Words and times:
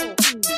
Ooh. 0.00 0.57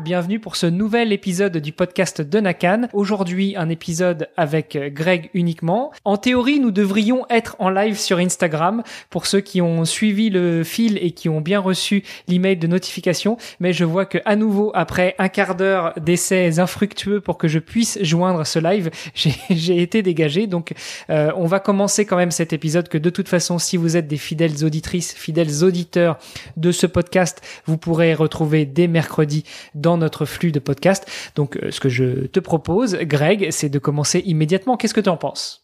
Bienvenue 0.00 0.38
pour 0.38 0.56
ce 0.56 0.66
nouvel 0.66 1.12
épisode 1.12 1.56
du 1.56 1.72
podcast 1.72 2.20
de 2.20 2.40
Nakan. 2.40 2.88
Aujourd'hui, 2.92 3.54
un 3.56 3.70
épisode 3.70 4.28
avec 4.36 4.76
Greg 4.92 5.30
uniquement. 5.32 5.92
En 6.04 6.18
théorie, 6.18 6.60
nous 6.60 6.70
devrions 6.70 7.24
être 7.30 7.56
en 7.58 7.70
live 7.70 7.98
sur 7.98 8.18
Instagram 8.18 8.82
pour 9.08 9.26
ceux 9.26 9.40
qui 9.40 9.62
ont 9.62 9.84
suivi 9.84 10.28
le 10.28 10.62
fil 10.62 10.98
et 10.98 11.12
qui 11.12 11.28
ont 11.28 11.40
bien 11.40 11.58
reçu 11.58 12.02
l'email 12.28 12.56
de 12.56 12.66
notification. 12.66 13.38
Mais 13.60 13.72
je 13.72 13.84
vois 13.84 14.04
que 14.04 14.18
à 14.26 14.36
nouveau, 14.36 14.72
après 14.74 15.14
un 15.18 15.28
quart 15.28 15.54
d'heure 15.54 15.94
d'essais 15.98 16.58
infructueux 16.58 17.20
pour 17.20 17.38
que 17.38 17.48
je 17.48 17.58
puisse 17.58 17.98
joindre 18.02 18.44
ce 18.46 18.58
live, 18.58 18.90
j'ai 19.14 19.82
été 19.82 20.02
dégagé. 20.02 20.46
Donc, 20.46 20.74
euh, 21.08 21.32
on 21.36 21.46
va 21.46 21.60
commencer 21.60 22.04
quand 22.04 22.16
même 22.16 22.30
cet 22.30 22.52
épisode 22.52 22.88
que 22.88 22.98
de 22.98 23.10
toute 23.10 23.28
façon, 23.28 23.58
si 23.58 23.78
vous 23.78 23.96
êtes 23.96 24.08
des 24.08 24.18
fidèles 24.18 24.64
auditrices, 24.64 25.14
fidèles 25.14 25.64
auditeurs 25.64 26.18
de 26.58 26.72
ce 26.72 26.86
podcast, 26.86 27.40
vous 27.64 27.78
pourrez 27.78 28.12
retrouver 28.12 28.66
dès 28.66 28.86
mercredi 28.86 29.44
dans 29.74 29.96
notre 29.96 30.24
flux 30.24 30.52
de 30.52 30.60
podcast. 30.60 31.06
Donc, 31.34 31.56
euh, 31.56 31.70
ce 31.70 31.80
que 31.80 31.88
je 31.88 32.26
te 32.26 32.40
propose, 32.40 32.96
Greg, 32.96 33.48
c'est 33.50 33.68
de 33.68 33.78
commencer 33.78 34.22
immédiatement. 34.24 34.76
Qu'est-ce 34.76 34.94
que 34.94 35.00
tu 35.00 35.08
en 35.08 35.16
penses? 35.16 35.62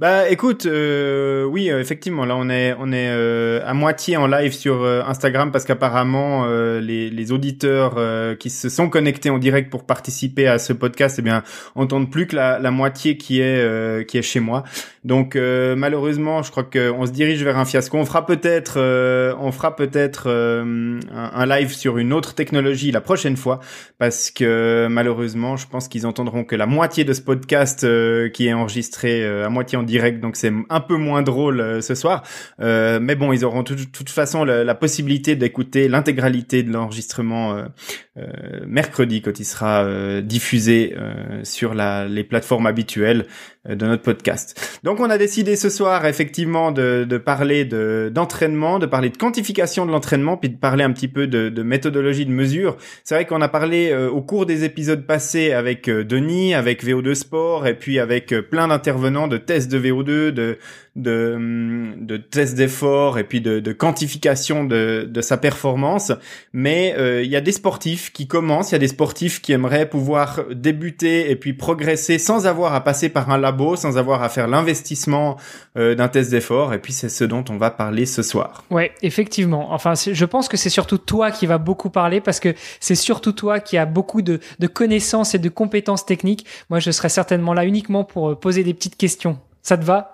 Bah 0.00 0.28
écoute, 0.28 0.66
euh, 0.66 1.44
oui 1.44 1.70
euh, 1.70 1.80
effectivement 1.80 2.24
là 2.24 2.34
on 2.36 2.50
est 2.50 2.74
on 2.80 2.90
est 2.90 3.10
euh, 3.10 3.60
à 3.64 3.74
moitié 3.74 4.16
en 4.16 4.26
live 4.26 4.52
sur 4.52 4.84
Instagram 4.84 5.52
parce 5.52 5.64
qu'apparemment 5.64 6.46
les, 6.46 7.10
les 7.10 7.32
auditeurs 7.32 7.96
qui 8.38 8.50
se 8.50 8.68
sont 8.68 8.88
connectés 8.88 9.30
en 9.30 9.38
direct 9.38 9.70
pour 9.70 9.86
participer 9.86 10.48
à 10.48 10.58
ce 10.58 10.72
podcast 10.72 11.20
eh 11.20 11.22
bien 11.22 11.44
entendent 11.76 12.10
plus 12.10 12.26
que 12.26 12.34
la, 12.34 12.58
la 12.58 12.72
moitié 12.72 13.16
qui 13.16 13.40
est 13.40 14.04
qui 14.08 14.18
est 14.18 14.22
chez 14.22 14.40
moi. 14.40 14.64
Donc 15.04 15.36
malheureusement 15.36 16.42
je 16.42 16.50
crois 16.50 16.64
qu'on 16.64 17.06
se 17.06 17.12
dirige 17.12 17.42
vers 17.44 17.58
un 17.58 17.64
fiasco. 17.64 17.98
On 17.98 18.04
fera 18.04 18.26
peut-être 18.26 18.78
on 19.38 19.52
fera 19.52 19.76
peut-être 19.76 20.30
un, 20.30 20.98
un, 21.12 21.46
live 21.46 21.72
sur 21.72 21.98
une 21.98 22.12
autre 22.12 22.34
technologie 22.34 22.90
la 22.90 23.00
prochaine 23.00 23.36
fois 23.36 23.60
parce 23.98 24.30
que 24.30 24.86
malheureusement 24.88 25.56
je 25.56 25.66
pense 25.66 25.88
qu'ils 25.88 26.06
entendront 26.06 26.44
que 26.44 26.56
la 26.56 26.66
moitié 26.66 27.04
de 27.04 27.12
ce 27.12 27.20
podcast 27.20 27.86
qui 28.32 28.46
est 28.46 28.52
enregistré 28.52 29.24
à 29.26 29.48
moitié 29.50 29.78
en 29.78 29.82
direct, 29.82 30.20
donc 30.20 30.36
c'est 30.36 30.52
un 30.68 30.80
peu 30.80 30.96
moins 30.96 31.22
drôle 31.22 31.60
euh, 31.60 31.80
ce 31.80 31.94
soir. 31.94 32.22
Euh, 32.60 32.98
mais 33.00 33.14
bon, 33.14 33.32
ils 33.32 33.44
auront 33.44 33.62
de 33.62 33.74
toute 33.74 34.10
façon 34.10 34.44
la, 34.44 34.74
possibilité 34.74 35.36
d'écouter 35.36 35.88
l'intégralité 35.88 36.62
de 36.62 36.72
l'enregistrement 36.72 37.54
euh, 37.54 38.26
mercredi 38.66 39.22
quand 39.22 39.38
il 39.38 39.44
sera 39.44 39.86
diffusé 40.20 40.94
sur 41.42 41.74
les 41.74 42.24
plateformes 42.24 42.66
habituelles 42.66 43.26
de 43.68 43.86
notre 43.86 44.02
podcast. 44.02 44.80
Donc 44.82 45.00
on 45.00 45.08
a 45.10 45.18
décidé 45.18 45.56
ce 45.56 45.70
soir 45.70 46.04
effectivement 46.06 46.72
de, 46.72 47.06
de 47.08 47.18
parler 47.18 47.64
de 47.64 48.10
d'entraînement, 48.14 48.78
de 48.78 48.86
parler 48.86 49.10
de 49.10 49.16
quantification 49.16 49.86
de 49.86 49.90
l'entraînement, 49.90 50.36
puis 50.36 50.50
de 50.50 50.56
parler 50.56 50.84
un 50.84 50.92
petit 50.92 51.08
peu 51.08 51.26
de, 51.26 51.48
de 51.48 51.62
méthodologie 51.62 52.26
de 52.26 52.30
mesure. 52.30 52.76
C'est 53.04 53.14
vrai 53.14 53.26
qu'on 53.26 53.40
a 53.40 53.48
parlé 53.48 53.94
au 53.94 54.20
cours 54.22 54.46
des 54.46 54.64
épisodes 54.64 55.06
passés 55.06 55.52
avec 55.52 55.88
Denis, 55.88 56.54
avec 56.54 56.84
VO2 56.84 57.14
Sport 57.14 57.66
et 57.66 57.74
puis 57.74 57.98
avec 57.98 58.34
plein 58.50 58.68
d'intervenants 58.68 59.28
de 59.28 59.38
tests 59.38 59.70
de 59.70 59.78
VO2, 59.78 60.30
de 60.30 60.58
de, 60.96 61.94
de 61.98 62.16
tests 62.16 62.54
d'effort 62.54 63.18
et 63.18 63.24
puis 63.24 63.40
de, 63.40 63.58
de 63.58 63.72
quantification 63.72 64.64
de, 64.64 65.08
de, 65.10 65.20
sa 65.20 65.36
performance. 65.36 66.12
Mais 66.52 66.94
euh, 66.96 67.22
il 67.22 67.30
y 67.30 67.36
a 67.36 67.40
des 67.40 67.52
sportifs 67.52 68.12
qui 68.12 68.28
commencent, 68.28 68.70
il 68.70 68.74
y 68.74 68.76
a 68.76 68.80
des 68.80 68.88
sportifs 68.88 69.42
qui 69.42 69.52
aimeraient 69.52 69.88
pouvoir 69.88 70.44
débuter 70.52 71.30
et 71.30 71.36
puis 71.36 71.52
progresser 71.52 72.18
sans 72.18 72.46
avoir 72.46 72.74
à 72.74 72.84
passer 72.84 73.08
par 73.08 73.30
un 73.30 73.38
labo, 73.38 73.74
sans 73.74 73.98
avoir 73.98 74.22
à 74.22 74.28
faire 74.28 74.46
l'investissement 74.46 75.36
euh, 75.76 75.96
d'un 75.96 76.08
test 76.08 76.30
d'effort. 76.30 76.72
Et 76.74 76.78
puis 76.78 76.92
c'est 76.92 77.08
ce 77.08 77.24
dont 77.24 77.44
on 77.50 77.56
va 77.56 77.70
parler 77.70 78.06
ce 78.06 78.22
soir. 78.22 78.64
Ouais, 78.70 78.92
effectivement. 79.02 79.72
Enfin, 79.72 79.94
je 79.94 80.24
pense 80.24 80.48
que 80.48 80.56
c'est 80.56 80.70
surtout 80.70 80.98
toi 80.98 81.32
qui 81.32 81.46
va 81.46 81.58
beaucoup 81.58 81.90
parler 81.90 82.20
parce 82.20 82.38
que 82.38 82.54
c'est 82.78 82.94
surtout 82.94 83.32
toi 83.32 83.58
qui 83.58 83.76
a 83.76 83.86
beaucoup 83.86 84.22
de, 84.22 84.38
de 84.60 84.66
connaissances 84.68 85.34
et 85.34 85.38
de 85.38 85.48
compétences 85.48 86.06
techniques. 86.06 86.46
Moi, 86.70 86.78
je 86.78 86.92
serai 86.92 87.08
certainement 87.08 87.52
là 87.52 87.64
uniquement 87.64 88.04
pour 88.04 88.30
euh, 88.30 88.34
poser 88.36 88.62
des 88.62 88.74
petites 88.74 88.96
questions. 88.96 89.38
Ça 89.62 89.76
te 89.76 89.84
va? 89.84 90.12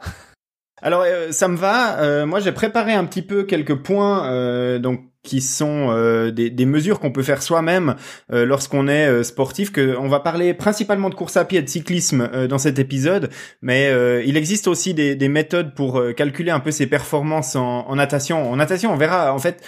Alors 0.82 1.02
euh, 1.06 1.32
ça 1.32 1.48
me 1.48 1.56
va. 1.56 2.00
Euh, 2.00 2.26
moi 2.26 2.40
j'ai 2.40 2.52
préparé 2.52 2.92
un 2.92 3.04
petit 3.04 3.22
peu 3.22 3.44
quelques 3.44 3.74
points 3.74 4.26
euh, 4.30 4.78
donc 4.78 5.02
qui 5.22 5.42
sont 5.42 5.92
des, 6.32 6.64
mesures 6.64 6.98
qu'on 6.98 7.12
peut 7.12 7.22
faire 7.22 7.42
soi-même 7.42 7.94
lorsqu'on 8.30 8.88
est 8.88 9.22
sportif. 9.22 9.70
Que 9.70 9.94
on 9.98 10.08
va 10.08 10.18
parler 10.18 10.54
principalement 10.54 11.10
de 11.10 11.14
course 11.14 11.36
à 11.36 11.44
pied 11.44 11.58
et 11.58 11.62
de 11.62 11.68
cyclisme 11.68 12.46
dans 12.46 12.56
cet 12.56 12.78
épisode, 12.78 13.28
mais 13.60 13.92
il 14.24 14.38
existe 14.38 14.66
aussi 14.66 14.94
des, 14.94 15.16
des 15.16 15.28
méthodes 15.28 15.74
pour 15.74 16.02
calculer 16.16 16.50
un 16.50 16.60
peu 16.60 16.70
ses 16.70 16.86
performances 16.86 17.54
en, 17.54 17.86
en, 17.86 17.96
natation. 17.96 18.50
En 18.50 18.56
natation, 18.56 18.94
on 18.94 18.96
verra 18.96 19.34
en 19.34 19.38
fait 19.38 19.62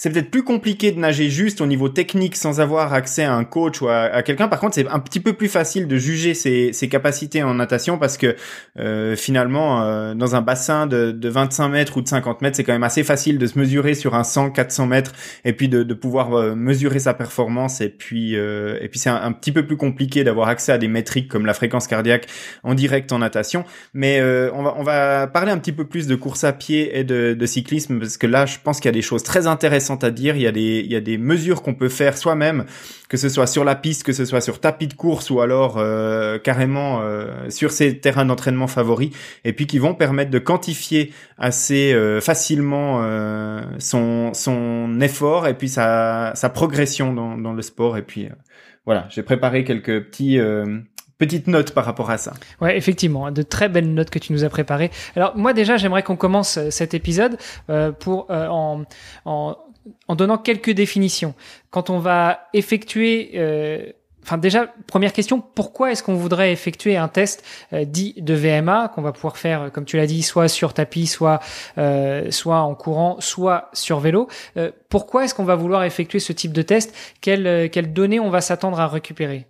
c'est 0.00 0.10
peut-être 0.10 0.30
plus 0.30 0.44
compliqué 0.44 0.92
de 0.92 1.00
nager 1.00 1.28
juste 1.28 1.60
au 1.60 1.66
niveau 1.66 1.88
technique 1.88 2.36
sans 2.36 2.60
avoir 2.60 2.92
accès 2.92 3.24
à 3.24 3.34
un 3.34 3.42
coach 3.42 3.82
ou 3.82 3.88
à, 3.88 4.22
quelqu'un. 4.22 4.46
Par 4.46 4.60
contre, 4.60 4.76
c'est 4.76 4.86
un 4.86 5.00
petit 5.00 5.18
peu 5.18 5.32
plus 5.32 5.48
facile 5.48 5.88
de 5.88 5.96
juger 5.96 6.34
ses, 6.34 6.88
capacités 6.88 7.42
en 7.42 7.54
natation 7.54 7.98
parce 7.98 8.16
que 8.16 8.36
euh, 8.78 9.16
finalement, 9.16 9.82
euh, 9.82 10.14
dans 10.14 10.36
un 10.36 10.40
bassin 10.40 10.86
de, 10.86 11.10
de, 11.10 11.28
25 11.28 11.68
mètres 11.70 11.96
ou 11.96 12.02
de 12.02 12.06
50 12.06 12.42
mètres, 12.42 12.56
c'est 12.56 12.62
quand 12.62 12.74
même 12.74 12.84
assez 12.84 13.02
facile 13.02 13.38
de 13.38 13.46
se 13.48 13.58
mesurer 13.58 13.94
sur 13.94 14.14
un 14.14 14.22
100, 14.22 14.50
400 14.50 14.86
mètres 14.86 15.14
et 15.44 15.52
puis 15.52 15.68
de, 15.68 15.82
de 15.82 15.94
pouvoir 15.94 16.32
euh, 16.32 16.54
mesurer 16.54 17.00
sa 17.00 17.12
performance. 17.12 17.80
Et 17.80 17.88
puis, 17.88 18.34
et 18.34 18.88
puis 18.88 19.00
c'est 19.00 19.10
un, 19.10 19.32
petit 19.32 19.50
peu 19.50 19.66
plus 19.66 19.76
compliqué 19.76 20.22
d'avoir 20.22 20.46
accès 20.46 20.70
à 20.70 20.78
des 20.78 20.86
métriques 20.86 21.26
comme 21.26 21.44
la 21.44 21.54
fréquence 21.54 21.88
cardiaque 21.88 22.28
en 22.62 22.74
direct 22.74 23.10
en 23.10 23.18
natation. 23.18 23.64
Mais 23.94 24.22
on 24.22 24.62
va 24.62 24.74
on 24.76 24.84
va 24.84 25.26
parler 25.26 25.50
un 25.50 25.58
petit 25.58 25.72
peu 25.72 25.86
plus 25.86 26.06
de 26.06 26.14
course 26.14 26.44
à 26.44 26.52
pied 26.52 26.96
et 26.96 27.02
de 27.02 27.46
cyclisme 27.46 27.98
parce 27.98 28.16
que 28.16 28.28
là, 28.28 28.46
je 28.46 28.58
pense 28.62 28.78
qu'il 28.78 28.86
y 28.86 28.90
a 28.90 28.92
des 28.92 29.02
choses 29.02 29.24
très 29.24 29.48
intéressantes 29.48 29.87
à 29.96 30.10
dire. 30.10 30.36
Il 30.36 30.42
y 30.42 30.46
a 30.46 30.52
des, 30.52 30.82
il 30.84 30.90
y 30.92 30.96
a 30.96 31.00
des 31.00 31.18
mesures 31.18 31.62
qu'on 31.62 31.74
peut 31.74 31.88
faire 31.88 32.16
soi-même, 32.16 32.64
que 33.08 33.16
ce 33.16 33.28
soit 33.28 33.46
sur 33.46 33.64
la 33.64 33.74
piste, 33.74 34.02
que 34.02 34.12
ce 34.12 34.24
soit 34.24 34.40
sur 34.40 34.60
tapis 34.60 34.86
de 34.86 34.94
course 34.94 35.30
ou 35.30 35.40
alors 35.40 35.76
euh, 35.78 36.38
carrément 36.38 37.00
euh, 37.00 37.50
sur 37.50 37.72
ses 37.72 37.98
terrains 37.98 38.24
d'entraînement 38.24 38.66
favoris, 38.66 39.10
et 39.44 39.52
puis 39.52 39.66
qui 39.66 39.78
vont 39.78 39.94
permettre 39.94 40.30
de 40.30 40.38
quantifier 40.38 41.12
assez 41.38 41.92
euh, 41.92 42.20
facilement 42.20 43.02
son, 43.78 44.32
son 44.34 45.00
effort 45.00 45.46
et 45.46 45.54
puis 45.54 45.68
sa, 45.68 46.32
sa 46.34 46.48
progression 46.48 47.12
dans, 47.12 47.36
dans 47.36 47.52
le 47.52 47.62
sport. 47.62 47.96
Et 47.96 48.02
puis 48.02 48.28
voilà, 48.84 49.06
j'ai 49.10 49.22
préparé 49.22 49.64
quelques 49.64 50.04
petits 50.04 50.38
petite 51.18 51.48
note 51.48 51.72
par 51.72 51.84
rapport 51.84 52.10
à 52.10 52.16
ça. 52.16 52.32
Ouais, 52.60 52.76
effectivement, 52.76 53.30
de 53.30 53.42
très 53.42 53.68
belles 53.68 53.92
notes 53.92 54.10
que 54.10 54.18
tu 54.18 54.32
nous 54.32 54.44
as 54.44 54.48
préparées. 54.48 54.90
Alors 55.16 55.36
moi 55.36 55.52
déjà, 55.52 55.76
j'aimerais 55.76 56.02
qu'on 56.02 56.16
commence 56.16 56.58
cet 56.70 56.94
épisode 56.94 57.36
euh, 57.70 57.92
pour 57.92 58.30
en, 58.30 58.84
en, 59.24 59.56
en 60.06 60.14
donnant 60.14 60.38
quelques 60.38 60.70
définitions. 60.70 61.34
Quand 61.70 61.90
on 61.90 61.98
va 61.98 62.48
effectuer 62.52 63.32
euh, 63.34 63.92
Enfin 64.24 64.36
déjà, 64.36 64.74
première 64.86 65.14
question, 65.14 65.40
pourquoi 65.40 65.90
est-ce 65.90 66.02
qu'on 66.02 66.16
voudrait 66.16 66.52
effectuer 66.52 66.98
un 66.98 67.08
test 67.08 67.42
euh, 67.72 67.86
dit 67.86 68.14
de 68.18 68.34
VMA 68.34 68.88
qu'on 68.94 69.00
va 69.00 69.12
pouvoir 69.12 69.38
faire, 69.38 69.70
comme 69.72 69.86
tu 69.86 69.96
l'as 69.96 70.06
dit, 70.06 70.22
soit 70.22 70.48
sur 70.48 70.74
tapis, 70.74 71.06
soit 71.06 71.40
euh, 71.78 72.30
soit 72.30 72.58
en 72.58 72.74
courant, 72.74 73.16
soit 73.20 73.70
sur 73.72 74.00
vélo. 74.00 74.28
Pourquoi 74.90 75.24
est-ce 75.24 75.34
qu'on 75.34 75.44
va 75.44 75.54
vouloir 75.54 75.82
effectuer 75.84 76.18
ce 76.18 76.34
type 76.34 76.52
de 76.52 76.60
test? 76.60 76.94
Quelles 77.22 77.70
quelles 77.70 77.94
données 77.94 78.20
on 78.20 78.28
va 78.28 78.42
s'attendre 78.42 78.80
à 78.80 78.86
récupérer? 78.86 79.46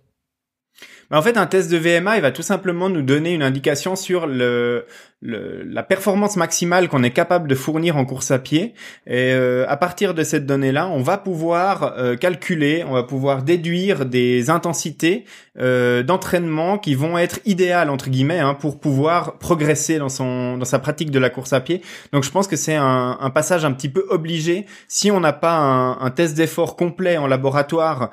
En 1.11 1.23
fait, 1.23 1.37
un 1.37 1.47
test 1.47 1.71
de 1.71 1.77
VMA, 1.77 2.17
il 2.17 2.21
va 2.21 2.31
tout 2.31 2.43
simplement 2.43 2.87
nous 2.87 3.01
donner 3.01 3.33
une 3.33 3.41
indication 3.41 3.95
sur 3.95 4.27
le, 4.27 4.85
la 5.21 5.83
performance 5.83 6.37
maximale 6.37 6.87
qu'on 6.87 7.03
est 7.03 7.11
capable 7.11 7.49
de 7.49 7.55
fournir 7.55 7.97
en 7.97 8.05
course 8.05 8.31
à 8.31 8.39
pied. 8.39 8.73
Et 9.05 9.33
euh, 9.33 9.65
à 9.67 9.75
partir 9.75 10.13
de 10.13 10.23
cette 10.23 10.45
donnée-là, 10.45 10.87
on 10.87 11.01
va 11.01 11.17
pouvoir 11.17 11.95
euh, 11.97 12.15
calculer, 12.15 12.85
on 12.87 12.93
va 12.93 13.03
pouvoir 13.03 13.43
déduire 13.43 14.05
des 14.05 14.49
intensités 14.49 15.25
euh, 15.59 16.03
d'entraînement 16.03 16.77
qui 16.77 16.95
vont 16.95 17.17
être 17.17 17.39
idéales 17.45 17.89
entre 17.89 18.09
guillemets 18.09 18.39
hein, 18.39 18.53
pour 18.53 18.79
pouvoir 18.79 19.37
progresser 19.39 19.97
dans 19.97 20.07
son 20.07 20.57
dans 20.57 20.65
sa 20.65 20.79
pratique 20.79 21.11
de 21.11 21.19
la 21.19 21.29
course 21.29 21.51
à 21.51 21.59
pied. 21.59 21.81
Donc 22.13 22.23
je 22.23 22.31
pense 22.31 22.47
que 22.47 22.55
c'est 22.55 22.75
un, 22.75 23.17
un, 23.19 23.29
passage 23.29 23.65
un 23.65 23.73
petit 23.73 23.89
peu 23.89 24.05
obligé 24.09 24.65
si 24.87 25.11
on 25.11 25.19
n'a 25.19 25.33
pas 25.33 25.57
un, 25.57 25.99
un 25.99 26.11
test 26.11 26.37
d'effort 26.37 26.77
complet 26.77 27.17
en 27.17 27.27
laboratoire 27.27 28.11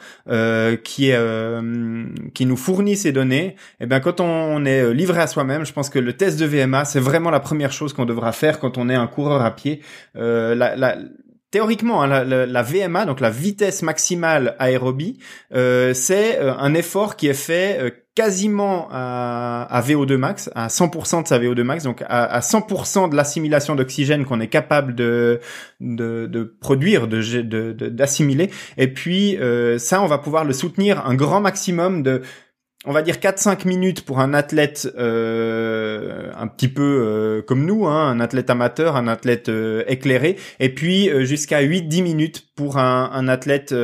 qui 0.83 1.11
est 1.11 1.19
qui 2.35 2.47
nous 2.47 2.57
fournit 2.57 2.97
ces 2.97 3.13
données. 3.13 3.47
Et 3.47 3.55
eh 3.83 3.87
bien 3.87 4.01
quand 4.01 4.21
on 4.21 4.65
est 4.65 4.93
livré 4.93 5.21
à 5.21 5.29
soi-même, 5.29 5.65
je 5.65 5.73
pense 5.73 5.89
que 5.89 6.01
le 6.01 6.13
test 6.15 6.41
de 6.41 6.47
VMA 6.47 6.85
c'est 6.97 7.03
vraiment 7.03 7.29
la 7.29 7.41
première 7.41 7.73
chose 7.73 7.93
qu'on 7.93 8.07
devra 8.07 8.33
faire 8.33 8.59
quand 8.59 8.79
on 8.79 8.89
est 8.89 8.95
un 8.95 9.07
coureur 9.07 9.43
à 9.43 9.55
pied. 9.55 9.83
Euh, 10.17 10.57
théoriquement, 11.51 12.03
hein, 12.03 12.25
la, 12.25 12.63
VMA, 12.63 13.05
donc 13.05 13.21
la 13.21 13.29
vitesse 13.29 13.83
maximale 13.83 14.57
aérobie, 14.59 15.19
euh, 15.55 15.93
c'est 15.93 16.39
euh, 16.39 16.55
un 16.57 16.73
effort 16.73 17.17
qui 17.17 17.29
est 17.29 17.35
fait 17.35 18.03
quasiment 18.15 18.89
à, 18.91 19.83
VO2 19.87 20.17
max, 20.17 20.49
à 20.55 20.69
100% 20.69 21.25
de 21.25 21.29
sa 21.29 21.39
VO2 21.39 21.63
max, 21.65 21.85
donc 21.85 22.03
à, 22.09 22.41
100% 22.41 23.11
de 23.11 23.15
l'assimilation 23.15 23.75
d'oxygène 23.75 24.25
qu'on 24.25 24.41
est 24.41 24.49
capable 24.49 24.95
de 24.95 25.39
produire, 26.63 27.09
de 27.09 27.73
d'assimiler. 27.91 28.51
Et 28.79 28.89
puis 28.89 29.37
ça, 29.77 30.01
on 30.01 30.07
va 30.07 30.17
pouvoir 30.17 30.47
le 30.47 30.55
soutenir 30.55 31.05
un 31.05 31.15
grand 31.15 31.43
maximum 31.43 32.03
de 32.03 32.23
on 32.87 32.93
va 32.93 33.03
dire 33.03 33.17
4-5 33.17 33.67
minutes 33.67 34.05
pour 34.05 34.21
un 34.21 34.33
athlète 34.33 34.89
euh, 34.97 36.31
un 36.39 36.47
petit 36.47 36.69
peu 36.69 36.83
euh, 36.83 37.43
comme 37.43 37.67
nous, 37.67 37.87
hein, 37.87 38.11
un 38.11 38.21
athlète 38.21 38.49
amateur, 38.49 38.95
un 38.97 39.09
athlète 39.09 39.49
euh, 39.49 39.83
éclairé, 39.89 40.37
et 40.61 40.73
puis 40.73 41.11
jusqu'à 41.27 41.63
8-10 41.63 42.03
minutes 42.03 42.47
pour 42.55 42.79
un, 42.79 43.11
un 43.13 43.29
athlète 43.29 43.75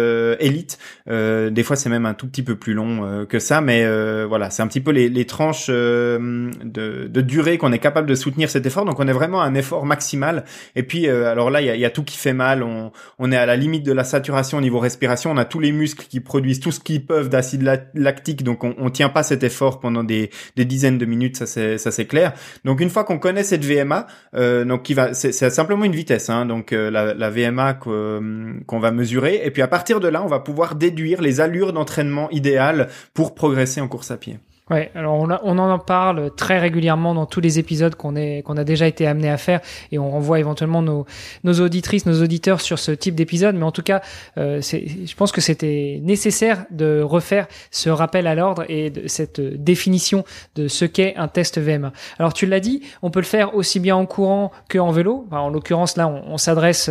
élite. 0.40 0.78
des 1.06 1.62
fois, 1.62 1.76
c'est 1.76 1.90
même 1.90 2.06
un 2.06 2.14
tout 2.14 2.26
petit 2.26 2.42
peu 2.42 2.56
plus 2.56 2.72
long 2.72 3.26
que 3.26 3.38
ça, 3.38 3.60
mais 3.60 3.84
voilà, 4.24 4.48
c'est 4.48 4.62
un 4.62 4.66
petit 4.66 4.80
peu 4.80 4.92
les, 4.92 5.10
les 5.10 5.26
tranches 5.26 5.66
de, 5.68 6.50
de, 6.64 7.20
durée 7.20 7.58
qu'on 7.58 7.70
est 7.72 7.78
capable 7.78 8.08
de 8.08 8.14
soutenir 8.14 8.48
cet 8.48 8.64
effort. 8.64 8.86
Donc, 8.86 8.98
on 8.98 9.06
est 9.06 9.12
vraiment 9.12 9.42
à 9.42 9.44
un 9.44 9.54
effort 9.54 9.84
maximal. 9.84 10.44
Et 10.74 10.84
puis, 10.84 11.06
alors 11.06 11.50
là, 11.50 11.60
il 11.60 11.66
y 11.66 11.70
a, 11.70 11.76
y 11.76 11.84
a, 11.84 11.90
tout 11.90 12.02
qui 12.02 12.16
fait 12.16 12.32
mal. 12.32 12.62
On, 12.62 12.92
on 13.18 13.30
est 13.30 13.36
à 13.36 13.44
la 13.44 13.56
limite 13.56 13.82
de 13.82 13.92
la 13.92 14.04
saturation 14.04 14.56
au 14.56 14.62
niveau 14.62 14.78
respiration. 14.78 15.30
On 15.30 15.36
a 15.36 15.44
tous 15.44 15.60
les 15.60 15.72
muscles 15.72 16.06
qui 16.08 16.20
produisent 16.20 16.60
tout 16.60 16.72
ce 16.72 16.80
qu'ils 16.80 17.04
peuvent 17.04 17.28
d'acide 17.28 17.68
lactique, 17.94 18.42
donc 18.42 18.64
on, 18.64 18.74
on 18.78 18.88
tient 18.92 19.08
pas 19.08 19.22
cet 19.22 19.42
effort 19.42 19.80
pendant 19.80 20.04
des, 20.04 20.30
dizaines 20.56 20.98
de 20.98 21.06
minutes, 21.06 21.36
ça 21.36 21.46
c'est 21.46 22.06
clair. 22.06 22.32
Donc 22.64 22.80
une 22.80 22.90
fois 22.90 23.04
qu'on 23.04 23.18
connaît 23.18 23.42
cette 23.42 23.64
VMA, 23.64 24.06
euh, 24.34 24.64
donc 24.64 24.82
qui 24.82 24.94
va, 24.94 25.14
c'est 25.14 25.32
simplement 25.32 25.84
une 25.84 25.94
vitesse, 25.94 26.30
hein, 26.30 26.46
donc 26.46 26.72
euh, 26.72 26.90
la, 26.90 27.14
la, 27.14 27.30
VMA 27.30 27.74
qu'on 27.74 28.78
va 28.80 28.90
mesurer, 28.90 29.40
et 29.44 29.50
puis 29.50 29.62
à 29.62 29.68
partir 29.68 30.00
de 30.00 30.08
là, 30.08 30.22
on 30.22 30.28
va 30.28 30.40
pouvoir 30.40 30.74
déduire 30.74 31.20
les 31.20 31.40
allures 31.40 31.72
d'entraînement 31.72 32.30
idéales 32.30 32.88
pour 33.14 33.34
progresser 33.34 33.80
en 33.80 33.88
course 33.88 34.10
à 34.10 34.16
pied. 34.16 34.38
Ouais, 34.72 34.90
alors 34.94 35.16
on, 35.16 35.28
on, 35.42 35.58
en 35.58 35.78
parle 35.78 36.34
très 36.34 36.58
régulièrement 36.58 37.14
dans 37.14 37.26
tous 37.26 37.42
les 37.42 37.58
épisodes 37.58 37.94
qu'on 37.94 38.16
a 38.16 38.64
déjà 38.64 38.86
été 38.86 39.06
amené 39.06 39.28
à 39.28 39.36
faire 39.36 39.60
et 39.90 39.98
on 39.98 40.10
renvoie 40.10 40.40
éventuellement 40.40 40.80
nos, 40.80 41.04
nos 41.44 41.60
auditrices, 41.60 42.06
nos 42.06 42.22
auditeurs 42.22 42.62
sur 42.62 42.78
ce 42.78 42.90
type 42.90 43.14
d'épisode. 43.14 43.54
Mais 43.54 43.64
en 43.64 43.70
tout 43.70 43.82
cas, 43.82 44.00
euh, 44.38 44.62
je 44.62 45.14
pense 45.14 45.30
que 45.30 45.42
c'était 45.42 46.00
nécessaire 46.02 46.64
de 46.70 47.02
refaire 47.02 47.48
ce 47.70 47.90
rappel 47.90 48.26
à 48.26 48.34
l'ordre 48.34 48.64
et 48.70 48.88
de 48.88 49.08
cette 49.08 49.42
définition 49.62 50.24
de 50.54 50.68
ce 50.68 50.86
qu'est 50.86 51.16
un 51.16 51.28
test 51.28 51.60
VMA. 51.60 51.92
Alors 52.18 52.32
tu 52.32 52.46
l'as 52.46 52.60
dit, 52.60 52.80
on 53.02 53.10
peut 53.10 53.20
le 53.20 53.26
faire 53.26 53.54
aussi 53.54 53.78
bien 53.78 53.96
en 53.96 54.06
courant 54.06 54.52
que 54.70 54.78
en 54.78 54.90
vélo. 54.90 55.26
en 55.32 55.50
l'occurrence 55.50 55.98
là, 55.98 56.08
on, 56.08 56.32
on 56.32 56.38
s'adresse 56.38 56.88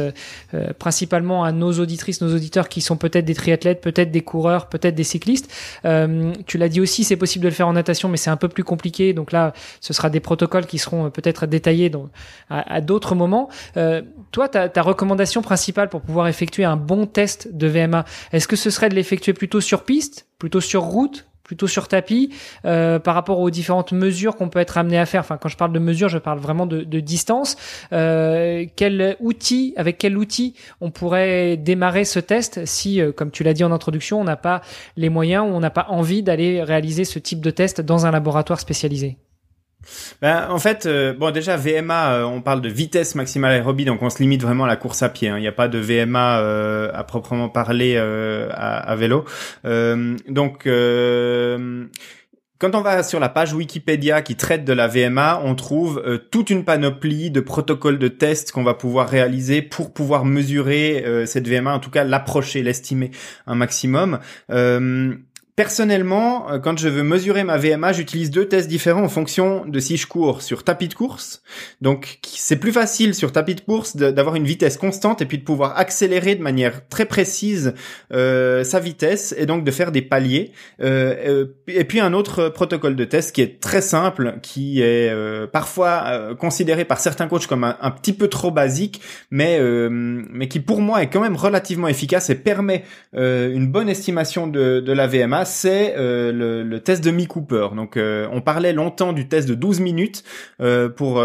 euh, 0.53 0.73
principalement 0.77 1.43
à 1.43 1.51
nos 1.51 1.71
auditrices, 1.79 2.21
nos 2.21 2.35
auditeurs 2.35 2.69
qui 2.69 2.81
sont 2.81 2.97
peut-être 2.97 3.25
des 3.25 3.33
triathlètes, 3.33 3.81
peut-être 3.81 4.11
des 4.11 4.21
coureurs, 4.21 4.69
peut-être 4.69 4.93
des 4.93 5.03
cyclistes. 5.03 5.51
Euh, 5.85 6.31
tu 6.45 6.59
l'as 6.59 6.69
dit 6.69 6.79
aussi, 6.79 7.03
c'est 7.03 7.15
possible 7.15 7.43
de 7.43 7.49
le 7.49 7.55
faire 7.55 7.70
en 7.70 7.70
natation, 7.73 8.09
mais 8.09 8.17
c'est 8.17 8.29
un 8.29 8.37
peu 8.37 8.47
plus 8.47 8.63
compliqué. 8.63 9.13
Donc 9.13 9.31
là, 9.31 9.53
ce 9.79 9.93
sera 9.93 10.09
des 10.09 10.19
protocoles 10.19 10.65
qui 10.65 10.77
seront 10.77 11.05
euh, 11.05 11.09
peut-être 11.09 11.45
détaillés 11.45 11.91
à, 12.49 12.81
d'autres 12.81 13.15
moments. 13.15 13.49
Euh, 13.77 14.01
toi, 14.31 14.47
ta 14.49 14.81
recommandation 14.81 15.41
principale 15.41 15.89
pour 15.89 16.01
pouvoir 16.01 16.27
effectuer 16.27 16.63
un 16.63 16.77
bon 16.77 17.05
test 17.05 17.49
de 17.51 17.67
VMA, 17.67 18.05
est-ce 18.31 18.47
que 18.47 18.55
ce 18.55 18.69
serait 18.69 18.89
de 18.89 18.95
l'effectuer 18.95 19.33
plutôt 19.33 19.61
sur 19.61 19.83
piste, 19.83 20.27
plutôt 20.37 20.61
sur 20.61 20.83
route 20.83 21.30
plutôt 21.51 21.67
sur 21.67 21.89
tapis 21.89 22.33
euh, 22.63 22.97
par 22.97 23.13
rapport 23.13 23.41
aux 23.41 23.49
différentes 23.49 23.91
mesures 23.91 24.37
qu'on 24.37 24.47
peut 24.47 24.59
être 24.59 24.77
amené 24.77 24.97
à 24.97 25.05
faire. 25.05 25.19
Enfin, 25.19 25.35
quand 25.35 25.49
je 25.49 25.57
parle 25.57 25.73
de 25.73 25.79
mesures, 25.79 26.07
je 26.07 26.17
parle 26.17 26.39
vraiment 26.39 26.65
de, 26.65 26.99
distance. 27.01 27.57
Euh, 27.91 28.65
quel 28.77 29.17
outil, 29.19 29.73
avec 29.75 29.97
quel 29.97 30.17
outil 30.17 30.53
on 30.79 30.91
pourrait 30.91 31.57
démarrer 31.57 32.05
ce 32.05 32.19
test 32.19 32.65
si, 32.65 33.01
euh, 33.01 33.11
comme 33.11 33.31
tu 33.31 33.43
l'as 33.43 33.51
dit 33.53 33.65
en 33.65 33.73
introduction, 33.73 34.21
on 34.21 34.23
n'a 34.23 34.37
pas 34.37 34.61
les 34.95 35.09
moyens 35.09 35.43
ou 35.43 35.49
on 35.49 35.59
n'a 35.59 35.71
pas 35.71 35.87
envie 35.89 36.23
d'aller 36.23 36.63
réaliser 36.63 37.03
ce 37.03 37.19
type 37.19 37.41
de 37.41 37.51
test 37.51 37.81
dans 37.81 38.05
un 38.05 38.11
laboratoire 38.11 38.61
spécialisé? 38.61 39.17
Ben, 40.21 40.47
en 40.49 40.59
fait, 40.59 40.85
euh, 40.85 41.13
bon 41.13 41.31
déjà 41.31 41.57
VMA, 41.57 42.13
euh, 42.13 42.23
on 42.23 42.41
parle 42.41 42.61
de 42.61 42.69
vitesse 42.69 43.15
maximale 43.15 43.53
aérobie, 43.53 43.85
donc 43.85 44.01
on 44.01 44.09
se 44.09 44.19
limite 44.19 44.41
vraiment 44.41 44.65
à 44.65 44.67
la 44.67 44.75
course 44.75 45.03
à 45.03 45.09
pied. 45.09 45.29
Hein. 45.29 45.37
Il 45.37 45.41
n'y 45.41 45.47
a 45.47 45.51
pas 45.51 45.67
de 45.67 45.79
VMA 45.79 46.39
euh, 46.39 46.91
à 46.93 47.03
proprement 47.03 47.49
parler 47.49 47.97
à, 47.97 48.77
à, 48.77 48.95
vélo. 48.95 49.25
donc 49.63 50.67
quand 52.59 52.75
on 52.75 52.81
va 52.81 53.01
sur 53.01 53.19
la 53.19 53.29
page 53.29 53.53
Wikipédia 53.53 54.21
qui 54.21 54.35
traite 54.35 54.65
de 54.65 54.73
la 54.73 54.87
VMA, 54.87 55.41
on 55.43 55.55
trouve 55.55 56.03
toute 56.29 56.51
une 56.51 56.63
panoplie 56.63 57.31
de 57.31 57.39
protocoles 57.39 57.97
de 57.97 58.07
tests 58.07 58.51
qu'on 58.51 58.63
va 58.63 58.75
pouvoir 58.75 59.09
réaliser 59.09 59.63
pour 59.63 59.91
pouvoir 59.93 60.25
mesurer 60.25 61.03
cette 61.25 61.47
VMA, 61.47 61.73
en 61.73 61.79
tout 61.79 61.89
cas 61.89 62.03
l'approcher, 62.03 62.61
l'estimer 62.61 63.09
un 63.47 63.55
maximum. 63.55 64.19
Personnellement, 65.57 66.49
euh, 66.49 66.59
quand 66.59 66.79
je 66.79 66.87
veux 66.87 67.03
mesurer 67.03 67.43
ma 67.43 67.57
VMA, 67.57 67.91
j'utilise 67.91 68.31
deux 68.31 68.47
tests 68.47 68.69
différents 68.69 69.03
en 69.03 69.09
fonction 69.09 69.65
de 69.65 69.79
si 69.81 69.97
je 69.97 70.07
cours 70.07 70.41
sur 70.41 70.63
tapis 70.63 70.87
de 70.87 70.93
course. 70.93 71.43
Donc, 71.81 72.19
c'est 72.25 72.55
plus 72.55 72.71
facile 72.71 73.13
sur 73.13 73.33
tapis 73.33 73.55
de 73.55 73.61
course 73.61 73.97
d'avoir 73.97 74.35
une 74.35 74.45
vitesse 74.45 74.77
constante 74.77 75.21
et 75.21 75.25
puis 75.25 75.37
de 75.37 75.43
pouvoir 75.43 75.77
accélérer 75.77 76.35
de 76.35 76.41
manière 76.41 76.87
très 76.87 77.05
précise 77.05 77.73
euh, 78.13 78.63
sa 78.63 78.79
vitesse 78.79 79.35
et 79.37 79.45
donc 79.45 79.65
de 79.65 79.71
faire 79.71 79.91
des 79.91 80.01
paliers. 80.01 80.53
Euh, 80.81 81.47
et 81.67 81.83
puis 81.83 81.99
un 81.99 82.13
autre 82.13 82.47
protocole 82.47 82.95
de 82.95 83.03
test 83.03 83.35
qui 83.35 83.41
est 83.41 83.59
très 83.59 83.81
simple, 83.81 84.35
qui 84.41 84.81
est 84.81 85.13
parfois 85.51 86.35
considéré 86.39 86.85
par 86.85 86.99
certains 86.99 87.27
coachs 87.27 87.47
comme 87.47 87.63
un, 87.63 87.91
petit 87.91 88.13
peu 88.13 88.27
trop 88.27 88.51
basique, 88.51 89.01
mais 89.31 89.59
mais 89.89 90.47
qui 90.47 90.59
pour 90.59 90.81
moi 90.81 91.01
est 91.03 91.09
quand 91.09 91.21
même 91.21 91.35
relativement 91.35 91.87
efficace 91.87 92.29
et 92.29 92.35
permet 92.35 92.83
une 93.13 93.67
bonne 93.67 93.89
estimation 93.89 94.47
de 94.47 94.91
la 94.91 95.07
VMA 95.07 95.40
c'est 95.45 95.95
euh, 95.97 96.63
le, 96.63 96.79
test 96.79 97.03
de 97.03 97.11
Mi 97.11 97.27
Cooper. 97.27 97.69
Donc, 97.75 97.97
euh, 97.97 98.27
on 98.31 98.41
parlait 98.41 98.73
longtemps 98.73 99.13
du 99.13 99.27
test 99.27 99.47
de 99.47 99.55
12 99.55 99.79
minutes 99.79 100.23
euh, 100.61 100.89
pour 100.89 101.23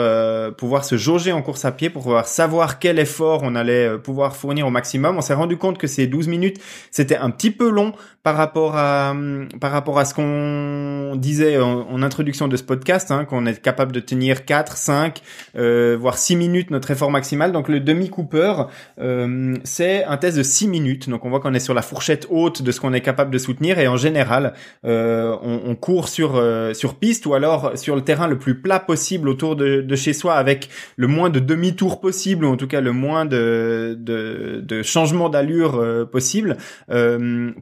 pouvoir 0.57 0.85
se 0.85 0.97
jauger 0.97 1.33
en 1.33 1.43
course 1.43 1.65
à 1.65 1.73
pied, 1.73 1.91
pour 1.91 2.03
pouvoir 2.03 2.27
savoir 2.27 2.79
quel 2.79 2.99
effort 2.99 3.41
on 3.43 3.55
allait 3.55 3.99
pouvoir 3.99 4.37
fournir 4.37 4.67
au 4.67 4.71
maximum. 4.71 5.17
On 5.17 5.21
s'est 5.21 5.35
rendu 5.35 5.57
compte 5.57 5.79
que 5.79 5.87
ces 5.87 6.07
12 6.07 6.29
minutes, 6.29 6.59
c'était 6.91 7.17
un 7.17 7.31
petit 7.31 7.51
peu 7.51 7.69
long 7.69 7.93
par 8.23 8.37
rapport 8.37 8.77
à 8.77 9.15
par 9.61 9.71
rapport 9.71 9.99
à 9.99 10.05
ce 10.05 10.15
qu'on 10.15 11.17
disait 11.17 11.59
en, 11.59 12.03
introduction 12.03 12.49
de 12.49 12.57
ce 12.57 12.63
podcast, 12.63 13.11
hein, 13.11 13.25
qu'on 13.25 13.47
est 13.47 13.61
capable 13.63 13.93
de 13.93 14.01
tenir 14.01 14.45
4, 14.45 14.77
5, 14.77 15.23
voire 15.99 16.19
6 16.19 16.37
minutes 16.37 16.71
notre 16.71 16.91
effort 16.91 17.11
maximal. 17.11 17.53
Donc, 17.53 17.69
le 17.69 17.81
demi 17.81 18.11
Cooper, 18.11 18.55
c'est 19.65 20.05
un 20.05 20.17
test 20.17 20.37
de 20.37 20.43
6 20.43 20.69
minutes. 20.69 21.09
Donc, 21.09 21.25
on 21.25 21.31
voit 21.31 21.41
qu'on 21.41 21.55
est 21.55 21.61
sur 21.61 21.75
la 21.75 21.83
fourchette 21.83 22.27
haute 22.31 22.63
de 22.63 22.73
ce 22.73 22.81
qu'on 22.81 22.93
est 22.93 23.01
capable 23.01 23.31
de 23.31 23.39
soutenir 23.39 23.79
et 23.79 23.87
en 23.87 23.97
général, 24.07 24.55
euh, 24.85 25.37
on, 25.43 25.75
court 25.75 26.09
sur 26.09 26.37
euh, 26.37 26.73
sur 26.75 26.95
piste 26.95 27.27
ou 27.27 27.35
alors 27.35 27.77
sur 27.77 27.97
le 27.97 28.03
terrain 28.03 28.29
le 28.29 28.39
plus 28.39 28.61
plat 28.61 28.79
possible 28.79 29.29
autour 29.29 29.57
de, 29.57 29.85
chez 29.97 30.13
soi 30.13 30.35
avec 30.35 30.69
le 30.97 31.07
moins 31.07 31.29
de 31.29 31.41
demi-tour 31.41 32.01
possible 32.01 32.45
ou 32.45 32.53
en 32.53 32.57
tout 32.57 32.69
cas 32.69 32.81
le 32.81 32.93
moins 32.93 33.25
de 33.25 33.97
de, 33.99 34.63
de 34.65 34.83
changement 34.83 35.29
d'allure 35.29 35.77
euh, 35.77 36.05
possible 36.05 36.57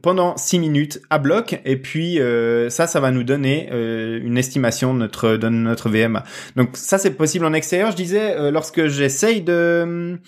pendant 0.01 0.37
6 0.37 0.59
minutes 0.59 1.01
à 1.09 1.17
bloc 1.17 1.59
et 1.65 1.77
puis 1.77 2.19
ça 2.69 2.87
ça 2.87 2.99
va 2.99 3.11
nous 3.11 3.23
donner 3.23 3.69
une 3.71 4.37
estimation 4.37 4.93
notre 4.93 5.37
de 5.37 5.49
notre 5.49 5.89
VMA. 5.89 6.23
Donc 6.55 6.69
ça 6.73 6.97
c'est 6.97 7.11
possible 7.11 7.45
en 7.45 7.53
extérieur, 7.53 7.91
je 7.91 7.95
disais 7.95 8.51
lorsque 8.51 8.87
j'essaye 8.87 9.41
de 9.41 10.19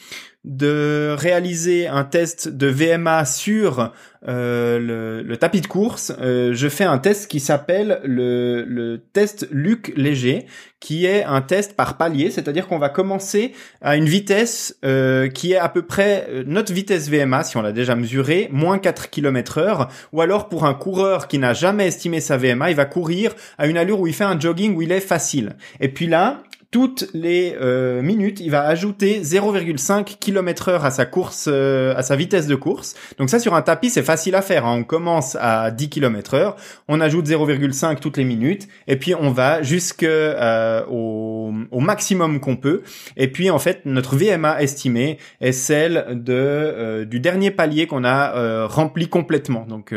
de 0.47 1.13
réaliser 1.17 1.87
un 1.87 2.05
test 2.05 2.47
de 2.47 2.67
VMA 2.67 3.25
sur 3.25 3.91
euh, 4.29 5.21
le, 5.23 5.37
tapis 5.37 5.59
de 5.59 5.67
course, 5.67 6.13
euh, 6.21 6.53
je 6.53 6.69
fais 6.69 6.85
un 6.85 6.97
test 6.99 7.29
qui 7.29 7.41
s'appelle 7.41 7.99
le, 8.05 8.63
le 8.63 8.97
test 8.97 9.47
Luc 9.51 9.91
léger, 9.97 10.45
qui 10.79 11.05
est 11.05 11.25
un 11.25 11.41
test 11.41 11.75
par 11.75 11.97
palier, 11.97 12.31
c'est-à-dire 12.31 12.67
qu'on 12.67 12.79
va 12.79 12.87
commencer 12.87 13.51
à 13.81 13.97
une 13.97 14.05
vitesse 14.05 14.77
euh, 14.85 15.27
qui 15.27 15.51
est 15.51 15.57
à 15.57 15.67
peu 15.67 15.81
près 15.81 16.29
notre 16.45 16.71
vitesse 16.71 17.09
VMA, 17.09 17.43
si 17.43 17.57
on 17.57 17.61
l'a 17.61 17.73
déjà 17.73 17.95
mesuré, 17.95 18.47
moins 18.49 18.79
4 18.79 19.09
km 19.09 19.57
heure, 19.57 19.89
ou 20.13 20.21
alors 20.21 20.47
pour 20.47 20.65
un 20.65 20.73
coureur 20.73 21.27
qui 21.27 21.39
n'a 21.39 21.53
jamais 21.53 21.87
estimé 21.87 22.21
sa 22.21 22.37
VMA, 22.37 22.69
il 22.69 22.75
va 22.77 22.85
courir 22.85 23.35
à 23.57 23.67
une 23.67 23.77
allure 23.77 23.99
où 23.99 24.07
il 24.07 24.13
fait 24.13 24.23
un 24.23 24.39
jogging 24.39 24.75
où 24.75 24.81
il 24.81 24.93
est 24.93 25.01
facile. 25.01 25.57
Et 25.81 25.89
puis 25.89 26.07
là, 26.07 26.41
toutes 26.71 27.07
les 27.13 27.55
euh, 27.61 28.01
minutes, 28.01 28.41
il 28.41 28.51
va 28.51 28.63
ajouter 28.63 29.21
0,5 29.21 30.17
km 30.19 30.69
heure 30.69 30.85
à 30.85 30.91
sa 30.91 31.05
course, 31.05 31.47
euh, 31.47 31.95
à 31.95 32.01
sa 32.01 32.15
vitesse 32.17 32.45
de 32.45 32.55
course. 32.55 32.95
Donc 33.17 33.29
ça, 33.29 33.39
sur 33.39 33.55
un 33.55 33.61
tapis, 33.61 33.89
c'est 33.89 34.03
facile 34.03 34.35
à 34.35 34.41
faire. 34.41 34.65
Hein. 34.65 34.79
On 34.79 34.83
commence 34.83 35.37
à 35.39 35.71
10 35.71 35.89
km 35.89 36.33
heure, 36.33 36.55
on 36.89 36.99
ajoute 36.99 37.25
0,5 37.25 37.99
toutes 37.99 38.17
les 38.17 38.25
minutes, 38.25 38.67
et 38.87 38.97
puis 38.97 39.15
on 39.15 39.31
va 39.31 39.61
jusque 39.61 40.03
euh, 40.03 40.85
au, 40.87 41.51
maximum 41.79 42.41
qu'on 42.41 42.57
peut. 42.57 42.83
Et 43.15 43.29
puis 43.31 43.49
en 43.49 43.59
fait, 43.59 43.81
notre 43.85 44.17
VMA 44.17 44.61
estimée 44.61 45.19
est 45.39 45.53
celle 45.53 46.05
de 46.11 47.05
du 47.05 47.21
dernier 47.21 47.49
palier 47.49 47.87
qu'on 47.87 48.03
a 48.03 48.65
rempli 48.67 49.07
complètement. 49.07 49.65
Donc 49.65 49.93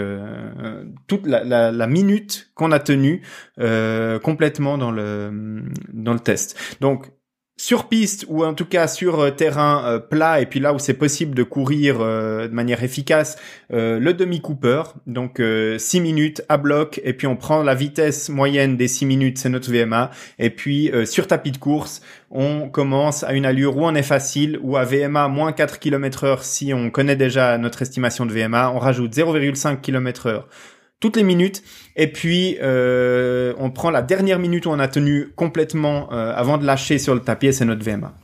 toute 1.09 1.27
la 1.27 1.87
minute 1.89 2.50
qu'on 2.61 2.73
a 2.73 2.79
tenue 2.79 3.23
complètement 4.23 4.79
dans 4.79 4.91
le 4.91 5.63
dans 5.93 6.13
le 6.13 6.21
test. 6.21 6.57
Donc 6.81 7.11
sur 7.61 7.89
piste 7.89 8.25
ou 8.29 8.43
en 8.43 8.55
tout 8.55 8.65
cas 8.65 8.89
sur 8.89 9.21
euh, 9.21 9.31
terrain 9.31 9.85
euh, 9.85 9.99
plat 9.99 10.41
et 10.41 10.47
puis 10.47 10.61
là 10.61 10.73
où 10.73 10.79
c'est 10.79 10.95
possible 10.95 11.35
de 11.35 11.43
courir 11.43 11.99
euh, 12.01 12.49
de 12.49 12.55
manière 12.55 12.83
efficace 12.83 13.37
le 13.69 14.13
demi 14.13 14.41
Cooper 14.41 14.83
donc 15.07 15.41
6 15.79 16.01
minutes 16.01 16.43
à 16.49 16.57
bloc 16.57 17.01
et 17.05 17.13
puis 17.13 17.27
on 17.27 17.37
prend 17.37 17.63
la 17.63 17.75
vitesse 17.75 18.31
moyenne 18.31 18.77
des 18.77 18.89
6 18.89 19.07
minutes 19.07 19.39
c'est 19.39 19.49
notre 19.49 19.71
VMA 19.71 20.11
et 20.39 20.51
puis 20.51 20.91
sur 21.05 21.27
tapis 21.27 21.53
de 21.53 21.59
course 21.59 22.01
on 22.31 22.69
commence 22.69 23.23
à 23.23 23.33
une 23.33 23.47
allure 23.47 23.77
où 23.77 23.85
on 23.85 23.95
est 23.95 24.03
facile 24.03 24.59
ou 24.63 24.77
à 24.77 24.85
VMA 24.85 25.29
moins 25.29 25.53
4 25.53 25.79
km 25.79 26.25
heure 26.25 26.43
si 26.43 26.75
on 26.75 26.91
connaît 26.91 27.15
déjà 27.15 27.59
notre 27.59 27.83
estimation 27.83 28.27
de 28.27 28.33
VMA 28.33 28.73
on 28.73 28.79
rajoute 28.79 29.15
0,5 29.15 29.81
km 29.81 30.27
heure 30.27 30.49
toutes 31.01 31.17
les 31.17 31.25
minutes. 31.25 31.63
Et 31.97 32.13
puis, 32.13 32.59
euh, 32.61 33.55
on 33.59 33.71
prend 33.71 33.91
la 33.91 34.03
dernière 34.03 34.39
minute 34.39 34.67
où 34.67 34.71
on 34.71 34.79
a 34.79 34.89
tenu 34.89 35.33
complètement 35.35 36.13
euh, 36.13 36.33
avant 36.35 36.59
de 36.59 36.65
lâcher 36.65 36.99
sur 36.99 37.15
le 37.15 37.21
tapis, 37.21 37.53
c'est 37.53 37.65
notre 37.65 37.85
VMA. 37.85 38.15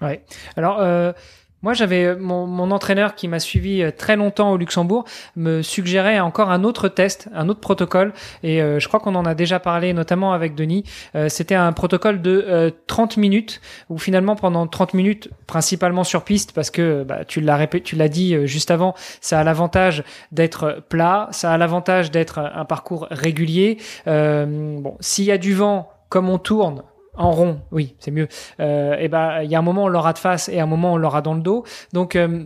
Ouais. 0.00 0.22
Alors, 0.56 0.78
euh, 0.80 1.12
moi, 1.62 1.74
j'avais 1.74 2.04
euh, 2.04 2.16
mon, 2.18 2.70
entraîneur 2.70 3.14
qui 3.14 3.26
m'a 3.26 3.40
suivi 3.40 3.82
euh, 3.82 3.90
très 3.90 4.16
longtemps 4.16 4.52
au 4.52 4.56
Luxembourg 4.56 5.04
me 5.34 5.62
suggérait 5.62 6.20
encore 6.20 6.50
un 6.50 6.62
autre 6.62 6.88
test, 6.88 7.28
un 7.34 7.48
autre 7.48 7.60
protocole. 7.60 8.12
Et 8.44 8.62
euh, 8.62 8.78
je 8.78 8.86
crois 8.86 9.00
qu'on 9.00 9.16
en 9.16 9.24
a 9.24 9.34
déjà 9.34 9.58
parlé, 9.58 9.92
notamment 9.92 10.32
avec 10.32 10.54
Denis. 10.54 10.84
C'était 11.28 11.54
un 11.54 11.72
protocole 11.72 12.22
de 12.22 12.72
30 12.86 13.16
minutes 13.16 13.60
où 13.88 13.98
finalement 13.98 14.36
pendant 14.36 14.66
30 14.66 14.94
minutes, 14.94 15.30
principalement 15.46 16.04
sur 16.04 16.24
piste, 16.24 16.52
parce 16.52 16.70
que 16.70 17.02
bah, 17.02 17.24
tu 17.24 17.40
l'as 17.40 17.66
tu 17.66 17.96
l'as 17.96 18.08
dit 18.08 18.46
juste 18.46 18.70
avant, 18.70 18.94
ça 19.20 19.40
a 19.40 19.44
l'avantage 19.44 20.04
d'être 20.32 20.82
plat, 20.88 21.28
ça 21.32 21.52
a 21.52 21.58
l'avantage 21.58 22.10
d'être 22.10 22.38
un 22.38 22.64
parcours 22.64 23.08
régulier. 23.10 23.78
bon, 24.06 24.96
s'il 25.00 25.24
y 25.24 25.32
a 25.32 25.38
du 25.38 25.54
vent, 25.54 25.90
comme 26.08 26.28
on 26.28 26.38
tourne, 26.38 26.82
en 27.18 27.32
rond, 27.32 27.60
oui, 27.72 27.94
c'est 27.98 28.12
mieux. 28.12 28.28
Euh, 28.60 28.96
et 28.96 29.08
ben, 29.08 29.42
il 29.42 29.50
y 29.50 29.56
a 29.56 29.58
un 29.58 29.62
moment 29.62 29.84
on 29.84 29.88
l'aura 29.88 30.12
de 30.12 30.18
face 30.18 30.48
et 30.48 30.60
un 30.60 30.66
moment 30.66 30.94
on 30.94 30.96
l'aura 30.96 31.20
dans 31.20 31.34
le 31.34 31.40
dos. 31.40 31.64
Donc 31.92 32.14
euh, 32.14 32.44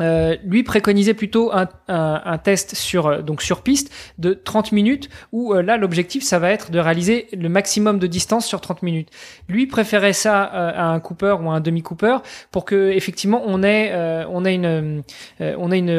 euh, 0.00 0.36
lui 0.44 0.64
préconisait 0.64 1.14
plutôt 1.14 1.50
un, 1.52 2.38
test 2.38 2.74
sur 2.74 3.22
donc 3.22 3.42
sur 3.42 3.62
piste 3.62 3.92
de 4.18 4.32
30 4.34 4.70
minutes 4.72 5.08
où 5.32 5.54
là 5.54 5.76
l'objectif 5.76 6.22
ça 6.22 6.38
va 6.38 6.50
être 6.50 6.70
de 6.70 6.78
réaliser 6.78 7.26
le 7.32 7.48
maximum 7.48 7.98
de 7.98 8.06
distance 8.06 8.46
sur 8.46 8.60
30 8.60 8.82
minutes. 8.82 9.08
Lui 9.48 9.66
préférait 9.66 10.12
ça 10.12 10.42
à 10.44 10.84
un 10.84 11.00
Cooper 11.00 11.36
ou 11.42 11.50
à 11.50 11.54
un 11.54 11.60
demi 11.60 11.82
Cooper 11.82 12.18
pour 12.52 12.64
que 12.64 12.90
effectivement 12.90 13.42
on 13.44 13.62
ait 13.64 13.92
on 14.28 14.44
ait 14.44 14.54
une 14.54 15.02
on 15.40 15.72
ait 15.72 15.78
une 15.78 15.98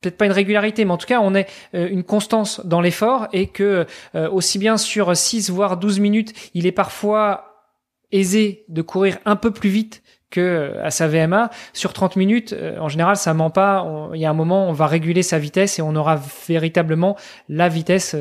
peut-être 0.00 0.16
pas 0.16 0.26
une 0.26 0.32
régularité, 0.32 0.84
mais 0.84 0.92
en 0.92 0.96
tout 0.96 1.06
cas, 1.06 1.20
on 1.20 1.34
est 1.34 1.48
euh, 1.74 1.88
une 1.90 2.04
constance 2.04 2.64
dans 2.64 2.80
l'effort 2.80 3.28
et 3.32 3.46
que 3.46 3.86
euh, 4.14 4.30
aussi 4.30 4.58
bien 4.58 4.76
sur 4.76 5.16
6 5.16 5.50
voire 5.50 5.76
12 5.76 6.00
minutes, 6.00 6.32
il 6.54 6.66
est 6.66 6.72
parfois 6.72 7.66
aisé 8.12 8.64
de 8.68 8.82
courir 8.82 9.18
un 9.24 9.36
peu 9.36 9.50
plus 9.50 9.70
vite 9.70 10.02
que 10.30 10.40
euh, 10.40 10.84
à 10.84 10.90
sa 10.90 11.06
VMA 11.06 11.50
sur 11.72 11.92
30 11.92 12.16
minutes 12.16 12.54
en 12.78 12.88
général 12.88 13.16
ça 13.16 13.34
ment 13.34 13.50
pas. 13.50 13.86
Il 14.14 14.20
y 14.20 14.24
a 14.24 14.30
un 14.30 14.34
moment 14.34 14.68
on 14.68 14.72
va 14.72 14.86
réguler 14.86 15.22
sa 15.22 15.38
vitesse 15.38 15.78
et 15.78 15.82
on 15.82 15.94
aura 15.96 16.20
véritablement 16.48 17.16
la 17.48 17.68
vitesse 17.68 18.16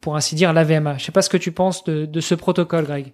pour 0.00 0.16
ainsi 0.16 0.34
dire 0.34 0.52
la 0.52 0.64
VMA 0.64 0.98
je 0.98 1.04
sais 1.04 1.12
pas 1.12 1.22
ce 1.22 1.28
que 1.28 1.36
tu 1.36 1.52
penses 1.52 1.84
de, 1.84 2.06
de 2.06 2.20
ce 2.20 2.34
protocole 2.34 2.84
Greg 2.84 3.12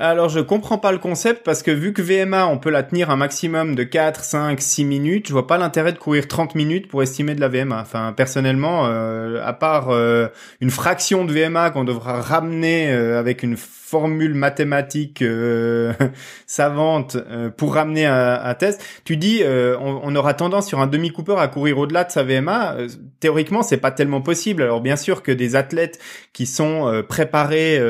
alors 0.00 0.28
je 0.28 0.40
comprends 0.40 0.78
pas 0.78 0.90
le 0.90 0.98
concept 0.98 1.44
parce 1.44 1.62
que 1.62 1.70
vu 1.70 1.92
que 1.92 2.02
VMA 2.02 2.48
on 2.48 2.58
peut 2.58 2.70
la 2.70 2.82
tenir 2.82 3.10
un 3.10 3.16
maximum 3.16 3.76
de 3.76 3.84
4, 3.84 4.24
5, 4.24 4.60
6 4.60 4.84
minutes, 4.84 5.28
je 5.28 5.32
vois 5.32 5.46
pas 5.46 5.56
l'intérêt 5.56 5.92
de 5.92 5.98
courir 5.98 6.26
30 6.26 6.56
minutes 6.56 6.88
pour 6.88 7.02
estimer 7.02 7.36
de 7.36 7.40
la 7.40 7.48
VMA. 7.48 7.80
Enfin 7.80 8.12
personnellement, 8.12 8.86
euh, 8.86 9.40
à 9.44 9.52
part 9.52 9.90
euh, 9.90 10.26
une 10.60 10.70
fraction 10.70 11.24
de 11.24 11.32
VMA 11.32 11.70
qu'on 11.70 11.84
devra 11.84 12.20
ramener 12.20 12.90
euh, 12.90 13.20
avec 13.20 13.44
une 13.44 13.56
formule 13.94 14.34
mathématique 14.34 15.22
euh, 15.22 15.92
savante 16.48 17.16
euh, 17.30 17.48
pour 17.48 17.74
ramener 17.74 18.06
un, 18.06 18.52
test. 18.54 18.84
Tu 19.04 19.16
dis, 19.16 19.38
euh, 19.44 19.76
on, 19.80 20.16
aura 20.16 20.34
tendance 20.34 20.66
sur 20.66 20.80
un 20.80 20.88
demi 20.88 21.12
Cooper 21.12 21.36
à 21.38 21.46
courir 21.46 21.78
au-delà 21.78 22.02
de 22.02 22.10
sa 22.10 22.24
VMA. 22.24 22.76
théoriquement, 23.20 23.62
c'est 23.62 23.76
pas 23.76 23.92
tellement 23.92 24.20
possible. 24.20 24.64
Alors 24.64 24.80
bien 24.80 24.96
sûr 24.96 25.22
que 25.22 25.30
des 25.30 25.54
athlètes 25.54 26.00
qui 26.32 26.46
sont 26.46 27.04
préparés 27.08 27.80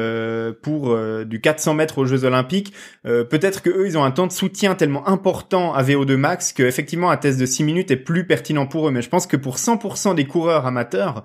pour 0.63 0.95
du 1.25 1.41
400 1.41 1.75
mètres 1.75 1.99
aux 1.99 2.05
Jeux 2.05 2.25
Olympiques, 2.25 2.75
peut-être 3.05 3.63
que 3.63 3.71
eux, 3.71 3.87
ils 3.87 3.97
ont 3.97 4.05
un 4.05 4.11
temps 4.11 4.27
de 4.27 4.33
soutien 4.33 4.75
tellement 4.75 5.09
important 5.09 5.73
à 5.73 5.83
VO2 5.83 6.17
max 6.17 6.53
que 6.53 6.63
effectivement 6.63 7.11
un 7.11 7.17
test 7.17 7.41
de 7.41 7.47
6 7.47 7.65
minutes 7.65 7.91
est 7.91 7.97
plus 7.97 8.27
pertinent 8.27 8.67
pour 8.67 8.89
eux. 8.89 8.91
Mais 8.91 9.03
je 9.03 9.09
pense 9.09 9.27
que 9.27 9.37
pour 9.37 9.57
100% 9.57 10.15
des 10.15 10.27
coureurs 10.27 10.67
amateurs, 10.67 11.25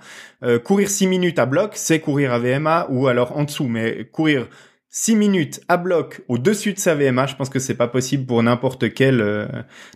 courir 0.64 0.90
6 0.90 1.08
minutes 1.08 1.40
à 1.40 1.46
bloc, 1.46 1.72
c'est 1.76 2.00
courir 2.00 2.32
à 2.32 2.40
VMA 2.40 2.88
ou 2.90 3.08
alors 3.08 3.38
en 3.38 3.44
dessous. 3.44 3.68
Mais 3.68 4.06
courir 4.06 4.48
6 4.92 5.16
minutes 5.16 5.62
à 5.68 5.78
bloc 5.78 6.22
au-dessus 6.28 6.74
de 6.74 6.80
sa 6.80 6.96
VMA, 6.96 7.28
je 7.28 7.36
pense 7.36 7.50
que 7.50 7.60
c'est 7.60 7.76
pas 7.76 7.88
possible 7.88 8.26
pour 8.26 8.42
n'importe 8.42 8.92
quel 8.92 9.22
euh, 9.22 9.46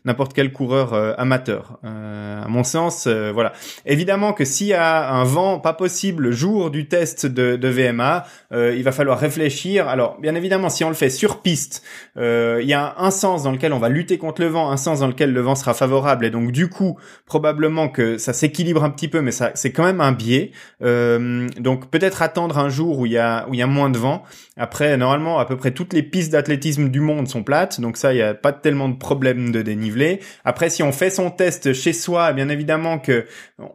n'importe 0.05 0.33
quel 0.33 0.51
coureur 0.51 0.93
euh, 0.93 1.13
amateur. 1.17 1.79
Euh, 1.83 2.43
à 2.43 2.47
mon 2.47 2.63
sens, 2.63 3.07
voilà. 3.07 3.53
Évidemment 3.87 4.33
que 4.33 4.45
s'il 4.45 4.67
y 4.67 4.73
a 4.73 5.11
un 5.11 5.23
vent 5.23 5.57
pas 5.59 5.73
possible 5.73 6.23
le 6.25 6.31
jour 6.31 6.69
du 6.69 6.87
test 6.87 7.25
de, 7.25 7.55
de 7.55 7.67
VMA, 7.67 8.25
il 8.51 8.83
va 8.83 8.91
falloir 8.91 9.17
réfléchir. 9.17 9.87
Alors, 9.87 10.19
bien 10.19 10.35
évidemment, 10.35 10.69
si 10.69 10.83
on 10.83 10.89
le 10.89 10.95
fait 10.95 11.09
sur 11.09 11.41
piste, 11.41 11.83
il 12.15 12.65
y 12.65 12.73
a 12.73 12.95
un 12.97 13.11
sens 13.11 13.43
dans 13.43 13.51
lequel 13.51 13.73
on 13.73 13.79
va 13.79 13.89
lutter 13.89 14.17
contre 14.17 14.41
le 14.41 14.47
vent, 14.47 14.69
un 14.69 14.77
sens 14.77 14.99
dans 14.99 15.07
lequel 15.07 15.33
le 15.33 15.41
vent 15.41 15.55
sera 15.55 15.73
favorable, 15.73 16.25
et 16.25 16.29
donc 16.29 16.51
du 16.51 16.69
coup, 16.69 16.99
probablement 17.25 17.87
que 17.87 18.17
ça 18.17 18.33
s'équilibre 18.33 18.83
un 18.83 18.89
petit 18.91 19.07
peu, 19.07 19.21
mais 19.21 19.31
ça 19.31 19.51
c'est 19.55 19.71
quand 19.71 19.83
même 19.83 20.01
un 20.01 20.11
biais. 20.11 20.51
donc 20.81 21.89
peut-être 21.89 22.21
attendre 22.21 22.59
un 22.59 22.69
jour 22.69 22.99
où 22.99 23.05
il 23.05 23.13
y 23.13 23.17
a 23.17 23.47
où 23.49 23.53
il 23.53 23.59
y 23.59 23.63
a 23.63 23.67
moins 23.67 23.89
de 23.89 23.97
vent. 23.97 24.23
Après 24.55 24.82
normalement, 24.97 25.39
à 25.39 25.45
peu 25.45 25.57
près 25.57 25.71
toutes 25.71 25.93
les 25.93 26.03
pistes 26.03 26.31
d'athlétisme 26.31 26.89
du 26.89 26.99
monde 26.99 27.27
sont 27.27 27.43
plates, 27.43 27.81
donc 27.81 27.97
ça, 27.97 28.13
il 28.13 28.17
n'y 28.17 28.21
a 28.21 28.33
pas 28.33 28.51
tellement 28.51 28.89
de 28.89 28.95
problème 28.95 29.51
de 29.51 29.61
dénivelé. 29.61 30.19
Après, 30.45 30.69
si 30.69 30.83
on 30.83 30.91
fait 30.91 31.09
son 31.09 31.29
test 31.29 31.73
chez 31.73 31.93
soi, 31.93 32.33
bien 32.33 32.49
évidemment 32.49 32.99
que 32.99 33.25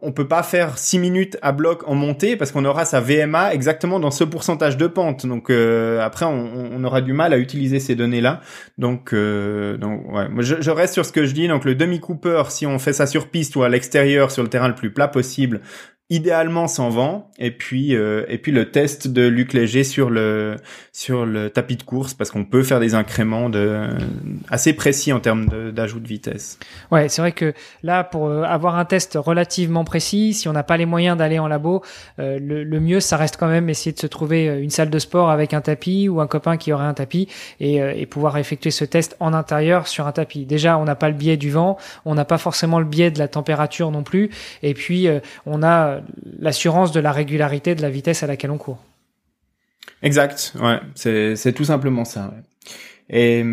on 0.01 0.11
peut 0.11 0.27
pas 0.27 0.43
faire 0.43 0.77
6 0.77 0.99
minutes 0.99 1.37
à 1.41 1.51
bloc 1.51 1.87
en 1.87 1.95
montée 1.95 2.35
parce 2.35 2.51
qu'on 2.51 2.65
aura 2.65 2.85
sa 2.85 3.01
VMA 3.01 3.53
exactement 3.53 3.99
dans 3.99 4.11
ce 4.11 4.23
pourcentage 4.23 4.77
de 4.77 4.87
pente. 4.87 5.25
Donc 5.25 5.49
euh, 5.49 6.01
après, 6.01 6.25
on, 6.25 6.83
aura 6.83 7.01
du 7.01 7.13
mal 7.13 7.33
à 7.33 7.37
utiliser 7.37 7.79
ces 7.79 7.95
données-là. 7.95 8.41
Donc, 8.77 9.13
euh, 9.13 9.77
donc 9.77 10.11
ouais, 10.13 10.27
je, 10.39 10.55
je 10.61 10.71
reste 10.71 10.93
sur 10.93 11.05
ce 11.05 11.11
que 11.11 11.25
je 11.25 11.33
dis. 11.33 11.47
Donc 11.47 11.65
le 11.65 11.75
demi 11.75 11.99
Cooper, 11.99 12.43
si 12.49 12.65
on 12.65 12.79
fait 12.79 12.93
ça 12.93 13.07
sur 13.07 13.27
piste 13.27 13.55
ou 13.55 13.63
à 13.63 13.69
l'extérieur 13.69 14.31
sur 14.31 14.43
le 14.43 14.49
terrain 14.49 14.67
le 14.67 14.75
plus 14.75 14.91
plat 14.91 15.07
possible, 15.07 15.61
idéalement 16.11 16.67
sans 16.67 16.89
vent 16.89 17.29
et 17.37 17.51
puis 17.51 17.95
euh, 17.95 18.25
et 18.29 18.39
puis 18.39 18.51
le 18.51 18.71
test 18.71 19.07
de 19.07 19.27
Luc 19.27 19.53
Léger 19.53 19.83
sur 19.83 20.09
le 20.09 20.55
sur 20.91 21.23
le 21.23 21.51
tapis 21.51 21.75
de 21.75 21.83
course 21.83 22.15
parce 22.15 22.31
qu'on 22.31 22.45
peut 22.45 22.63
faire 22.63 22.79
des 22.79 22.95
incréments 22.95 23.47
de 23.47 23.89
assez 24.49 24.73
précis 24.73 25.13
en 25.13 25.19
termes 25.19 25.71
d'ajout 25.71 25.99
de, 25.99 26.07
vitesse. 26.07 26.57
Ouais, 26.89 27.09
c'est 27.09 27.21
vrai 27.21 27.31
que 27.31 27.53
là 27.83 28.03
pour 28.03 28.25
euh, 28.25 28.41
avoir 28.41 28.75
un 28.77 28.85
test 28.85 29.19
relativement 29.21 29.83
précis, 29.83 30.33
si 30.33 30.47
on 30.47 30.53
n'a 30.53 30.63
pas 30.63 30.77
les 30.77 30.87
moyens 30.87 31.15
d'aller 31.15 31.37
en 31.37 31.47
labo, 31.47 31.83
euh, 32.17 32.39
le, 32.39 32.63
le, 32.63 32.79
mieux 32.79 33.01
ça 33.01 33.15
reste 33.15 33.37
quand 33.37 33.47
même 33.47 33.69
essayer 33.69 33.91
de 33.91 33.99
se 33.99 34.07
trouver 34.07 34.45
une 34.45 34.71
salle 34.71 34.89
de 34.89 34.99
sport 34.99 35.29
avec 35.29 35.53
un 35.53 35.61
tapis 35.61 36.09
ou 36.09 36.21
un 36.21 36.27
copain 36.27 36.57
qui 36.57 36.73
aurait 36.73 36.85
un 36.85 36.95
tapis 36.95 37.27
et, 37.59 37.75
et 37.75 38.05
pouvoir 38.07 38.37
effectuer 38.37 38.71
ce 38.71 38.83
test 38.83 39.15
en 39.19 39.33
intérieur 39.33 39.87
sur 39.87 40.07
un 40.07 40.11
tapis. 40.11 40.45
Déjà, 40.45 40.79
on 40.79 40.85
n'a 40.85 40.95
pas 40.95 41.09
le 41.09 41.15
biais 41.15 41.37
du 41.37 41.51
vent, 41.51 41.77
on 42.05 42.15
n'a 42.15 42.25
pas 42.25 42.39
forcément 42.39 42.79
le 42.79 42.85
biais 42.85 43.11
de 43.11 43.19
la 43.19 43.27
température 43.27 43.91
non 43.91 44.01
plus 44.01 44.31
et 44.63 44.73
puis 44.73 45.07
on 45.45 45.61
a 45.61 45.98
l'assurance 46.39 46.91
de 46.91 46.99
la 46.99 47.11
régularité 47.11 47.75
de 47.75 47.81
la 47.81 47.89
vitesse 47.89 48.23
à 48.23 48.27
laquelle 48.27 48.51
on 48.51 48.57
court. 48.57 48.83
Exact, 50.01 50.53
ouais, 50.61 50.79
c'est 50.95 51.53
tout 51.53 51.65
simplement 51.65 52.05
ça. 52.05 52.33
Et 53.09 53.43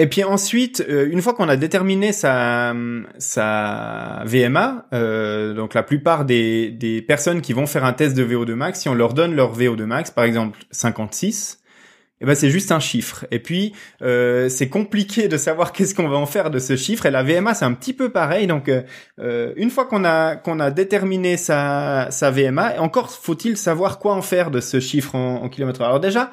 et 0.00 0.06
puis 0.06 0.22
ensuite, 0.22 0.84
euh, 0.88 1.08
une 1.10 1.20
fois 1.20 1.34
qu'on 1.34 1.48
a 1.48 1.56
déterminé 1.56 2.12
sa 2.12 2.72
sa 3.18 4.22
VMA, 4.26 4.86
euh, 4.92 5.54
donc 5.54 5.74
la 5.74 5.82
plupart 5.82 6.24
des 6.24 6.70
des 6.70 7.02
personnes 7.02 7.40
qui 7.40 7.52
vont 7.52 7.66
faire 7.66 7.84
un 7.84 7.92
test 7.92 8.16
de 8.16 8.24
VO2 8.24 8.54
max, 8.54 8.80
si 8.80 8.88
on 8.88 8.94
leur 8.94 9.12
donne 9.12 9.34
leur 9.34 9.58
VO2 9.58 9.84
max, 9.84 10.12
par 10.12 10.22
exemple 10.22 10.60
56, 10.70 11.60
eh 12.20 12.26
ben 12.26 12.34
c'est 12.34 12.50
juste 12.50 12.72
un 12.72 12.80
chiffre. 12.80 13.26
Et 13.30 13.38
puis 13.38 13.72
euh, 14.02 14.48
c'est 14.48 14.68
compliqué 14.68 15.28
de 15.28 15.36
savoir 15.36 15.72
qu'est-ce 15.74 15.94
qu'on 15.94 16.08
va 16.08 16.16
en 16.16 16.26
faire 16.26 16.50
de 16.50 16.58
ce 16.58 16.76
chiffre. 16.76 17.06
Et 17.06 17.10
la 17.10 17.22
VMA 17.22 17.54
c'est 17.54 17.64
un 17.64 17.74
petit 17.74 17.92
peu 17.92 18.10
pareil. 18.10 18.46
Donc 18.46 18.68
euh, 18.68 18.82
euh, 19.20 19.52
une 19.56 19.70
fois 19.70 19.86
qu'on 19.86 20.04
a 20.04 20.36
qu'on 20.36 20.60
a 20.60 20.70
déterminé 20.70 21.36
sa 21.36 22.08
sa 22.10 22.30
VMA, 22.30 22.80
encore 22.80 23.10
faut-il 23.10 23.56
savoir 23.56 23.98
quoi 23.98 24.14
en 24.14 24.22
faire 24.22 24.50
de 24.50 24.60
ce 24.60 24.80
chiffre 24.80 25.14
en, 25.14 25.42
en 25.42 25.48
kilomètres. 25.48 25.82
Alors 25.82 26.00
déjà, 26.00 26.30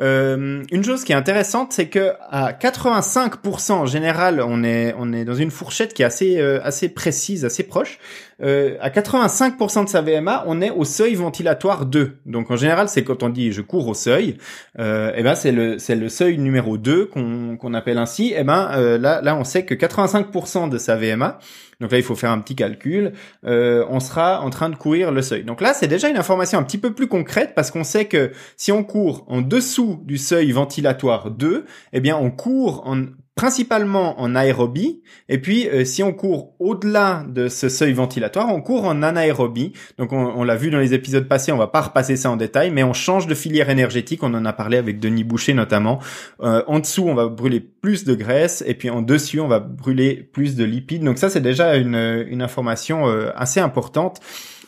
euh, 0.00 0.64
une 0.72 0.82
chose 0.82 1.04
qui 1.04 1.12
est 1.12 1.14
intéressante, 1.14 1.72
c'est 1.72 1.86
que 1.86 2.14
à 2.28 2.52
85% 2.52 3.72
en 3.72 3.86
général, 3.86 4.40
on 4.40 4.64
est 4.64 4.94
on 4.98 5.12
est 5.12 5.24
dans 5.24 5.34
une 5.34 5.52
fourchette 5.52 5.94
qui 5.94 6.02
est 6.02 6.04
assez 6.06 6.40
euh, 6.40 6.60
assez 6.64 6.88
précise, 6.88 7.44
assez 7.44 7.62
proche. 7.62 7.98
Euh, 8.42 8.76
à 8.80 8.90
85% 8.90 9.84
de 9.84 9.88
sa 9.88 10.00
VMA, 10.02 10.44
on 10.46 10.60
est 10.60 10.70
au 10.70 10.84
seuil 10.84 11.14
ventilatoire 11.14 11.86
2. 11.86 12.18
Donc 12.26 12.50
en 12.50 12.56
général, 12.56 12.88
c'est 12.88 13.04
quand 13.04 13.22
on 13.22 13.28
dit 13.28 13.52
je 13.52 13.60
cours 13.60 13.88
au 13.88 13.94
seuil, 13.94 14.36
euh, 14.78 15.12
eh 15.14 15.22
ben 15.22 15.34
c'est 15.34 15.52
le 15.52 15.78
c'est 15.78 15.96
le 15.96 16.08
seuil 16.08 16.38
numéro 16.38 16.78
2 16.78 17.06
qu'on 17.06 17.56
qu'on 17.56 17.74
appelle 17.74 17.98
ainsi. 17.98 18.34
Eh 18.36 18.44
ben 18.44 18.70
euh, 18.72 18.98
là 18.98 19.20
là 19.22 19.36
on 19.36 19.44
sait 19.44 19.64
que 19.64 19.74
85% 19.74 20.68
de 20.68 20.78
sa 20.78 20.96
VMA, 20.96 21.38
donc 21.80 21.92
là, 21.92 21.98
il 21.98 22.04
faut 22.04 22.14
faire 22.14 22.30
un 22.30 22.38
petit 22.40 22.56
calcul. 22.56 23.12
Euh, 23.44 23.84
on 23.88 24.00
sera 24.00 24.40
en 24.42 24.50
train 24.50 24.70
de 24.70 24.76
courir 24.76 25.12
le 25.12 25.22
seuil. 25.22 25.44
Donc 25.44 25.60
là, 25.60 25.74
c'est 25.74 25.86
déjà 25.86 26.08
une 26.08 26.16
information 26.16 26.58
un 26.58 26.62
petit 26.62 26.78
peu 26.78 26.92
plus 26.92 27.08
concrète 27.08 27.52
parce 27.54 27.70
qu'on 27.70 27.84
sait 27.84 28.06
que 28.06 28.32
si 28.56 28.72
on 28.72 28.84
court 28.84 29.24
en 29.28 29.40
dessous 29.40 30.00
du 30.04 30.18
seuil 30.18 30.50
ventilatoire 30.52 31.30
2, 31.30 31.64
eh 31.92 32.00
bien 32.00 32.16
on 32.16 32.30
court 32.30 32.82
en 32.86 33.04
principalement 33.34 34.20
en 34.20 34.36
aérobie, 34.36 35.02
et 35.28 35.38
puis 35.38 35.68
euh, 35.68 35.84
si 35.84 36.04
on 36.04 36.12
court 36.12 36.54
au-delà 36.60 37.24
de 37.28 37.48
ce 37.48 37.68
seuil 37.68 37.92
ventilatoire, 37.92 38.48
on 38.48 38.60
court 38.60 38.84
en 38.84 39.02
anaérobie. 39.02 39.72
Donc 39.98 40.12
on, 40.12 40.44
l'a 40.44 40.54
vu 40.54 40.70
dans 40.70 40.78
les 40.78 40.94
épisodes 40.94 41.26
passés, 41.26 41.50
on 41.50 41.56
va 41.56 41.66
pas 41.66 41.80
repasser 41.80 42.16
ça 42.16 42.30
en 42.30 42.36
détail, 42.36 42.70
mais 42.70 42.84
on 42.84 42.92
change 42.92 43.26
de 43.26 43.34
filière 43.34 43.70
énergétique, 43.70 44.22
on 44.22 44.32
en 44.34 44.44
a 44.44 44.52
parlé 44.52 44.76
avec 44.76 45.00
Denis 45.00 45.24
Boucher 45.24 45.52
notamment. 45.54 45.98
Euh, 46.42 46.62
en 46.68 46.78
dessous, 46.78 47.06
on 47.08 47.14
va 47.14 47.26
brûler 47.26 47.60
plus 47.60 48.04
de 48.04 48.14
graisse, 48.14 48.62
et 48.66 48.74
puis 48.74 48.88
en 48.88 49.02
dessus, 49.02 49.40
on 49.40 49.48
va 49.48 49.58
brûler 49.58 50.14
plus 50.32 50.54
de 50.54 50.64
lipides. 50.64 51.02
Donc 51.02 51.18
ça, 51.18 51.28
c'est 51.28 51.40
déjà 51.40 51.74
une, 51.76 52.24
une 52.28 52.42
information 52.42 53.08
euh, 53.08 53.30
assez 53.34 53.58
importante 53.58 54.20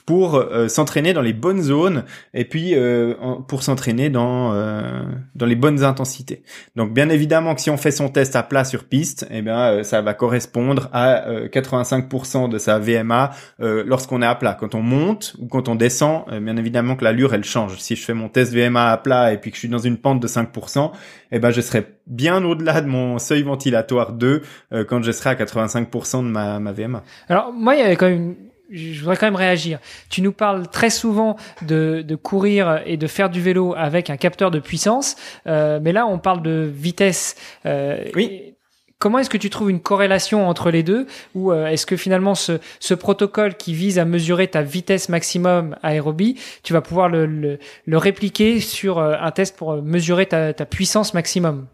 pour 0.06 0.36
euh, 0.36 0.68
s'entraîner 0.68 1.12
dans 1.12 1.20
les 1.20 1.32
bonnes 1.32 1.60
zones 1.60 2.04
et 2.32 2.44
puis 2.44 2.74
euh, 2.74 3.14
pour 3.48 3.64
s'entraîner 3.64 4.08
dans 4.08 4.54
euh, 4.54 5.02
dans 5.34 5.46
les 5.46 5.56
bonnes 5.56 5.82
intensités. 5.82 6.44
Donc 6.76 6.94
bien 6.94 7.08
évidemment 7.08 7.56
que 7.56 7.60
si 7.60 7.70
on 7.70 7.76
fait 7.76 7.90
son 7.90 8.08
test 8.08 8.36
à 8.36 8.44
plat 8.44 8.64
sur 8.64 8.84
piste, 8.84 9.26
eh 9.30 9.42
bien 9.42 9.82
ça 9.82 10.00
va 10.02 10.14
correspondre 10.14 10.88
à 10.92 11.28
85% 11.46 12.48
de 12.48 12.58
sa 12.58 12.78
VMA 12.78 13.32
lorsqu'on 13.58 14.22
est 14.22 14.26
à 14.26 14.34
plat. 14.36 14.56
Quand 14.58 14.76
on 14.76 14.82
monte 14.82 15.34
ou 15.40 15.46
quand 15.46 15.68
on 15.68 15.74
descend, 15.74 16.24
bien 16.30 16.56
évidemment 16.56 16.94
que 16.94 17.04
l'allure 17.04 17.34
elle 17.34 17.44
change. 17.44 17.78
Si 17.78 17.96
je 17.96 18.04
fais 18.04 18.14
mon 18.14 18.28
test 18.28 18.54
VMA 18.54 18.92
à 18.92 18.96
plat 18.96 19.32
et 19.32 19.38
puis 19.38 19.50
que 19.50 19.56
je 19.56 19.60
suis 19.60 19.68
dans 19.68 19.78
une 19.78 19.96
pente 19.96 20.20
de 20.20 20.28
5%, 20.28 20.92
eh 21.32 21.38
ben 21.40 21.50
je 21.50 21.60
serai 21.60 21.84
bien 22.06 22.44
au-delà 22.44 22.80
de 22.80 22.86
mon 22.86 23.18
seuil 23.18 23.42
ventilatoire 23.42 24.12
2 24.12 24.42
quand 24.88 25.02
je 25.02 25.10
serai 25.10 25.30
à 25.30 25.34
85% 25.34 26.18
de 26.18 26.28
ma, 26.28 26.60
ma 26.60 26.72
VMA. 26.72 27.02
Alors 27.28 27.52
moi 27.52 27.74
il 27.74 27.80
y 27.80 27.82
avait 27.82 27.96
quand 27.96 28.08
même 28.08 28.36
je 28.70 29.00
voudrais 29.00 29.16
quand 29.16 29.26
même 29.26 29.36
réagir. 29.36 29.78
Tu 30.10 30.22
nous 30.22 30.32
parles 30.32 30.68
très 30.68 30.90
souvent 30.90 31.36
de, 31.62 32.02
de 32.06 32.14
courir 32.14 32.82
et 32.86 32.96
de 32.96 33.06
faire 33.06 33.30
du 33.30 33.40
vélo 33.40 33.74
avec 33.76 34.10
un 34.10 34.16
capteur 34.16 34.50
de 34.50 34.58
puissance, 34.58 35.16
euh, 35.46 35.78
mais 35.82 35.92
là 35.92 36.06
on 36.06 36.18
parle 36.18 36.42
de 36.42 36.70
vitesse. 36.72 37.36
Euh, 37.64 38.04
oui. 38.14 38.52
Comment 38.98 39.18
est-ce 39.18 39.28
que 39.28 39.36
tu 39.36 39.50
trouves 39.50 39.70
une 39.70 39.80
corrélation 39.80 40.48
entre 40.48 40.70
les 40.70 40.82
deux 40.82 41.06
Ou 41.34 41.52
euh, 41.52 41.66
est-ce 41.66 41.84
que 41.84 41.96
finalement 41.96 42.34
ce, 42.34 42.60
ce, 42.80 42.94
protocole 42.94 43.54
qui 43.54 43.74
vise 43.74 43.98
à 43.98 44.06
mesurer 44.06 44.48
ta 44.48 44.62
vitesse 44.62 45.10
maximum 45.10 45.76
aérobie, 45.82 46.40
tu 46.62 46.72
vas 46.72 46.80
pouvoir 46.80 47.10
le, 47.10 47.26
le, 47.26 47.58
le 47.84 47.98
répliquer 47.98 48.58
sur 48.58 48.98
euh, 48.98 49.14
un 49.20 49.30
test 49.32 49.54
pour 49.54 49.82
mesurer 49.82 50.24
ta, 50.24 50.54
ta 50.54 50.64
puissance 50.64 51.12
maximum? 51.12 51.66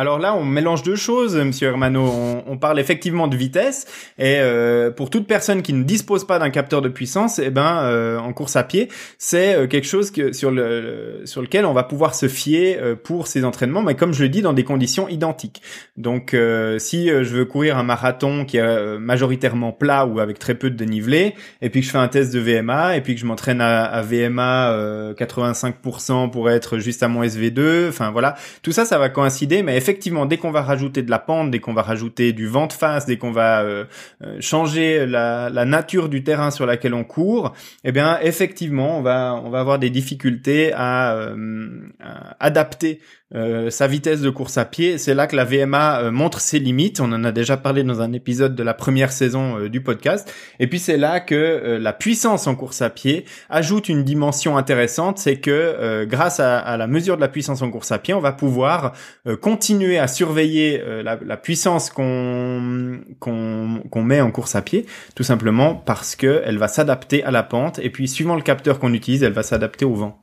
Alors 0.00 0.18
là, 0.18 0.34
on 0.34 0.46
mélange 0.46 0.82
deux 0.82 0.96
choses, 0.96 1.36
Monsieur 1.36 1.68
Hermano. 1.68 2.10
On, 2.46 2.56
parle 2.56 2.80
effectivement 2.80 3.28
de 3.28 3.36
vitesse, 3.36 3.86
et 4.18 4.36
euh, 4.38 4.90
pour 4.90 5.10
toute 5.10 5.26
personne 5.26 5.60
qui 5.60 5.74
ne 5.74 5.82
dispose 5.82 6.26
pas 6.26 6.38
d'un 6.38 6.48
capteur 6.48 6.80
de 6.80 6.88
puissance, 6.88 7.38
eh 7.38 7.50
ben, 7.50 7.82
euh, 7.82 8.18
en 8.18 8.32
course 8.32 8.56
à 8.56 8.62
pied, 8.62 8.88
c'est 9.18 9.54
euh, 9.54 9.66
quelque 9.66 9.86
chose 9.86 10.10
que, 10.10 10.32
sur, 10.32 10.50
le, 10.50 11.20
sur 11.26 11.42
lequel 11.42 11.66
on 11.66 11.74
va 11.74 11.82
pouvoir 11.82 12.14
se 12.14 12.28
fier 12.28 12.78
pour 13.04 13.26
ces 13.26 13.44
entraînements, 13.44 13.82
mais 13.82 13.94
comme 13.94 14.14
je 14.14 14.22
le 14.22 14.30
dis, 14.30 14.40
dans 14.40 14.54
des 14.54 14.64
conditions 14.64 15.06
identiques. 15.08 15.60
Donc, 15.98 16.34
si 16.78 17.08
je 17.08 17.34
veux 17.34 17.44
courir 17.44 17.76
un 17.76 17.82
marathon 17.82 18.46
qui 18.46 18.56
est 18.56 18.98
majoritairement 18.98 19.72
plat 19.72 20.06
ou 20.06 20.18
avec 20.18 20.38
très 20.38 20.54
peu 20.54 20.70
de 20.70 20.76
dénivelé, 20.76 21.34
et 21.60 21.68
puis 21.68 21.80
que 21.80 21.86
je 21.86 21.92
fais 21.92 21.98
un 21.98 22.08
test 22.08 22.32
de 22.32 22.40
VMA, 22.40 22.96
et 22.96 23.02
puis 23.02 23.14
que 23.14 23.20
je 23.20 23.26
m'entraîne 23.26 23.60
à, 23.60 23.84
à, 23.84 24.00
VMA 24.00 25.12
85% 25.12 26.30
pour 26.30 26.48
être 26.48 26.78
juste 26.78 27.02
à 27.02 27.08
mon 27.08 27.22
SV2, 27.22 27.88
enfin 27.88 28.10
voilà, 28.10 28.34
tout 28.62 28.72
ça, 28.72 28.86
ça 28.86 28.98
va 28.98 29.10
coïncider, 29.10 29.62
mais 29.62 29.76
effectivement, 29.90 30.24
dès 30.24 30.36
qu'on 30.36 30.52
va 30.52 30.62
rajouter 30.62 31.02
de 31.02 31.10
la 31.10 31.18
pente, 31.18 31.50
dès 31.50 31.58
qu'on 31.58 31.72
va 31.72 31.82
rajouter 31.82 32.32
du 32.32 32.46
vent 32.46 32.68
de 32.68 32.72
face, 32.72 33.06
dès 33.06 33.16
qu'on 33.16 33.32
va 33.32 33.62
euh, 33.62 33.84
euh, 34.22 34.36
changer 34.40 35.04
la, 35.04 35.50
nature 35.64 36.08
du 36.08 36.22
terrain 36.22 36.52
sur 36.52 36.64
laquelle 36.64 36.94
on 36.94 37.02
court, 37.02 37.54
eh 37.82 37.90
bien, 37.90 38.20
effectivement, 38.22 38.98
on 38.98 39.02
va 39.02 39.40
on 39.44 39.50
va 39.50 39.58
avoir 39.58 39.80
des 39.80 39.90
difficultés 39.90 40.72
à, 40.72 41.14
euh, 41.14 41.88
à 41.98 42.36
adapter 42.38 43.00
euh, 43.32 43.70
sa 43.70 43.86
vitesse 43.86 44.22
de 44.22 44.30
course 44.30 44.58
à 44.58 44.64
pied. 44.64 44.98
C'est 44.98 45.14
là 45.14 45.28
que 45.28 45.36
la 45.36 45.44
VMA 45.44 46.00
euh, 46.00 46.10
montre 46.10 46.40
ses 46.40 46.58
limites. 46.58 47.00
On 47.00 47.12
en 47.12 47.22
a 47.22 47.30
déjà 47.30 47.56
parlé 47.56 47.84
dans 47.84 48.00
un 48.00 48.12
épisode 48.12 48.56
de 48.56 48.62
la 48.64 48.74
première 48.74 49.12
saison 49.12 49.56
euh, 49.56 49.68
du 49.68 49.80
podcast. 49.80 50.32
Et 50.58 50.66
puis 50.66 50.80
c'est 50.80 50.96
là 50.96 51.20
que 51.20 51.78
la 51.80 51.92
puissance 51.92 52.48
en 52.48 52.56
course 52.56 52.82
à 52.82 52.90
pied 52.90 53.24
ajoute 53.48 53.88
une 53.88 54.02
dimension 54.02 54.56
intéressante. 54.56 55.18
C'est 55.18 55.36
que 55.36 56.04
grâce 56.04 56.40
à, 56.40 56.76
la 56.76 56.86
mesure 56.86 57.16
de 57.16 57.20
la 57.20 57.28
puissance 57.28 57.62
en 57.62 57.70
course 57.70 57.92
à 57.92 57.98
pied, 57.98 58.14
on 58.14 58.20
va 58.20 58.32
pouvoir 58.32 58.94
continuer 59.40 59.98
à 59.98 60.08
surveiller 60.08 60.82
la, 61.02 61.36
puissance 61.36 61.90
qu'on 61.90 63.00
qu'on 63.18 64.02
met 64.02 64.20
en 64.20 64.30
course 64.30 64.54
à 64.54 64.62
pied, 64.62 64.86
tout 65.14 65.22
simplement 65.22 65.74
parce 65.74 66.16
que 66.16 66.42
elle 66.44 66.58
va 66.58 66.68
s'adapter 66.68 67.22
à 67.24 67.30
la 67.30 67.42
pente. 67.42 67.78
Et 67.78 67.90
puis 67.90 68.08
suivant 68.08 68.36
le 68.36 68.42
capteur 68.42 68.78
qu'on 68.78 68.92
utilise, 68.92 69.22
elle 69.22 69.32
va 69.32 69.42
s'adapter 69.42 69.84
au 69.84 69.94
vent. 69.94 70.22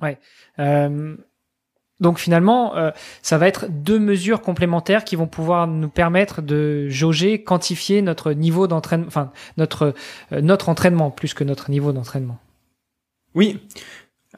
Ouais. 0.00 0.18
Donc 2.00 2.18
finalement, 2.18 2.76
euh, 2.76 2.90
ça 3.22 3.38
va 3.38 3.46
être 3.46 3.66
deux 3.68 3.98
mesures 3.98 4.40
complémentaires 4.40 5.04
qui 5.04 5.16
vont 5.16 5.26
pouvoir 5.26 5.66
nous 5.66 5.88
permettre 5.88 6.42
de 6.42 6.88
jauger, 6.88 7.42
quantifier 7.42 8.02
notre 8.02 8.32
niveau 8.32 8.66
d'entraînement, 8.66 9.06
enfin 9.06 9.32
notre 9.56 9.94
euh, 10.32 10.40
notre 10.40 10.68
entraînement 10.68 11.10
plus 11.10 11.34
que 11.34 11.44
notre 11.44 11.70
niveau 11.70 11.92
d'entraînement. 11.92 12.38
Oui, 13.34 13.60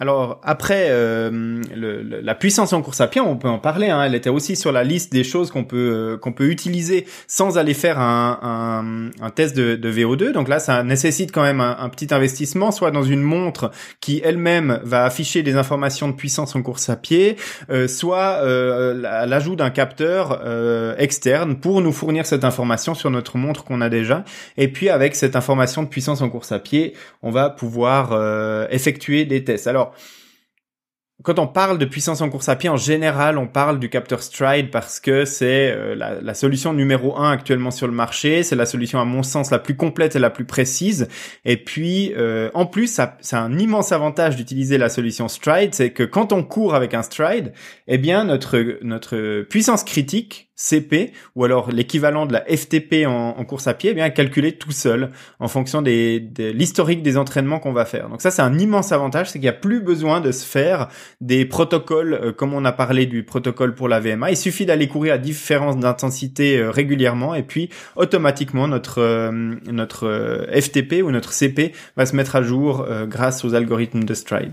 alors 0.01 0.41
après 0.43 0.87
euh, 0.89 1.61
le, 1.77 2.03
la 2.03 2.35
puissance 2.35 2.73
en 2.73 2.81
course 2.81 3.03
à 3.03 3.09
pied, 3.09 3.21
on 3.21 3.37
peut 3.37 3.49
en 3.49 3.59
parler. 3.59 3.91
Hein. 3.91 4.03
Elle 4.03 4.15
était 4.15 4.31
aussi 4.31 4.57
sur 4.57 4.73
la 4.73 4.85
liste 4.85 5.13
des 5.13 5.23
choses 5.23 5.51
qu'on 5.51 5.65
peut 5.65 5.77
euh, 5.77 6.17
qu'on 6.17 6.33
peut 6.33 6.49
utiliser 6.49 7.07
sans 7.27 7.59
aller 7.59 7.75
faire 7.75 8.01
un, 8.01 8.39
un, 8.43 9.25
un 9.25 9.31
test 9.31 9.55
de, 9.55 9.77
de, 9.77 9.93
VO2. 9.93 10.33
Donc 10.33 10.49
là, 10.49 10.61
ça 10.61 10.83
nécessite 10.83 11.31
quand 11.31 11.43
même 11.43 11.61
un, 11.61 11.77
un, 11.79 11.91
petit 11.91 12.13
investissement, 12.15 12.71
soit 12.71 12.91
dans 12.91 13.03
une 13.03 13.21
montre 13.21 13.71
qui 14.01 14.23
elle-même 14.25 14.81
va 14.83 15.05
afficher 15.05 15.43
des 15.43 15.57
informations 15.57 16.09
de 16.09 16.15
puissance 16.15 16.57
en 16.57 16.63
course 16.63 16.89
à 16.89 16.97
pied, 16.97 17.37
euh, 17.71 17.87
soit 17.87 18.41
euh, 18.43 18.95
l'ajout 19.27 19.57
d'un 19.57 19.71
capteur 19.71 20.41
euh, 20.43 20.95
externe 20.97 21.57
pour 21.57 21.83
nous 21.83 21.93
fournir 21.93 22.25
cette 22.25 22.45
information 22.45 22.95
sur 22.95 23.11
notre 23.11 23.37
montre 23.37 23.63
qu'on 23.63 23.83
a 23.83 23.91
déjà. 23.91 24.25
Et 24.57 24.69
puis 24.69 24.89
avec 24.89 25.15
cette 25.15 25.37
information 25.37 25.83
de 25.83 25.89
puissance 25.89 26.23
en 26.23 26.31
course 26.31 26.51
à 26.51 26.59
pied, 26.59 26.95
on 27.23 27.31
va 27.31 27.51
pouvoir 27.51 28.19
effectuer 28.71 29.27
des 29.27 29.45
tests. 29.45 29.67
Alors 29.67 29.82
quand 31.23 31.39
on 31.39 31.47
parle 31.47 31.79
de 31.79 31.85
puissance 31.85 32.21
en 32.21 32.31
course 32.31 32.49
à 32.49 32.57
pied, 32.57 32.69
en 32.69 32.77
général, 32.77 33.39
on 33.39 33.47
parle 33.47 33.79
du 33.79 33.89
capteur 33.89 34.23
Stride 34.23 34.71
parce 34.71 34.99
que 34.99 35.25
c'est 35.25 35.71
euh, 35.71 35.95
la, 35.95 36.35
solution 36.35 36.73
numéro 36.73 37.17
un 37.17 37.31
actuellement 37.31 37.71
sur 37.71 37.87
le 37.87 37.93
marché. 37.93 38.43
C'est 38.43 38.57
la 38.57 38.67
solution, 38.67 39.01
à 39.01 39.05
mon 39.05 39.23
sens, 39.23 39.51
la 39.51 39.59
plus 39.59 39.77
complète 39.77 40.17
et 40.17 40.19
la 40.19 40.31
plus 40.31 40.45
précise. 40.45 41.09
Et 41.45 41.57
puis, 41.57 42.13
euh, 42.17 42.51
en 42.55 42.67
plus, 42.67 42.89
ça, 42.89 43.17
un 43.33 43.59
immense 43.59 43.93
avantage 43.93 44.37
d'utiliser 44.37 44.79
la 44.79 44.89
solution 44.89 45.29
Stride, 45.29 45.75
c'est 45.75 45.93
que 45.93 46.03
quand 46.03 46.33
on 46.33 46.43
court 46.43 46.75
avec 46.75 46.95
un 46.95 47.03
Stride, 47.03 47.53
eh 47.87 47.99
bien, 47.99 48.25
notre 48.25 48.79
notre 48.83 49.43
puissance 49.43 49.85
critique 49.85 50.52
CP 50.63 51.13
ou 51.35 51.45
alors 51.45 51.71
l'équivalent 51.71 52.27
de 52.27 52.33
la 52.33 52.45
FTP 52.45 53.05
en, 53.07 53.45
course 53.45 53.67
à 53.67 53.75
pied, 53.75 53.91
eh 53.91 53.95
bien 53.95 54.09
calculé 54.11 54.53
tout 54.53 54.71
seul 54.71 55.11
en 55.41 55.49
fonction 55.49 55.83
de 55.83 56.51
l'historique 56.53 57.03
des 57.03 57.17
entraînements 57.17 57.59
qu'on 57.59 57.73
va 57.73 57.85
faire. 57.85 58.09
Donc 58.09 58.23
ça 58.23 58.31
c'est 58.31 58.43
un 58.43 58.57
immense 58.59 58.93
avantage, 58.93 59.27
c'est 59.27 59.39
qu'il 59.39 59.43
n'y 59.43 59.49
a 59.49 59.53
plus 59.53 59.81
besoin 59.81 60.21
de 60.21 60.31
se 60.31 60.45
faire 60.45 60.89
des 61.21 61.45
protocoles 61.45 62.15
euh, 62.15 62.33
comme 62.33 62.55
on 62.55 62.65
a 62.65 62.73
parlé 62.73 63.07
du 63.07 63.25
protocole 63.25 63.75
pour 63.75 63.89
la 63.89 63.99
VMA. 63.99 64.31
Il 64.31 64.37
suffit 64.37 64.65
d'aller 64.65 64.87
courir 64.87 65.15
à 65.15 65.19
différence 65.19 65.77
d'intensité 65.77 66.59
euh, 66.59 66.71
régulièrement 66.71 67.35
et 67.35 67.43
puis 67.43 67.69
automatiquement 67.97 68.69
notre 68.69 69.01
euh, 69.01 69.57
notre 69.67 70.47
FTP 70.53 71.03
ou 71.03 71.11
notre 71.11 71.33
CP 71.33 71.73
va 71.97 72.07
se 72.07 72.15
mettre 72.15 72.37
à 72.37 72.43
jour 72.43 72.87
grâce 73.07 73.45
aux 73.45 73.55
algorithmes 73.55 74.05
de 74.05 74.15
Stride. 74.15 74.53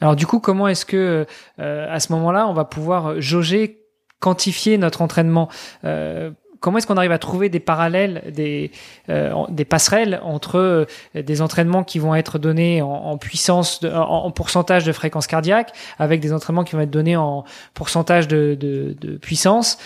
Alors 0.00 0.16
du 0.16 0.26
coup, 0.26 0.40
comment 0.40 0.68
est-ce 0.68 0.84
que 0.84 1.26
à 1.58 2.00
ce 2.00 2.12
moment-là, 2.12 2.46
on 2.48 2.52
va 2.52 2.64
pouvoir 2.64 3.20
jauger 3.20 3.85
quantifier 4.20 4.78
notre 4.78 5.02
entraînement. 5.02 5.48
Euh, 5.84 6.30
comment 6.60 6.78
est-ce 6.78 6.86
qu'on 6.86 6.96
arrive 6.96 7.12
à 7.12 7.18
trouver 7.18 7.48
des 7.48 7.60
parallèles, 7.60 8.32
des, 8.34 8.70
euh, 9.08 9.32
des 9.48 9.64
passerelles 9.64 10.20
entre 10.22 10.56
euh, 10.58 10.84
des 11.14 11.42
entraînements 11.42 11.84
qui 11.84 11.98
vont 11.98 12.14
être 12.14 12.38
donnés 12.38 12.82
en, 12.82 13.18
puissance, 13.18 13.84
en, 13.84 14.30
pourcentage 14.30 14.84
de 14.84 14.92
fréquence 14.92 15.26
cardiaque, 15.26 15.72
avec 15.98 16.20
des 16.20 16.32
entraînements 16.32 16.64
qui 16.64 16.74
vont 16.74 16.82
être 16.82 16.90
donnés 16.90 17.16
en 17.16 17.44
pourcentage 17.74 18.28
de, 18.28 18.56
de, 18.58 19.16
puissance 19.16 19.78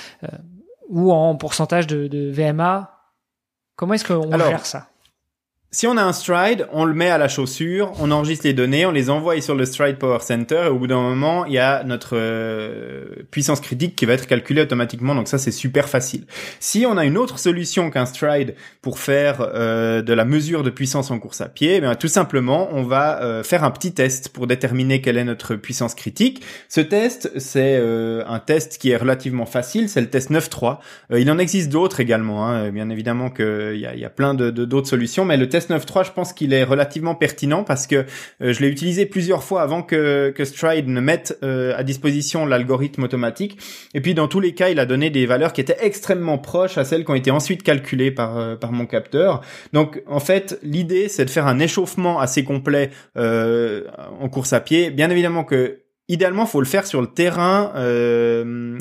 ou 0.89 1.13
en 1.13 1.37
pourcentage 1.37 1.87
de, 1.87 2.07
de 2.09 2.31
VMA 2.31 2.97
Comment 3.81 3.95
est-ce 3.95 4.05
qu'on 4.05 4.31
gère 4.37 4.67
ça? 4.67 4.90
Si 5.73 5.87
on 5.87 5.97
a 5.97 6.03
un 6.03 6.13
stride, 6.13 6.67
on 6.73 6.85
le 6.85 6.95
met 6.95 7.11
à 7.11 7.19
la 7.19 7.29
chaussure, 7.29 7.93
on 8.01 8.11
enregistre 8.11 8.45
les 8.45 8.55
données, 8.55 8.87
on 8.87 8.91
les 8.91 9.09
envoie 9.09 9.41
sur 9.41 9.55
le 9.55 9.65
stride 9.65 9.99
power 9.99 10.19
center 10.19 10.63
et 10.65 10.69
au 10.69 10.81
bout 10.81 10.89
d'un 10.89 11.01
moment, 11.01 11.47
il 11.47 11.53
y 11.53 11.59
a 11.59 11.85
notre 11.85 12.17
euh, 12.17 13.05
puissance 13.31 13.61
critique 13.61 13.95
qui 13.95 14.05
va 14.05 14.15
être 14.15 14.27
calculée 14.27 14.63
automatiquement. 14.63 15.15
Donc 15.15 15.29
ça, 15.29 15.39
c'est 15.39 15.53
super 15.53 15.89
facile. 15.89 16.25
Si 16.59 16.87
on 16.87 16.97
a 16.97 17.05
une 17.05 17.17
autre 17.17 17.39
solution 17.39 17.89
qu'un 17.93 18.07
stride 18.07 18.57
pour 18.83 18.99
faire 18.99 19.49
euh, 19.55 20.03
de 20.03 20.13
la 20.13 20.25
mesure 20.25 20.65
de 20.65 20.71
puissance 20.71 21.13
en 21.13 21.21
course 21.21 21.41
à 21.41 21.49
pied, 21.49 21.81
eh 21.81 21.97
tout 21.97 22.09
simplement, 22.09 22.69
on 22.73 22.83
va 22.83 23.23
euh, 23.23 23.45
faire 23.45 23.63
un 23.63 23.71
petit 23.71 23.93
test 23.93 24.31
pour 24.31 24.49
déterminer 24.49 25.01
quelle 25.01 25.19
est 25.19 25.25
notre 25.25 25.55
puissance 25.55 25.95
critique. 25.95 26.43
Ce 26.69 26.81
test, 26.81 27.31
c'est 27.39 27.81
un 28.27 28.39
test 28.41 28.79
qui 28.79 28.91
est 28.91 28.97
relativement 28.97 29.47
facile, 29.47 29.89
c'est 29.89 30.01
le 30.01 30.11
test 30.11 30.33
9.3. 30.33 30.79
il 31.17 31.31
en 31.31 31.39
existe 31.39 31.69
d'autres 31.69 32.01
également, 32.01 32.49
hein. 32.49 32.71
bien 32.71 32.91
évidemment 32.91 33.31
qu'il 33.31 33.77
y 33.77 34.05
a 34.05 34.11
plein 34.11 34.35
de 34.35 34.51
d'autres 34.51 34.89
solutions, 34.89 35.25
mais 35.25 35.37
le 35.37 35.49
test 35.49 35.60
test 35.61 35.71
9.3, 35.71 36.07
je 36.07 36.13
pense 36.13 36.33
qu'il 36.33 36.53
est 36.53 36.65
relativement 36.65 37.15
pertinent 37.15 37.65
parce 37.65 37.87
que 37.87 38.05
je 38.41 38.61
l'ai 38.61 38.69
utilisé 38.69 39.07
plusieurs 39.07 39.43
fois 39.43 39.63
avant 39.63 39.83
que, 39.83 40.33
Stride 40.43 40.89
ne 40.89 41.01
mette 41.01 41.39
à 41.43 41.83
disposition 41.83 42.47
l'algorithme 42.47 43.03
automatique. 43.03 43.59
Et 43.95 44.01
puis 44.01 44.15
dans 44.15 44.29
tous 44.29 44.41
les 44.41 44.55
cas, 44.55 44.71
il 44.71 44.79
a 44.79 44.87
donné 44.87 45.11
des 45.11 45.27
valeurs 45.27 45.53
qui 45.53 45.61
étaient 45.61 45.77
extrêmement 45.81 46.39
proches 46.39 46.79
à 46.79 46.85
celles 46.85 47.05
qui 47.05 47.11
ont 47.11 47.15
été 47.15 47.31
ensuite 47.31 47.63
calculées 47.63 48.11
par 48.11 48.59
par 48.59 48.73
mon 48.73 48.87
capteur. 48.87 49.43
Donc 49.73 50.03
en 50.07 50.21
fait, 50.21 50.59
l'idée 50.63 51.09
c'est 51.09 51.25
de 51.25 51.31
faire 51.31 51.47
un 51.47 51.59
échauffement 51.59 52.21
assez 52.21 52.45
complet 52.45 52.91
en 53.17 54.29
course 54.31 54.53
à 54.53 54.61
pied. 54.61 54.91
Bien 54.91 55.11
évidemment 55.11 55.45
que 55.45 55.81
idéalement, 56.11 56.45
faut 56.45 56.61
le 56.61 56.67
faire 56.67 56.87
sur 56.87 57.01
le 57.01 57.07
terrain 57.07 57.73
euh, 57.77 58.77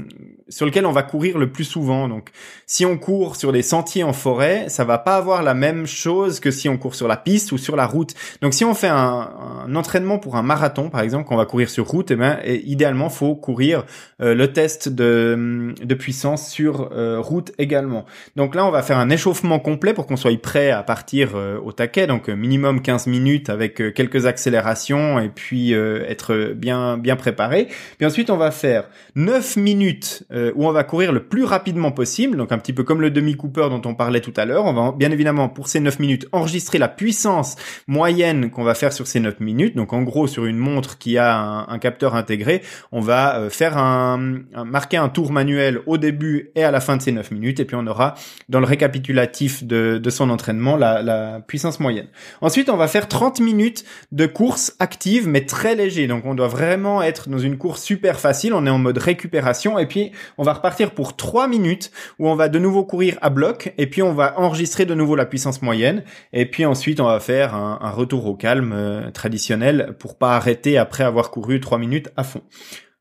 sur 0.49 0.65
lequel 0.65 0.85
on 0.85 0.91
va 0.91 1.03
courir 1.03 1.37
le 1.37 1.51
plus 1.51 1.63
souvent. 1.63 2.07
Donc, 2.07 2.29
si 2.65 2.85
on 2.85 2.97
court 2.97 3.35
sur 3.35 3.51
des 3.51 3.61
sentiers 3.61 4.03
en 4.03 4.13
forêt, 4.13 4.65
ça 4.67 4.83
va 4.83 4.97
pas 4.97 5.15
avoir 5.15 5.43
la 5.43 5.53
même 5.53 5.85
chose 5.85 6.39
que 6.39 6.51
si 6.51 6.67
on 6.67 6.77
court 6.77 6.95
sur 6.95 7.07
la 7.07 7.17
piste 7.17 7.51
ou 7.51 7.57
sur 7.57 7.75
la 7.75 7.85
route. 7.85 8.13
Donc, 8.41 8.53
si 8.53 8.65
on 8.65 8.73
fait 8.73 8.87
un, 8.87 9.29
entraînement 9.75 10.17
pour 10.17 10.35
un 10.35 10.43
marathon, 10.43 10.89
par 10.89 11.01
exemple, 11.01 11.27
qu'on 11.27 11.37
va 11.37 11.45
courir 11.45 11.69
sur 11.69 11.87
route, 11.87 12.11
eh 12.11 12.15
ben, 12.15 12.39
idéalement, 12.45 13.09
faut 13.09 13.35
courir 13.35 13.85
euh, 14.21 14.33
le 14.33 14.51
test 14.51 14.89
de, 14.89 15.73
de 15.81 15.95
puissance 15.95 16.49
sur 16.49 16.89
euh, 16.91 17.19
route 17.19 17.51
également. 17.57 18.05
Donc 18.35 18.55
là, 18.55 18.65
on 18.65 18.71
va 18.71 18.81
faire 18.81 18.97
un 18.97 19.09
échauffement 19.09 19.59
complet 19.59 19.93
pour 19.93 20.07
qu'on 20.07 20.17
soit 20.17 20.29
prêt 20.41 20.71
à 20.71 20.83
partir 20.83 21.31
euh, 21.35 21.59
au 21.63 21.71
taquet. 21.71 22.07
Donc, 22.07 22.27
minimum 22.29 22.81
15 22.81 23.07
minutes 23.07 23.49
avec 23.49 23.75
quelques 23.93 24.25
accélérations 24.25 25.19
et 25.19 25.29
puis 25.29 25.73
être 25.73 26.53
bien 26.55 26.97
bien 26.97 27.15
préparé. 27.15 27.67
Puis 27.97 28.05
ensuite, 28.05 28.29
on 28.29 28.37
va 28.37 28.51
faire 28.51 28.89
9 29.15 29.57
minutes 29.57 30.23
euh, 30.39 30.51
où 30.55 30.67
on 30.67 30.71
va 30.71 30.83
courir 30.83 31.11
le 31.11 31.23
plus 31.23 31.43
rapidement 31.43 31.91
possible, 31.91 32.37
donc 32.37 32.51
un 32.51 32.57
petit 32.57 32.73
peu 32.73 32.83
comme 32.83 33.01
le 33.01 33.11
demi-cooper 33.11 33.67
dont 33.69 33.81
on 33.85 33.93
parlait 33.93 34.21
tout 34.21 34.33
à 34.37 34.45
l'heure. 34.45 34.65
On 34.65 34.73
va 34.73 34.91
bien 34.91 35.11
évidemment, 35.11 35.49
pour 35.49 35.67
ces 35.67 35.79
9 35.79 35.99
minutes, 35.99 36.27
enregistrer 36.31 36.77
la 36.77 36.87
puissance 36.87 37.55
moyenne 37.87 38.49
qu'on 38.49 38.63
va 38.63 38.73
faire 38.73 38.93
sur 38.93 39.07
ces 39.07 39.19
9 39.19 39.39
minutes. 39.39 39.75
Donc 39.75 39.93
en 39.93 40.01
gros, 40.01 40.27
sur 40.27 40.45
une 40.45 40.57
montre 40.57 40.97
qui 40.97 41.17
a 41.17 41.65
un, 41.67 41.79
capteur 41.79 42.15
intégré, 42.15 42.61
on 42.91 42.99
va 42.99 43.37
euh, 43.37 43.49
faire 43.49 43.77
un, 43.77 44.17
marquer 44.65 44.97
un 44.97 45.09
tour 45.09 45.31
manuel 45.31 45.81
au 45.85 45.97
début 45.97 46.51
et 46.55 46.63
à 46.63 46.71
la 46.71 46.79
fin 46.79 46.97
de 46.97 47.01
ces 47.01 47.11
9 47.11 47.31
minutes, 47.31 47.59
et 47.59 47.65
puis 47.65 47.75
on 47.75 47.87
aura 47.87 48.15
dans 48.49 48.59
le 48.59 48.65
récapitulatif 48.65 49.63
de, 49.63 50.01
son 50.09 50.29
entraînement 50.29 50.75
la, 50.75 51.01
la 51.03 51.39
puissance 51.39 51.79
moyenne. 51.79 52.07
Ensuite, 52.41 52.69
on 52.69 52.77
va 52.77 52.87
faire 52.87 53.07
30 53.07 53.39
minutes 53.41 53.85
de 54.11 54.25
course 54.25 54.75
active, 54.79 55.27
mais 55.27 55.45
très 55.45 55.75
léger. 55.75 56.07
Donc 56.07 56.25
on 56.25 56.35
doit 56.35 56.47
vraiment 56.47 57.01
être 57.01 57.29
dans 57.29 57.37
une 57.37 57.57
course 57.57 57.83
super 57.83 58.19
facile. 58.19 58.53
On 58.53 58.65
est 58.65 58.69
en 58.69 58.79
mode 58.79 58.97
récupération, 58.97 59.77
et 59.77 59.85
puis 59.85 60.11
on 60.37 60.43
va 60.43 60.53
repartir 60.53 60.91
pour 60.91 61.15
3 61.15 61.47
minutes 61.47 61.91
où 62.19 62.29
on 62.29 62.35
va 62.35 62.49
de 62.49 62.59
nouveau 62.59 62.83
courir 62.83 63.17
à 63.21 63.29
bloc 63.29 63.73
et 63.77 63.87
puis 63.87 64.01
on 64.01 64.13
va 64.13 64.39
enregistrer 64.39 64.85
de 64.85 64.93
nouveau 64.93 65.15
la 65.15 65.25
puissance 65.25 65.61
moyenne 65.61 66.03
et 66.33 66.45
puis 66.45 66.65
ensuite 66.65 66.99
on 66.99 67.05
va 67.05 67.19
faire 67.19 67.55
un, 67.55 67.89
retour 67.89 68.27
au 68.27 68.35
calme 68.35 68.71
euh, 68.73 69.11
traditionnel 69.11 69.95
pour 69.99 70.17
pas 70.17 70.35
arrêter 70.35 70.77
après 70.77 71.03
avoir 71.03 71.31
couru 71.31 71.59
3 71.59 71.77
minutes 71.77 72.09
à 72.15 72.23
fond. 72.23 72.41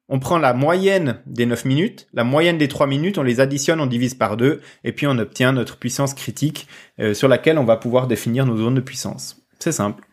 On 0.08 0.18
prend 0.18 0.38
la 0.38 0.54
moyenne 0.54 1.20
des 1.26 1.44
9 1.44 1.66
minutes, 1.66 2.08
la 2.14 2.24
moyenne 2.24 2.56
des 2.56 2.68
3 2.68 2.86
minutes, 2.86 3.18
on 3.18 3.22
les 3.22 3.40
additionne, 3.40 3.80
on 3.80 3.86
divise 3.86 4.14
par 4.14 4.38
2 4.38 4.62
et 4.84 4.92
puis 4.92 5.06
on 5.06 5.18
obtient 5.18 5.52
notre 5.52 5.76
puissance 5.76 6.14
critique 6.14 6.66
euh, 6.98 7.12
sur 7.12 7.28
laquelle 7.28 7.58
on 7.58 7.64
va 7.64 7.76
pouvoir 7.76 8.06
définir 8.06 8.46
nos 8.46 8.56
zones 8.56 8.74
de 8.74 8.80
puissance. 8.80 9.42
C'est 9.58 9.72
simple. 9.72 10.04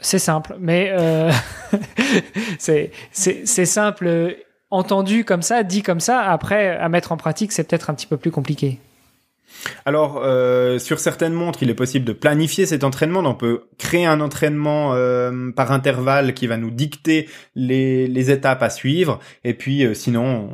C'est 0.00 0.20
simple, 0.20 0.56
mais 0.60 0.90
euh, 0.92 1.30
c'est 2.58 2.92
simple 3.66 4.36
entendu 4.70 5.24
comme 5.24 5.42
ça, 5.42 5.62
dit 5.62 5.82
comme 5.82 6.00
ça, 6.00 6.20
après 6.22 6.76
à 6.76 6.88
mettre 6.88 7.12
en 7.12 7.16
pratique, 7.16 7.52
c'est 7.52 7.64
peut-être 7.64 7.90
un 7.90 7.94
petit 7.94 8.06
peu 8.06 8.16
plus 8.16 8.30
compliqué. 8.30 8.78
Alors, 9.84 10.20
euh, 10.22 10.78
sur 10.78 10.98
certaines 10.98 11.32
montres, 11.32 11.62
il 11.62 11.70
est 11.70 11.74
possible 11.74 12.04
de 12.04 12.12
planifier 12.12 12.66
cet 12.66 12.84
entraînement. 12.84 13.20
on 13.20 13.34
peut 13.34 13.64
créer 13.78 14.06
un 14.06 14.20
entraînement 14.20 14.94
euh, 14.94 15.50
par 15.52 15.72
intervalle 15.72 16.34
qui 16.34 16.46
va 16.46 16.56
nous 16.56 16.70
dicter 16.70 17.28
les, 17.54 18.30
étapes 18.30 18.62
à 18.62 18.70
suivre. 18.70 19.18
Et 19.44 19.54
puis, 19.54 19.84
euh, 19.84 19.94
sinon, 19.94 20.50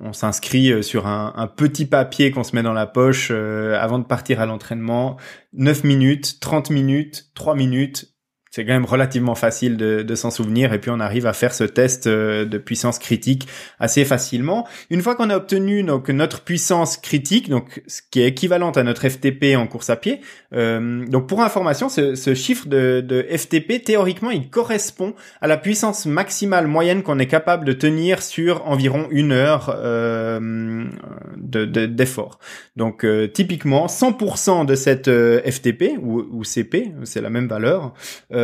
on, 0.00 0.12
s'inscrit 0.12 0.82
sur 0.82 1.06
un, 1.06 1.32
un, 1.36 1.46
petit 1.46 1.86
papier 1.86 2.30
qu'on 2.30 2.44
se 2.44 2.54
met 2.56 2.62
dans 2.62 2.72
la 2.72 2.86
poche 2.86 3.30
avant 3.30 3.98
de 3.98 4.04
partir 4.04 4.40
à 4.40 4.46
l'entraînement. 4.46 5.16
9 5.54 5.84
minutes, 5.84 6.40
30 6.40 6.70
minutes, 6.70 7.30
3 7.34 7.54
minutes, 7.54 8.11
c'est 8.52 8.66
quand 8.66 8.74
même 8.74 8.84
relativement 8.84 9.34
facile 9.34 9.78
de, 9.78 10.02
de 10.02 10.14
s'en 10.14 10.30
souvenir 10.30 10.74
et 10.74 10.78
puis 10.78 10.90
on 10.90 11.00
arrive 11.00 11.26
à 11.26 11.32
faire 11.32 11.54
ce 11.54 11.64
test 11.64 12.06
euh, 12.06 12.44
de 12.44 12.58
puissance 12.58 12.98
critique 12.98 13.48
assez 13.80 14.04
facilement. 14.04 14.68
Une 14.90 15.00
fois 15.00 15.14
qu'on 15.14 15.30
a 15.30 15.36
obtenu 15.38 15.82
donc 15.82 16.10
notre 16.10 16.42
puissance 16.42 16.98
critique, 16.98 17.48
donc 17.48 17.82
ce 17.86 18.02
qui 18.10 18.20
est 18.20 18.28
équivalente 18.28 18.76
à 18.76 18.82
notre 18.82 19.08
FTP 19.08 19.56
en 19.56 19.66
course 19.66 19.88
à 19.88 19.96
pied, 19.96 20.20
euh, 20.52 21.06
donc 21.06 21.28
pour 21.28 21.42
information, 21.42 21.88
ce, 21.88 22.14
ce 22.14 22.34
chiffre 22.34 22.68
de, 22.68 23.00
de, 23.00 23.22
FTP 23.22 23.82
théoriquement 23.82 24.30
il 24.30 24.50
correspond 24.50 25.14
à 25.40 25.46
la 25.46 25.56
puissance 25.56 26.04
maximale 26.04 26.66
moyenne 26.66 27.02
qu'on 27.02 27.18
est 27.18 27.26
capable 27.26 27.64
de 27.64 27.72
tenir 27.72 28.22
sur 28.22 28.68
environ 28.68 29.08
une 29.10 29.32
heure 29.32 29.74
euh, 29.74 30.84
d'effort. 31.38 32.38
donc 32.76 33.02
euh, 33.04 33.28
typiquement 33.28 33.86
100% 33.86 34.66
de 34.66 34.74
cette 34.74 35.08
euh, 35.08 35.40
FTP 35.50 35.96
ou, 36.02 36.22
ou 36.30 36.44
CP, 36.44 36.92
c'est 37.04 37.22
la 37.22 37.30
même 37.30 37.48
valeur. 37.48 37.94
Euh, 38.32 38.41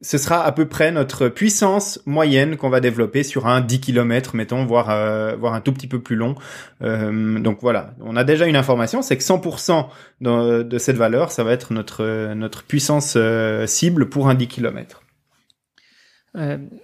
ce 0.00 0.18
sera 0.18 0.44
à 0.44 0.52
peu 0.52 0.66
près 0.66 0.92
notre 0.92 1.28
puissance 1.28 2.00
moyenne 2.06 2.56
qu'on 2.56 2.70
va 2.70 2.80
développer 2.80 3.22
sur 3.22 3.46
un 3.46 3.60
10 3.60 3.80
km, 3.80 4.36
mettons, 4.36 4.64
voire, 4.64 4.90
euh, 4.90 5.36
voire 5.36 5.54
un 5.54 5.60
tout 5.60 5.72
petit 5.72 5.86
peu 5.86 6.00
plus 6.00 6.16
long. 6.16 6.34
Euh, 6.82 7.38
donc 7.38 7.58
voilà, 7.60 7.94
on 8.00 8.16
a 8.16 8.24
déjà 8.24 8.46
une 8.46 8.56
information, 8.56 9.02
c'est 9.02 9.16
que 9.16 9.22
100% 9.22 9.86
de, 10.20 10.78
cette 10.78 10.96
valeur, 10.96 11.30
ça 11.30 11.44
va 11.44 11.52
être 11.52 11.72
notre, 11.72 12.34
notre 12.34 12.64
puissance 12.64 13.16
cible 13.66 14.08
pour 14.08 14.28
un 14.28 14.34
10 14.34 14.48
km. 14.48 15.02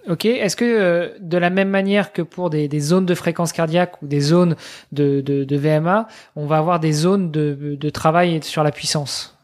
ok, 0.09 0.25
est-ce 0.25 0.55
que 0.55 1.13
de 1.19 1.37
la 1.37 1.49
même 1.49 1.69
manière 1.69 2.13
que 2.13 2.21
pour 2.21 2.49
des, 2.49 2.79
zones 2.79 3.05
de 3.05 3.15
fréquence 3.15 3.53
cardiaque 3.53 4.01
ou 4.01 4.07
des 4.07 4.21
zones 4.21 4.55
de, 4.91 5.45
VMA, 5.49 6.07
on 6.35 6.45
va 6.45 6.57
avoir 6.57 6.79
des 6.79 6.91
zones 6.91 7.31
de 7.31 7.89
travail 7.89 8.39
sur 8.43 8.63
la 8.63 8.71
puissance? 8.71 9.34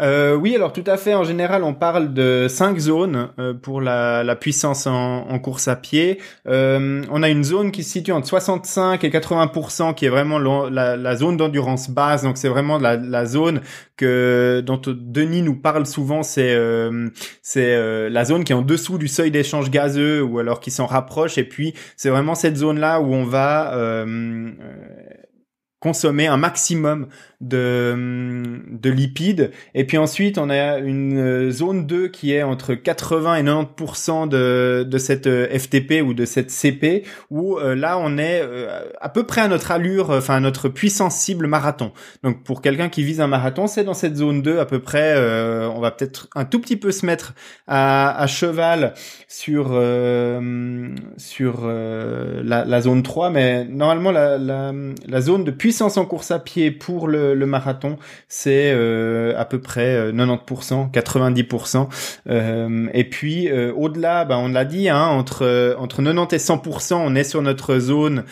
Euh, 0.00 0.34
oui, 0.34 0.54
alors 0.54 0.72
tout 0.72 0.84
à 0.86 0.96
fait. 0.96 1.14
En 1.14 1.24
général, 1.24 1.64
on 1.64 1.74
parle 1.74 2.14
de 2.14 2.46
cinq 2.48 2.78
zones 2.78 3.30
euh, 3.38 3.52
pour 3.54 3.80
la, 3.80 4.22
la 4.22 4.36
puissance 4.36 4.86
en, 4.86 5.28
en, 5.28 5.38
course 5.38 5.66
à 5.68 5.76
pied. 5.76 6.18
Euh, 6.46 7.02
on 7.10 7.22
a 7.22 7.28
une 7.28 7.42
zone 7.42 7.72
qui 7.72 7.82
se 7.82 7.90
situe 7.90 8.12
entre 8.12 8.28
65 8.28 9.02
et 9.02 9.10
80% 9.10 9.94
qui 9.94 10.06
est 10.06 10.08
vraiment 10.08 10.38
la, 10.38 10.96
la 10.96 11.16
zone 11.16 11.36
d'endurance 11.36 11.90
basse. 11.90 12.22
Donc 12.22 12.38
c'est 12.38 12.48
vraiment 12.48 12.78
la, 12.78 12.96
la, 12.96 13.26
zone 13.26 13.60
que 13.96 14.62
dont 14.64 14.80
Denis 14.86 15.42
nous 15.42 15.56
parle 15.56 15.86
souvent. 15.86 16.22
C'est 16.22 16.54
euh, 16.54 17.08
c'est 17.42 17.74
euh, 17.74 18.08
la 18.08 18.24
zone 18.24 18.44
qui 18.44 18.52
est 18.52 18.56
en 18.56 18.62
dessous 18.62 18.98
du 18.98 19.08
seuil 19.08 19.30
d'échange 19.30 19.70
gazeux 19.70 20.22
ou 20.22 20.38
alors 20.38 20.60
qui 20.60 20.70
s'en 20.70 20.86
rapproche. 20.86 21.38
Et 21.38 21.44
puis 21.44 21.74
c'est 21.96 22.10
vraiment 22.10 22.36
cette 22.36 22.56
zone 22.56 22.78
là 22.78 23.00
où 23.00 23.12
on 23.12 23.24
va 23.24 23.74
consommer 25.80 26.26
un 26.26 26.36
maximum 26.36 27.06
de, 27.40 28.60
de 28.68 28.90
lipides. 28.90 29.52
Et 29.74 29.84
puis 29.84 29.96
ensuite, 29.96 30.38
on 30.38 30.50
a 30.50 30.78
une 30.78 31.50
zone 31.50 31.86
2 31.86 32.08
qui 32.08 32.32
est 32.32 32.42
entre 32.42 32.74
80 32.74 33.36
et 33.36 33.42
90% 33.44 34.28
de, 34.28 34.84
de 34.88 34.98
cette 34.98 35.28
euh, 35.28 35.46
FTP 35.56 36.02
ou 36.04 36.14
de 36.14 36.24
cette 36.24 36.50
CP, 36.50 37.04
où 37.30 37.58
euh, 37.58 37.76
là, 37.76 37.96
on 37.98 38.18
est 38.18 38.40
euh, 38.42 38.82
à 39.00 39.08
peu 39.08 39.24
près 39.24 39.42
à 39.42 39.48
notre 39.48 39.70
allure, 39.70 40.10
enfin 40.10 40.34
à 40.34 40.40
notre 40.40 40.68
puissance 40.68 41.14
cible 41.14 41.46
marathon. 41.46 41.92
Donc 42.24 42.42
pour 42.42 42.60
quelqu'un 42.60 42.88
qui 42.88 43.04
vise 43.04 43.20
un 43.20 43.28
marathon, 43.28 43.68
c'est 43.68 43.84
dans 43.84 43.94
cette 43.94 44.16
zone 44.16 44.42
2 44.42 44.58
à 44.58 44.66
peu 44.66 44.80
près. 44.80 45.14
on 45.68 45.80
va 45.80 45.92
peut-être 45.92 46.28
un 46.34 46.44
tout 46.44 46.60
petit 46.60 46.76
peu 46.76 46.90
se 46.90 47.06
mettre 47.06 47.34
à, 47.66 48.20
à 48.20 48.26
cheval 48.26 48.94
sur 49.28 49.68
sur 51.16 51.66
la, 51.66 52.64
la, 52.64 52.80
zone 52.80 53.02
3, 53.02 53.30
mais 53.30 53.64
normalement 53.64 54.10
la, 54.10 54.38
la, 54.38 54.72
la 55.06 55.20
zone 55.20 55.44
de 55.44 55.50
puissance 55.50 55.67
en 55.80 56.04
course 56.04 56.30
à 56.30 56.38
pied 56.38 56.70
pour 56.70 57.06
le 57.06 57.18
le, 57.34 57.46
marathon, 57.46 57.98
c'est 58.28 58.72
euh, 58.72 59.34
à 59.38 59.44
peu 59.44 59.60
près 59.60 60.10
90%, 60.12 60.86
euh, 60.86 61.00
90%. 61.00 61.88
Euh, 62.28 62.88
et 62.92 63.04
puis 63.04 63.50
au-delà, 63.52 64.24
bah, 64.24 64.38
on 64.38 64.48
l'a 64.48 64.64
dit, 64.64 64.88
hein, 64.88 65.06
entre 65.06 65.76
entre 65.78 66.02
90 66.02 66.34
et 66.34 66.38
100%, 66.38 66.94
on 66.94 67.14
est 67.14 67.24
sur 67.24 67.42
notre 67.42 67.78
zone 67.78 68.24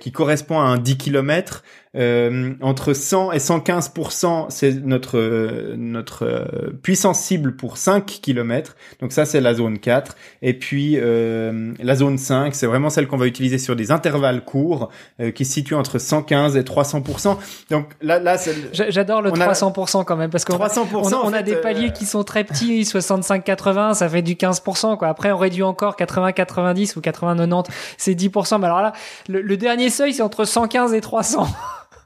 qui 0.00 0.12
correspond 0.12 0.60
à 0.60 0.64
un 0.64 0.78
10 0.78 0.96
km. 0.98 1.62
Euh, 1.96 2.52
entre 2.60 2.92
100 2.92 3.32
et 3.32 3.38
115% 3.38 4.46
c'est 4.50 4.74
notre 4.74 5.74
notre 5.74 6.24
euh, 6.24 6.70
puissance 6.84 7.18
cible 7.18 7.56
pour 7.56 7.78
5 7.78 8.06
km. 8.06 8.76
Donc 9.00 9.10
ça 9.10 9.24
c'est 9.24 9.40
la 9.40 9.54
zone 9.54 9.80
4 9.80 10.14
et 10.40 10.54
puis 10.54 10.94
euh, 11.00 11.72
la 11.80 11.96
zone 11.96 12.16
5, 12.16 12.54
c'est 12.54 12.66
vraiment 12.66 12.90
celle 12.90 13.08
qu'on 13.08 13.16
va 13.16 13.26
utiliser 13.26 13.58
sur 13.58 13.74
des 13.74 13.90
intervalles 13.90 14.44
courts 14.44 14.90
euh, 15.18 15.32
qui 15.32 15.44
se 15.44 15.52
situent 15.52 15.74
entre 15.74 15.98
115 15.98 16.56
et 16.56 16.62
300% 16.62 17.36
Donc 17.70 17.86
là 18.00 18.20
là 18.20 18.36
j'adore 18.72 19.20
le 19.20 19.32
300% 19.32 20.04
quand 20.04 20.16
même 20.16 20.30
parce 20.30 20.44
qu'on 20.44 20.54
on, 20.54 21.14
on, 21.24 21.32
a 21.32 21.42
des 21.42 21.56
paliers 21.56 21.90
qui 21.92 22.06
sont 22.06 22.22
très 22.22 22.44
petits, 22.44 22.84
65 22.84 23.42
80, 23.42 23.94
ça 23.94 24.08
fait 24.08 24.22
du 24.22 24.36
15 24.36 24.60
quoi. 24.60 25.08
Après 25.08 25.32
on 25.32 25.38
réduit 25.38 25.64
encore 25.64 25.96
80 25.96 26.30
90 26.34 26.94
ou 26.94 27.00
80 27.00 27.34
90, 27.48 27.74
c'est 27.98 28.14
10% 28.14 28.60
Mais 28.60 28.66
alors 28.66 28.80
là 28.80 28.92
le, 29.28 29.40
le 29.40 29.56
dernier 29.56 29.90
seuil 29.90 30.14
c'est 30.14 30.22
entre 30.22 30.44
115 30.44 30.94
et 30.94 31.00
300. 31.00 31.48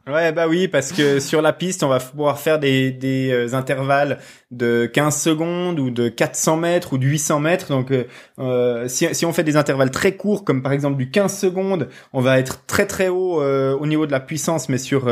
Ouais, 0.07 0.33
bah 0.33 0.47
oui, 0.47 0.69
parce 0.69 0.93
que 0.93 1.19
sur 1.21 1.41
la 1.41 1.55
piste, 1.55 1.83
on 1.83 1.89
va 1.89 1.99
pouvoir 1.99 2.39
faire 2.39 2.59
des, 2.59 2.91
des 2.91 3.31
euh, 3.33 3.55
intervalles 3.55 4.19
de 4.51 4.85
15 4.85 5.19
secondes 5.19 5.81
ou 5.81 5.89
de 5.91 6.09
400 6.09 6.59
mètres 6.59 6.93
ou 6.93 6.99
de 6.99 7.07
800 7.07 7.41
mètres. 7.41 7.69
Donc, 7.69 7.91
euh, 7.91 8.05
euh, 8.39 8.87
si, 8.87 9.07
si 9.15 9.25
on 9.25 9.33
fait 9.33 9.45
des 9.45 9.57
intervalles 9.57 9.91
très 9.91 10.13
courts, 10.13 10.45
comme 10.45 10.63
par 10.63 10.73
exemple 10.73 10.99
du 10.99 11.11
15 11.11 11.35
secondes, 11.39 11.89
on 12.13 12.21
va 12.21 12.39
être 12.39 12.67
très 12.67 12.85
très 12.85 13.09
haut 13.09 13.43
au 13.43 13.87
niveau 13.87 14.07
de 14.07 14.13
la 14.13 14.21
puissance, 14.21 14.69
mais 14.69 14.79
sur 14.79 15.11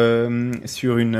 sur 0.65 0.99
une 0.99 1.17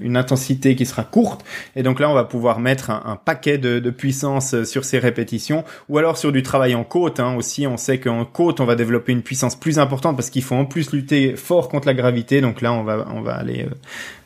une 0.00 0.16
intensité 0.16 0.74
qui 0.74 0.86
sera 0.86 1.04
courte. 1.04 1.44
Et 1.76 1.82
donc 1.82 2.00
là, 2.00 2.08
on 2.10 2.14
va 2.14 2.24
pouvoir 2.24 2.58
mettre 2.58 2.90
un, 2.90 3.02
un 3.04 3.16
paquet 3.16 3.58
de, 3.58 3.78
de, 3.78 3.90
puissance 3.90 4.62
sur 4.64 4.84
ces 4.84 4.98
répétitions, 4.98 5.64
ou 5.88 5.98
alors 5.98 6.16
sur 6.16 6.32
du 6.32 6.42
travail 6.42 6.74
en 6.74 6.84
côte. 6.84 7.20
Hein, 7.20 7.36
aussi, 7.36 7.66
on 7.66 7.76
sait 7.76 7.98
qu'en 8.00 8.24
côte, 8.24 8.60
on 8.60 8.64
va 8.64 8.74
développer 8.76 9.12
une 9.12 9.22
puissance 9.22 9.56
plus 9.56 9.78
importante 9.78 10.16
parce 10.16 10.30
qu'il 10.30 10.42
faut 10.42 10.54
en 10.54 10.64
plus 10.64 10.92
lutter 10.92 11.36
fort 11.36 11.68
contre 11.68 11.86
la 11.86 11.94
gravité. 11.94 12.40
Donc 12.40 12.60
là, 12.60 12.72
on 12.72 12.82
va 12.82 12.93
on 13.10 13.22
va 13.22 13.34
aller 13.34 13.64
euh, 13.64 13.74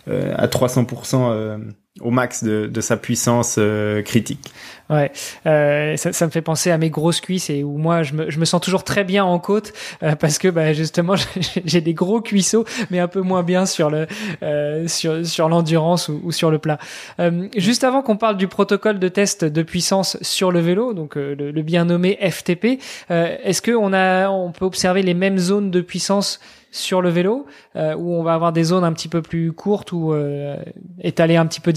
euh, 0.08 0.34
à 0.36 0.46
300% 0.46 1.30
euh, 1.30 1.58
au 2.00 2.10
max 2.10 2.44
de, 2.44 2.66
de 2.66 2.80
sa 2.80 2.96
puissance 2.96 3.58
critique. 4.04 4.52
Ouais, 4.90 5.12
euh, 5.44 5.96
ça, 5.96 6.14
ça, 6.14 6.24
me 6.24 6.30
fait 6.30 6.40
penser 6.40 6.70
à 6.70 6.78
mes 6.78 6.88
grosses 6.88 7.20
cuisses 7.20 7.50
et 7.50 7.62
où 7.62 7.76
moi 7.76 8.02
je 8.02 8.14
me, 8.14 8.30
je 8.30 8.38
me 8.38 8.46
sens 8.46 8.58
toujours 8.62 8.84
très 8.84 9.04
bien 9.04 9.22
en 9.22 9.38
côte 9.38 9.74
parce 10.18 10.38
que 10.38 10.48
bah, 10.48 10.72
justement 10.72 11.14
j'ai 11.64 11.82
des 11.82 11.92
gros 11.92 12.22
cuisseaux 12.22 12.64
mais 12.90 12.98
un 12.98 13.08
peu 13.08 13.20
moins 13.20 13.42
bien 13.42 13.66
sur 13.66 13.90
le 13.90 14.06
euh, 14.42 14.88
sur 14.88 15.26
sur 15.26 15.50
l'endurance 15.50 16.08
ou, 16.08 16.20
ou, 16.24 16.32
sur 16.32 16.50
le 16.50 16.58
plat. 16.58 16.78
Euh, 17.20 17.48
juste 17.54 17.84
avant 17.84 18.00
qu'on 18.00 18.16
parle 18.16 18.38
du 18.38 18.48
protocole 18.48 18.98
de 18.98 19.08
test 19.08 19.44
de 19.44 19.62
puissance 19.62 20.16
sur 20.22 20.50
le 20.50 20.60
vélo, 20.60 20.94
donc 20.94 21.16
le, 21.16 21.34
le, 21.34 21.62
bien 21.62 21.84
nommé 21.84 22.16
FTP, 22.22 22.80
est-ce 23.10 23.60
que 23.60 23.72
on 23.72 23.92
a 23.92 24.30
on 24.30 24.52
peut 24.52 24.64
observer 24.64 25.02
les 25.02 25.14
mêmes 25.14 25.38
zones 25.38 25.70
de 25.70 25.82
puissance 25.82 26.40
sur 26.70 27.00
le 27.00 27.08
vélo, 27.08 27.46
euh, 27.76 27.94
où 27.94 28.14
on 28.14 28.22
va 28.22 28.34
avoir 28.34 28.52
des 28.52 28.64
zones 28.64 28.84
un 28.84 28.92
petit 28.92 29.08
peu 29.08 29.22
plus 29.22 29.52
courtes 29.52 29.92
ou 29.92 30.12
euh, 30.12 30.56
étalées 31.00 31.36
un 31.36 31.46
petit 31.46 31.60
peu 31.60 31.72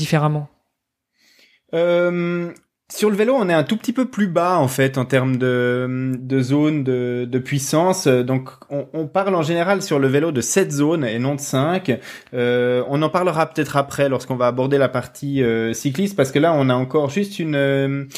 euh, 1.74 2.52
sur 2.92 3.10
le 3.10 3.16
vélo, 3.16 3.34
on 3.38 3.48
est 3.48 3.54
un 3.54 3.64
tout 3.64 3.78
petit 3.78 3.94
peu 3.94 4.10
plus 4.10 4.28
bas 4.28 4.58
en 4.58 4.68
fait 4.68 4.98
en 4.98 5.06
termes 5.06 5.38
de, 5.38 6.12
de 6.20 6.42
zones 6.42 6.84
de, 6.84 7.26
de 7.30 7.40
puissance. 7.40 8.08
Donc, 8.08 8.50
on, 8.70 9.08
parle 9.08 9.34
en 9.36 9.44
général 9.44 9.82
sur 9.82 9.98
le 9.98 10.10
vélo 10.10 10.34
de 10.34 10.42
7 10.42 10.72
zones 10.72 11.06
et 11.06 11.18
non 11.18 11.36
de 11.36 11.40
5. 11.40 11.98
Euh, 12.34 12.84
on 12.90 13.02
en 13.02 13.10
parlera 13.10 13.46
peut-être 13.46 13.78
après 13.78 14.10
lorsqu'on 14.10 14.36
va 14.36 14.48
aborder 14.48 14.78
la 14.78 14.90
partie 14.90 15.42
euh, 15.42 15.72
cycliste 15.72 16.18
parce 16.18 16.34
que 16.34 16.40
là, 16.40 16.54
on 16.54 16.68
a 16.68 16.74
encore 16.74 17.10
juste 17.10 17.40
une 17.40 18.10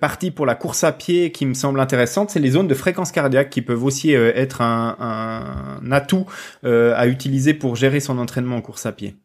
partie 0.00 0.30
pour 0.30 0.46
la 0.46 0.54
course 0.54 0.84
à 0.84 0.92
pied 0.92 1.32
qui 1.32 1.44
me 1.44 1.54
semble 1.54 1.80
intéressante, 1.80 2.30
c'est 2.30 2.38
les 2.38 2.50
zones 2.50 2.68
de 2.68 2.74
fréquence 2.74 3.10
cardiaque 3.10 3.50
qui 3.50 3.62
peuvent 3.62 3.82
aussi 3.82 4.12
être 4.12 4.62
un 4.62 5.80
atout 5.90 6.26
à 6.62 7.08
utiliser 7.08 7.54
pour 7.54 7.74
gérer 7.74 7.98
son 7.98 8.18
entraînement 8.18 8.56
en 8.56 8.62
course 8.62 8.86
à 8.86 8.92
pied. 8.92 9.16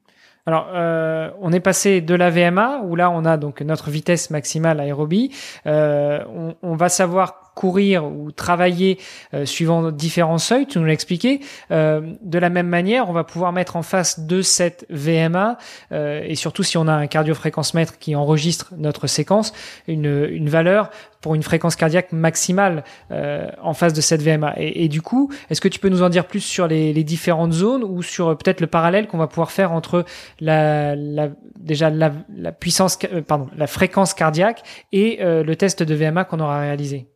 Alors, 0.47 0.69
euh, 0.73 1.29
on 1.39 1.53
est 1.53 1.59
passé 1.59 2.01
de 2.01 2.15
la 2.15 2.29
VMA, 2.29 2.81
où 2.83 2.95
là, 2.95 3.09
on 3.11 3.25
a 3.25 3.37
donc 3.37 3.61
notre 3.61 3.89
vitesse 3.89 4.29
maximale 4.31 4.79
aérobie. 4.79 5.31
Euh, 5.67 6.23
on, 6.33 6.55
on, 6.63 6.75
va 6.75 6.89
savoir 6.89 7.50
courir 7.61 8.05
ou 8.05 8.31
travailler 8.31 8.97
euh, 9.35 9.45
suivant 9.45 9.91
différents 9.91 10.39
seuils, 10.39 10.65
tu 10.65 10.79
nous 10.79 10.85
l'as 10.85 10.93
expliqué. 10.93 11.41
Euh, 11.69 12.01
de 12.23 12.39
la 12.39 12.49
même 12.49 12.67
manière, 12.67 13.07
on 13.07 13.13
va 13.13 13.23
pouvoir 13.23 13.51
mettre 13.51 13.75
en 13.75 13.83
face 13.83 14.21
de 14.21 14.41
cette 14.41 14.87
VMA, 14.89 15.59
euh, 15.91 16.23
et 16.25 16.33
surtout 16.33 16.63
si 16.63 16.75
on 16.79 16.87
a 16.87 16.93
un 16.93 17.05
cardiofréquence 17.05 17.75
mètre 17.75 17.99
qui 17.99 18.15
enregistre 18.15 18.73
notre 18.77 19.05
séquence, 19.05 19.53
une, 19.87 20.27
une 20.31 20.49
valeur 20.49 20.89
pour 21.21 21.35
une 21.35 21.43
fréquence 21.43 21.75
cardiaque 21.75 22.13
maximale 22.13 22.83
euh, 23.11 23.47
en 23.61 23.75
face 23.75 23.93
de 23.93 24.01
cette 24.01 24.23
VMA. 24.23 24.55
Et, 24.57 24.87
du 24.87 25.03
coup, 25.03 25.31
est-ce 25.51 25.61
que 25.61 25.67
tu 25.67 25.77
peux 25.77 25.89
nous 25.89 26.01
en 26.01 26.09
dire 26.09 26.25
plus 26.25 26.39
sur 26.39 26.65
les, 26.67 26.93
les 26.93 27.03
différentes 27.03 27.53
zones 27.53 27.83
ou 27.83 28.01
sur 28.01 28.35
peut-être 28.39 28.59
le 28.59 28.65
parallèle 28.65 29.05
qu'on 29.05 29.19
va 29.19 29.27
pouvoir 29.27 29.51
faire 29.51 29.71
entre 29.71 30.03
la, 30.39 30.95
la 30.95 31.29
déjà 31.59 31.91
la, 31.91 32.09
puissance, 32.51 32.97
pardon, 33.27 33.49
la 33.55 33.67
fréquence 33.67 34.15
cardiaque 34.15 34.63
et 34.91 35.19
le 35.21 35.55
test 35.55 35.83
de 35.83 35.93
VMA 35.93 36.23
qu'on 36.23 36.39
aura 36.39 36.59
réalisé? 36.61 37.10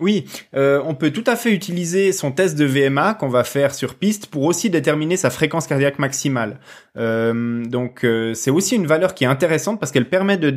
Oui, 0.00 0.24
euh, 0.56 0.82
on 0.84 0.94
peut 0.94 1.10
tout 1.10 1.24
à 1.26 1.36
fait 1.36 1.52
utiliser 1.52 2.12
son 2.12 2.32
test 2.32 2.58
de 2.58 2.64
VMA 2.64 3.14
qu'on 3.14 3.28
va 3.28 3.44
faire 3.44 3.74
sur 3.74 3.94
piste 3.94 4.26
pour 4.26 4.42
aussi 4.42 4.68
déterminer 4.68 5.16
sa 5.16 5.30
fréquence 5.30 5.68
cardiaque 5.68 6.00
maximale. 6.00 6.58
Euh, 6.96 7.64
donc 7.64 8.04
euh, 8.04 8.34
c'est 8.34 8.50
aussi 8.50 8.74
une 8.74 8.86
valeur 8.86 9.14
qui 9.14 9.24
est 9.24 9.28
intéressante 9.28 9.78
parce 9.78 9.92
qu'elle 9.92 10.08
permet 10.08 10.36
de, 10.36 10.50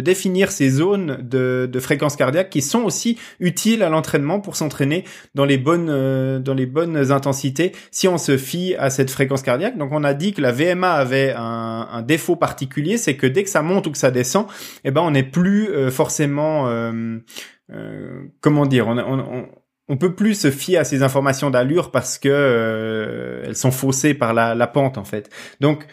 définir 0.00 0.50
ces 0.50 0.68
zones 0.68 1.18
de, 1.22 1.70
fréquence 1.80 2.16
cardiaque 2.16 2.50
qui 2.50 2.60
sont 2.60 2.82
aussi 2.82 3.18
utiles 3.40 3.82
à 3.82 3.88
l'entraînement 3.88 4.40
pour 4.40 4.56
s'entraîner 4.56 5.04
dans 5.34 5.44
les 5.44 5.58
bonnes 5.58 6.42
dans 6.42 6.54
les 6.54 6.66
bonnes 6.66 7.12
intensités 7.12 7.72
si 7.90 8.08
on 8.08 8.18
se 8.18 8.36
fie 8.36 8.74
à 8.78 8.90
cette 8.90 9.10
fréquence 9.10 9.42
cardiaque. 9.42 9.78
Donc 9.78 9.90
on 9.92 10.04
a 10.04 10.12
dit 10.12 10.32
que 10.32 10.42
la 10.42 10.52
VMA 10.52 10.92
avait 10.92 11.32
un, 11.36 11.88
un 11.90 12.02
défaut 12.02 12.36
particulier, 12.36 12.98
c'est 12.98 13.16
que 13.16 13.26
dès 13.26 13.42
que 13.42 13.50
ça 13.50 13.62
monte 13.62 13.86
ou 13.86 13.90
que 13.90 13.98
ça 13.98 14.10
descend, 14.10 14.46
eh 14.84 14.90
ben 14.90 15.00
on 15.00 15.12
n'est 15.12 15.22
plus 15.22 15.68
forcément 15.90 16.68
euh, 17.72 18.24
comment 18.40 18.66
dire, 18.66 18.88
on, 18.88 18.98
on, 18.98 19.48
on, 19.88 19.96
peut 19.96 20.14
plus 20.14 20.34
se 20.34 20.50
fier 20.50 20.78
à 20.78 20.84
ces 20.84 21.02
informations 21.02 21.50
d'allure 21.50 21.90
parce 21.90 22.18
que 22.18 22.28
euh, 22.28 23.42
elles 23.44 23.56
sont 23.56 23.70
faussées 23.70 24.14
par 24.14 24.34
la, 24.34 24.54
la 24.54 24.66
pente 24.66 24.98
en 24.98 25.04
fait. 25.04 25.30
Donc 25.60 25.86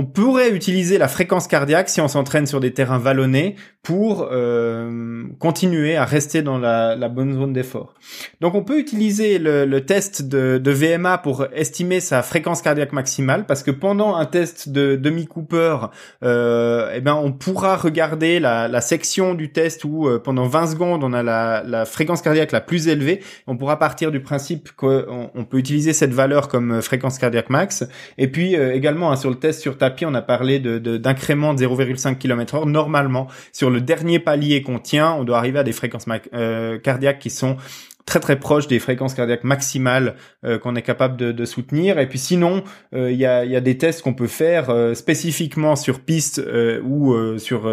on 0.00 0.06
pourrait 0.06 0.50
utiliser 0.50 0.96
la 0.96 1.08
fréquence 1.08 1.46
cardiaque 1.46 1.90
si 1.90 2.00
on 2.00 2.08
s'entraîne 2.08 2.46
sur 2.46 2.58
des 2.58 2.72
terrains 2.72 2.96
vallonnés 2.96 3.56
pour 3.82 4.28
euh, 4.30 5.24
continuer 5.38 5.96
à 5.96 6.06
rester 6.06 6.40
dans 6.40 6.58
la, 6.58 6.96
bonne 7.08 7.34
zone 7.34 7.52
d'effort. 7.52 7.94
Donc 8.40 8.54
on 8.54 8.62
peut 8.62 8.78
utiliser 8.78 9.38
le, 9.38 9.80
test 9.80 10.22
de, 10.22 10.56
de, 10.56 10.70
VMA 10.70 11.18
pour 11.18 11.46
estimer 11.52 12.00
sa 12.00 12.22
fréquence 12.22 12.62
cardiaque 12.62 12.92
maximale 12.92 13.44
parce 13.44 13.62
que 13.62 13.70
pendant 13.70 14.16
un 14.16 14.24
test 14.24 14.70
de 14.70 14.96
demi 14.96 15.26
Cooper, 15.26 15.76
euh, 16.22 16.92
eh 16.94 17.00
ben 17.00 17.14
on 17.14 17.32
pourra 17.32 17.76
regarder 17.76 18.40
la, 18.40 18.80
section 18.80 19.34
du 19.34 19.52
test 19.52 19.84
où 19.84 20.08
euh, 20.08 20.18
pendant 20.18 20.46
20 20.46 20.66
secondes 20.68 21.04
on 21.04 21.12
a 21.12 21.22
la, 21.22 21.84
fréquence 21.84 22.22
cardiaque 22.22 22.52
la 22.52 22.62
plus 22.62 22.88
élevée. 22.88 23.20
On 23.46 23.58
pourra 23.58 23.78
partir 23.78 24.10
du 24.10 24.20
principe 24.20 24.72
qu'on 24.72 25.30
on 25.34 25.44
peut 25.44 25.58
utiliser 25.58 25.92
cette 25.92 26.12
valeur 26.14 26.48
comme 26.48 26.80
fréquence 26.80 27.18
cardiaque 27.18 27.50
max. 27.50 27.84
Et 28.16 28.28
puis 28.28 28.54
également 28.54 29.12
hein, 29.12 29.16
sur 29.16 29.28
le 29.28 29.36
test 29.36 29.60
sur 29.60 29.76
on 30.04 30.14
a 30.14 30.22
parlé 30.22 30.58
de 30.58 30.78
d'incrément 30.96 31.54
de, 31.54 31.64
0,5 31.64 32.18
km/h. 32.18 32.68
Normalement, 32.68 33.28
sur 33.52 33.70
le 33.70 33.80
dernier 33.80 34.18
palier 34.18 34.62
qu'on 34.62 34.78
tient, 34.78 35.12
on 35.12 35.24
doit 35.24 35.38
arriver 35.38 35.58
à 35.58 35.62
des 35.62 35.72
fréquences 35.72 36.06
euh, 36.34 36.78
cardiaques 36.78 37.18
qui 37.18 37.30
sont 37.30 37.56
très 38.06 38.20
très 38.20 38.38
proche 38.38 38.66
des 38.66 38.78
fréquences 38.78 39.14
cardiaques 39.14 39.44
maximales 39.44 40.16
euh, 40.44 40.58
qu'on 40.58 40.74
est 40.74 40.82
capable 40.82 41.16
de, 41.16 41.32
de, 41.32 41.44
soutenir. 41.44 41.98
Et 41.98 42.08
puis 42.08 42.18
sinon, 42.18 42.64
euh, 42.94 43.10
il 43.10 43.18
y, 43.18 43.26
a, 43.26 43.44
y, 43.44 43.56
a, 43.56 43.60
des 43.60 43.78
tests 43.78 44.02
qu'on 44.02 44.14
peut 44.14 44.26
faire 44.26 44.70
euh, 44.70 44.94
spécifiquement 44.94 45.76
sur 45.76 46.00
piste 46.00 46.42
ou 46.82 47.14
sur 47.38 47.70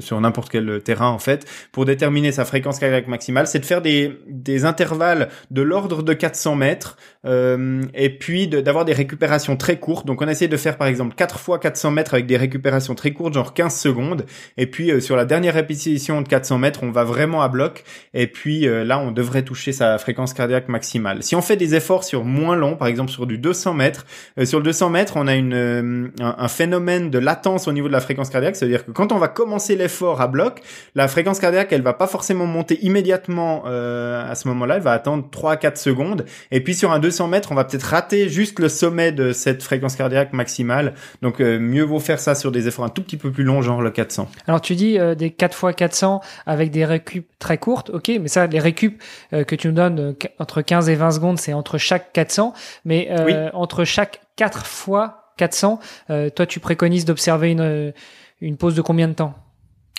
sur 0.00 0.20
n'importe 0.20 0.50
quel 0.50 0.80
terrain 0.82 1.08
en 1.08 1.18
fait 1.18 1.46
pour 1.72 1.84
déterminer 1.84 2.32
sa 2.32 2.44
fréquence 2.44 2.78
cardiaque 2.78 3.08
maximale. 3.08 3.46
C'est 3.46 3.58
de 3.58 3.64
faire 3.64 3.82
des, 3.82 4.18
des 4.28 4.64
intervalles 4.64 5.28
de 5.50 5.62
l'ordre 5.62 6.02
de 6.02 6.12
400 6.12 6.56
mètres 6.56 6.96
et 7.24 8.10
puis 8.18 8.46
d'avoir 8.48 8.84
des 8.84 8.92
récupérations 8.92 9.56
très 9.56 9.78
courtes. 9.78 10.06
Donc 10.06 10.22
on 10.22 10.28
essaie 10.28 10.48
de 10.48 10.56
faire 10.56 10.76
par 10.76 10.86
exemple 10.86 11.14
4 11.16 11.38
fois 11.38 11.58
400 11.58 11.90
mètres 11.90 12.14
avec 12.14 12.26
des 12.26 12.36
récupérations 12.36 12.94
très 12.94 13.12
courtes, 13.12 13.34
genre 13.34 13.52
15 13.52 13.74
secondes. 13.74 14.26
Et 14.56 14.66
puis 14.66 15.00
sur 15.02 15.16
la 15.16 15.24
dernière 15.24 15.54
répétition 15.54 16.22
de 16.22 16.28
400 16.28 16.58
mètres, 16.58 16.80
on 16.82 16.90
va 16.90 17.04
vraiment 17.04 17.42
à 17.42 17.48
bloc. 17.48 17.84
Et 18.14 18.26
puis 18.26 18.60
là, 18.60 18.98
on 18.98 19.10
devrait 19.10 19.42
toucher 19.42 19.55
sa 19.56 19.98
fréquence 19.98 20.34
cardiaque 20.34 20.68
maximale. 20.68 21.22
Si 21.22 21.34
on 21.34 21.42
fait 21.42 21.56
des 21.56 21.74
efforts 21.74 22.04
sur 22.04 22.24
moins 22.24 22.56
long, 22.56 22.76
par 22.76 22.88
exemple 22.88 23.10
sur 23.10 23.26
du 23.26 23.38
200 23.38 23.74
mètres, 23.74 24.06
euh, 24.38 24.44
sur 24.44 24.58
le 24.58 24.64
200 24.64 24.90
mètres, 24.90 25.14
on 25.16 25.26
a 25.26 25.34
une, 25.34 25.54
euh, 25.54 26.08
un, 26.20 26.48
phénomène 26.48 27.10
de 27.10 27.18
latence 27.18 27.68
au 27.68 27.72
niveau 27.72 27.88
de 27.88 27.92
la 27.92 28.00
fréquence 28.00 28.30
cardiaque, 28.30 28.56
c'est-à-dire 28.56 28.84
que 28.84 28.90
quand 28.90 29.12
on 29.12 29.18
va 29.18 29.28
commencer 29.28 29.76
l'effort 29.76 30.20
à 30.20 30.28
bloc, 30.28 30.62
la 30.94 31.08
fréquence 31.08 31.40
cardiaque, 31.40 31.72
elle 31.72 31.82
va 31.82 31.92
pas 31.92 32.06
forcément 32.06 32.46
monter 32.46 32.78
immédiatement 32.84 33.64
euh, 33.66 34.30
à 34.30 34.34
ce 34.34 34.48
moment-là, 34.48 34.76
elle 34.76 34.82
va 34.82 34.92
attendre 34.92 35.26
3 35.30 35.56
4 35.56 35.78
secondes, 35.78 36.24
et 36.50 36.60
puis 36.60 36.74
sur 36.74 36.92
un 36.92 36.98
200 36.98 37.28
mètres, 37.28 37.52
on 37.52 37.54
va 37.54 37.64
peut-être 37.64 37.84
rater 37.84 38.28
juste 38.28 38.58
le 38.58 38.68
sommet 38.68 39.12
de 39.12 39.32
cette 39.32 39.62
fréquence 39.62 39.96
cardiaque 39.96 40.32
maximale, 40.32 40.94
donc 41.22 41.40
mieux 41.40 41.82
vaut 41.82 42.00
faire 42.00 42.20
ça 42.20 42.34
sur 42.34 42.52
des 42.52 42.68
efforts 42.68 42.84
un 42.84 42.90
tout 42.90 43.02
petit 43.02 43.16
peu 43.16 43.30
plus 43.30 43.44
longs, 43.44 43.62
genre 43.62 43.82
le 43.82 43.90
400. 43.90 44.28
Alors 44.46 44.60
tu 44.60 44.74
dis 44.74 44.98
des 45.16 45.30
4 45.30 45.56
fois 45.56 45.72
400 45.72 46.20
avec 46.46 46.70
des 46.70 46.84
récup 46.84 47.26
très 47.38 47.58
courtes, 47.58 47.90
ok, 47.90 48.12
mais 48.20 48.28
ça, 48.28 48.46
les 48.46 48.60
récup 48.60 49.02
que 49.46 49.54
tu 49.54 49.68
nous 49.68 49.74
donnes 49.74 50.00
euh, 50.00 50.28
entre 50.38 50.62
15 50.62 50.88
et 50.88 50.94
20 50.94 51.10
secondes, 51.12 51.38
c'est 51.38 51.52
entre 51.52 51.78
chaque 51.78 52.12
400, 52.12 52.52
mais 52.84 53.08
euh, 53.10 53.50
entre 53.52 53.84
chaque 53.84 54.20
4 54.36 54.66
fois 54.66 55.32
400, 55.38 55.80
euh, 56.10 56.30
toi 56.30 56.46
tu 56.46 56.60
préconises 56.60 57.04
d'observer 57.04 57.50
une, 57.52 57.92
une 58.40 58.56
pause 58.56 58.74
de 58.74 58.82
combien 58.82 59.08
de 59.08 59.14
temps? 59.14 59.34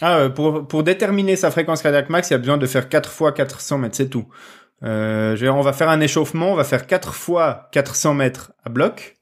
Ah, 0.02 0.30
pour, 0.34 0.68
pour 0.68 0.84
déterminer 0.84 1.36
sa 1.36 1.50
fréquence 1.50 1.82
cardiaque 1.82 2.10
max, 2.10 2.30
il 2.30 2.34
y 2.34 2.36
a 2.36 2.40
besoin 2.40 2.58
de 2.58 2.68
faire 2.68 2.88
4 2.90 3.10
fois 3.10 3.32
400 3.32 3.80
mètres, 3.80 3.96
c'est 3.96 4.10
tout. 4.10 4.28
Euh, 4.84 5.36
on 5.50 5.62
va 5.62 5.74
faire 5.74 5.90
un 5.90 6.00
échauffement, 6.02 6.52
on 6.52 6.56
va 6.56 6.64
faire 6.64 6.86
4 6.86 7.16
fois 7.16 7.70
400 7.72 8.14
mètres 8.14 8.54
à 8.64 8.70
bloc. 8.70 9.16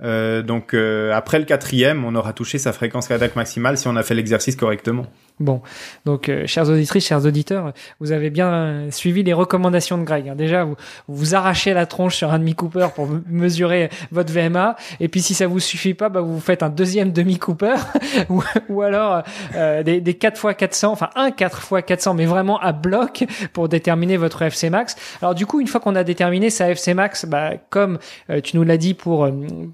donc 0.00 0.74
après 0.74 1.38
le 1.38 1.44
quatrième, 1.44 2.04
on 2.04 2.16
aura 2.16 2.32
touché 2.32 2.58
sa 2.58 2.72
fréquence 2.72 3.06
cardiaque 3.06 3.36
maximale 3.36 3.78
si 3.78 3.86
on 3.86 3.94
a 3.94 4.02
fait 4.02 4.14
l'exercice 4.14 4.56
correctement. 4.56 5.06
Bon, 5.40 5.60
donc 6.04 6.28
euh, 6.28 6.46
chers 6.46 6.68
auditrices, 6.68 7.06
chers 7.06 7.24
auditeurs, 7.24 7.72
vous 8.00 8.12
avez 8.12 8.30
bien 8.30 8.52
euh, 8.52 8.90
suivi 8.90 9.22
les 9.22 9.32
recommandations 9.32 9.98
de 9.98 10.04
Greg. 10.04 10.32
Déjà, 10.36 10.64
vous, 10.64 10.76
vous 11.08 11.34
arrachez 11.34 11.74
la 11.74 11.86
tronche 11.86 12.16
sur 12.16 12.32
un 12.32 12.38
demi 12.38 12.54
Cooper 12.54 12.88
pour 12.94 13.08
mesurer 13.26 13.88
votre 14.12 14.32
VMA, 14.32 14.76
et 15.00 15.08
puis 15.08 15.20
si 15.20 15.34
ça 15.34 15.46
vous 15.46 15.58
suffit 15.58 15.94
pas, 15.94 16.10
bah, 16.10 16.20
vous 16.20 16.38
faites 16.38 16.62
un 16.62 16.68
deuxième 16.68 17.12
demi 17.12 17.38
Cooper, 17.38 17.74
ou, 18.28 18.42
ou, 18.68 18.82
alors 18.82 19.22
euh, 19.56 19.82
des, 19.82 20.00
des 20.00 20.14
4 20.14 20.50
x 20.50 20.56
400, 20.58 20.92
enfin 20.92 21.10
un 21.16 21.30
4 21.30 21.72
x 21.72 21.86
400, 21.86 22.14
mais 22.14 22.26
vraiment 22.26 22.60
à 22.60 22.72
bloc 22.72 23.24
pour 23.52 23.68
déterminer 23.68 24.18
votre 24.18 24.42
FC 24.42 24.70
max. 24.70 24.96
Alors 25.22 25.34
du 25.34 25.46
coup, 25.46 25.60
une 25.60 25.66
fois 25.66 25.80
qu'on 25.80 25.96
a 25.96 26.04
déterminé 26.04 26.50
sa 26.50 26.70
FC 26.70 26.94
max, 26.94 27.24
bah, 27.24 27.52
comme 27.70 27.98
tu 28.44 28.56
nous 28.56 28.62
l'as 28.64 28.76
dit 28.76 28.94
pour 28.94 29.28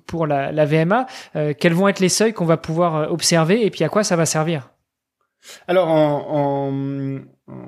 pour 0.06 0.26
la, 0.26 0.52
la 0.52 0.64
VMA, 0.64 1.06
quels 1.58 1.74
vont 1.74 1.88
être 1.88 2.00
les 2.00 2.08
seuils 2.08 2.32
qu'on 2.32 2.46
va 2.46 2.56
pouvoir 2.56 3.12
observer, 3.12 3.66
et 3.66 3.70
puis 3.70 3.84
à 3.84 3.88
quoi 3.88 4.04
ça 4.04 4.16
va 4.16 4.24
servir? 4.24 4.68
Alors, 5.66 5.88
en, 5.88 7.20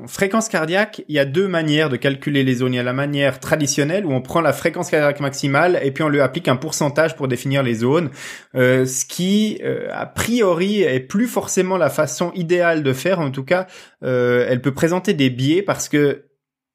fréquence 0.07 0.49
cardiaque, 0.49 1.03
il 1.09 1.15
y 1.15 1.19
a 1.19 1.25
deux 1.25 1.49
manières 1.49 1.89
de 1.89 1.97
calculer 1.97 2.45
les 2.45 2.55
zones. 2.55 2.75
Il 2.75 2.77
y 2.77 2.81
a 2.81 2.83
la 2.83 2.93
manière 2.93 3.41
traditionnelle 3.41 4.05
où 4.05 4.13
on 4.13 4.21
prend 4.21 4.41
la 4.41 4.53
fréquence 4.53 4.91
cardiaque 4.91 5.21
maximale 5.21 5.81
et 5.83 5.91
puis 5.91 6.03
on 6.03 6.09
lui 6.09 6.21
applique 6.21 6.49
un 6.49 6.57
pourcentage 6.57 7.17
pour 7.17 7.29
définir 7.29 7.63
les 7.63 7.75
zones, 7.75 8.11
euh, 8.55 8.85
ce 8.85 9.05
qui, 9.05 9.59
euh, 9.65 9.89
a 9.93 10.07
priori, 10.07 10.83
est 10.83 11.01
plus 11.01 11.27
forcément 11.27 11.79
la 11.79 11.91
façon 11.91 12.31
idéale 12.35 12.83
de 12.83 12.93
faire. 12.93 13.21
En 13.21 13.31
tout 13.31 13.45
cas, 13.45 13.67
euh, 14.03 14.47
elle 14.49 14.61
peut 14.61 14.75
présenter 14.75 15.15
des 15.15 15.31
biais 15.31 15.63
parce 15.63 15.89
que 15.89 16.25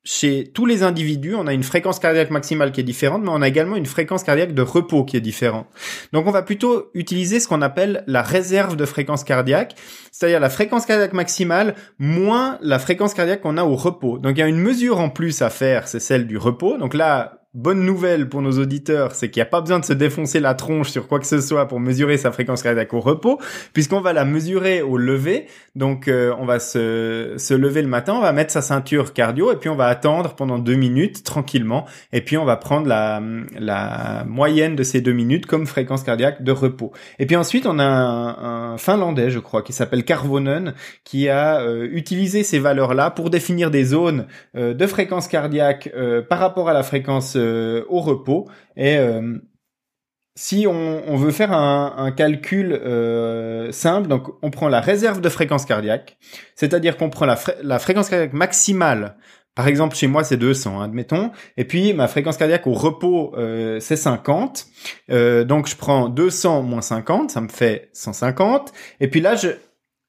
chez 0.07 0.51
tous 0.53 0.67
les 0.67 0.83
individus, 0.83 1.33
on 1.33 1.47
a 1.47 1.53
une 1.53 1.63
fréquence 1.63 1.97
cardiaque 1.97 2.29
maximale 2.29 2.71
qui 2.71 2.79
est 2.79 2.83
différente, 2.83 3.23
mais 3.23 3.31
on 3.31 3.41
a 3.41 3.47
également 3.47 3.75
une 3.75 3.87
fréquence 3.87 4.23
cardiaque 4.23 4.53
de 4.53 4.61
repos 4.61 5.03
qui 5.03 5.17
est 5.17 5.21
différente. 5.21 5.65
Donc 6.13 6.27
on 6.27 6.31
va 6.31 6.43
plutôt 6.43 6.91
utiliser 6.93 7.39
ce 7.39 7.47
qu'on 7.47 7.63
appelle 7.63 8.03
la 8.05 8.21
réserve 8.21 8.75
de 8.75 8.85
fréquence 8.85 9.23
cardiaque, 9.23 9.75
c'est-à-dire 10.11 10.39
la 10.39 10.51
fréquence 10.51 10.85
cardiaque 10.85 11.13
maximale 11.13 11.73
moins 11.97 12.59
la 12.61 12.77
fréquence 12.77 13.15
cardiaque 13.15 13.41
qu'on 13.41 13.57
a 13.57 13.63
au 13.63 13.75
repos. 13.75 14.19
Donc 14.19 14.37
il 14.37 14.41
y 14.41 14.43
a 14.43 14.47
une 14.47 14.59
mesure 14.59 14.99
en 14.99 15.09
plus 15.09 15.41
à 15.41 15.49
faire, 15.49 15.87
c'est 15.87 15.99
celle 15.99 16.27
du 16.27 16.37
repos. 16.37 16.77
Donc 16.77 16.93
là, 16.93 17.34
Bonne 17.55 17.85
nouvelle 17.85 18.27
pour 18.27 18.41
nos 18.41 18.59
auditeurs, 18.59 19.15
c'est 19.15 19.29
qu'il 19.29 19.39
n'y 19.39 19.47
a 19.47 19.49
pas 19.49 19.61
besoin 19.61 19.79
de 19.79 19.85
se 19.85 19.93
défoncer 19.93 20.41
la 20.41 20.55
tronche 20.55 20.89
sur 20.89 21.07
quoi 21.07 21.21
que 21.21 21.25
ce 21.25 21.39
soit 21.39 21.69
pour 21.69 21.79
mesurer 21.79 22.17
sa 22.17 22.33
fréquence 22.33 22.61
cardiaque 22.61 22.93
au 22.93 22.99
repos, 22.99 23.39
puisqu'on 23.71 24.01
va 24.01 24.11
la 24.11 24.25
mesurer 24.25 24.81
au 24.81 24.97
lever. 24.97 25.47
Donc 25.73 26.09
euh, 26.09 26.35
on 26.37 26.45
va 26.45 26.59
se, 26.59 27.35
se 27.37 27.53
lever 27.53 27.81
le 27.81 27.87
matin, 27.87 28.15
on 28.15 28.19
va 28.19 28.33
mettre 28.33 28.51
sa 28.51 28.61
ceinture 28.61 29.13
cardio 29.13 29.53
et 29.53 29.55
puis 29.55 29.69
on 29.69 29.77
va 29.77 29.85
attendre 29.85 30.33
pendant 30.35 30.59
deux 30.59 30.75
minutes 30.75 31.23
tranquillement. 31.23 31.85
Et 32.11 32.19
puis 32.19 32.37
on 32.37 32.43
va 32.43 32.57
prendre 32.57 32.87
la, 32.87 33.21
la 33.57 34.25
moyenne 34.27 34.75
de 34.75 34.83
ces 34.83 34.99
deux 34.99 35.13
minutes 35.13 35.45
comme 35.45 35.65
fréquence 35.65 36.03
cardiaque 36.03 36.43
de 36.43 36.51
repos. 36.51 36.91
Et 37.19 37.25
puis 37.25 37.37
ensuite 37.37 37.65
on 37.65 37.79
a 37.79 37.85
un, 37.85 38.77
Finlandais, 38.77 39.29
je 39.29 39.39
crois, 39.39 39.61
qui 39.61 39.71
s'appelle 39.71 40.03
Carvonen, 40.03 40.73
qui 41.05 41.29
a 41.29 41.61
euh, 41.61 41.87
utilisé 41.89 42.43
ces 42.43 42.59
valeurs-là 42.59 43.11
pour 43.11 43.29
définir 43.29 43.71
des 43.71 43.85
zones 43.85 44.25
euh, 44.57 44.73
de 44.73 44.87
fréquence 44.87 45.29
cardiaque 45.29 45.89
par 46.27 46.39
rapport 46.39 46.67
à 46.67 46.73
la 46.73 46.83
fréquence 46.83 47.37
euh, 47.44 47.44
au 47.89 47.99
repos. 47.99 48.47
Et 48.75 48.97
euh, 48.97 49.37
si 50.35 50.67
on, 50.67 51.15
veut 51.15 51.31
faire 51.31 51.53
un, 51.53 52.11
calcul 52.11 52.73
euh, 52.73 53.71
simple, 53.71 54.07
donc 54.07 54.27
on 54.41 54.51
prend 54.51 54.67
la 54.67 54.81
réserve 54.81 55.21
de 55.21 55.29
fréquence 55.29 55.65
cardiaque, 55.65 56.17
c'est-à-dire 56.55 56.97
qu'on 56.97 57.09
prend 57.09 57.25
la, 57.25 57.79
fréquence 57.79 58.09
cardiaque 58.09 58.33
maximale. 58.33 59.15
Par 59.55 59.69
exemple, 59.69 59.95
chez 59.95 60.07
moi, 60.07 60.25
c'est 60.25 60.35
200, 60.35 60.81
admettons. 60.81 61.31
Et 61.55 61.63
puis, 61.63 61.93
ma 61.93 62.09
fréquence 62.09 62.35
cardiaque 62.35 62.67
au 62.67 62.73
repos, 62.73 63.33
c'est 63.79 63.95
50. 63.95 64.67
donc, 65.45 65.67
je 65.69 65.77
prends 65.77 66.09
200 66.09 66.63
moins 66.63 66.81
50, 66.81 67.31
ça 67.31 67.39
me 67.39 67.47
fait 67.47 67.89
150. 67.93 68.73
Et 68.99 69.07
puis 69.07 69.21
là, 69.21 69.35
je, 69.35 69.47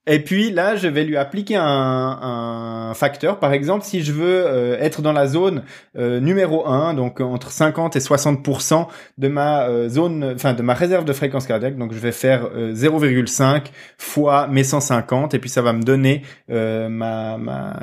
et 0.07 0.21
puis 0.21 0.51
là, 0.51 0.77
je 0.77 0.87
vais 0.87 1.05
lui 1.05 1.17
appliquer 1.17 1.57
un, 1.57 1.65
un 1.65 2.95
facteur. 2.95 3.41
Par 3.41 3.53
exemple, 3.53 3.85
si 3.85 4.03
je 4.03 4.13
veux 4.13 4.47
euh, 4.47 4.79
être 4.79 5.03
dans 5.03 5.13
la 5.13 5.27
zone 5.27 5.65
euh, 5.99 6.21
numéro 6.21 6.67
1, 6.67 6.95
donc 6.95 7.21
entre 7.21 7.51
50 7.51 7.97
et 7.97 7.99
60% 7.99 8.87
de 9.19 9.29
ma 9.29 9.67
euh, 9.69 9.89
zone, 9.89 10.33
enfin 10.35 10.55
de 10.55 10.63
ma 10.63 10.75
réserve 10.75 11.05
de 11.05 11.13
fréquence 11.13 11.47
cardiaque, 11.47 11.77
donc 11.77 11.93
je 11.93 11.99
vais 11.99 12.13
faire 12.13 12.49
0,5 12.55 13.65
fois 13.99 14.47
mes 14.47 14.63
150 14.63 15.35
et 15.35 15.39
puis 15.41 15.51
ça 15.51 15.63
va 15.63 15.73
me 15.73 15.83
donner 15.83 16.23
ma, 16.49 17.37
ma 17.39 17.77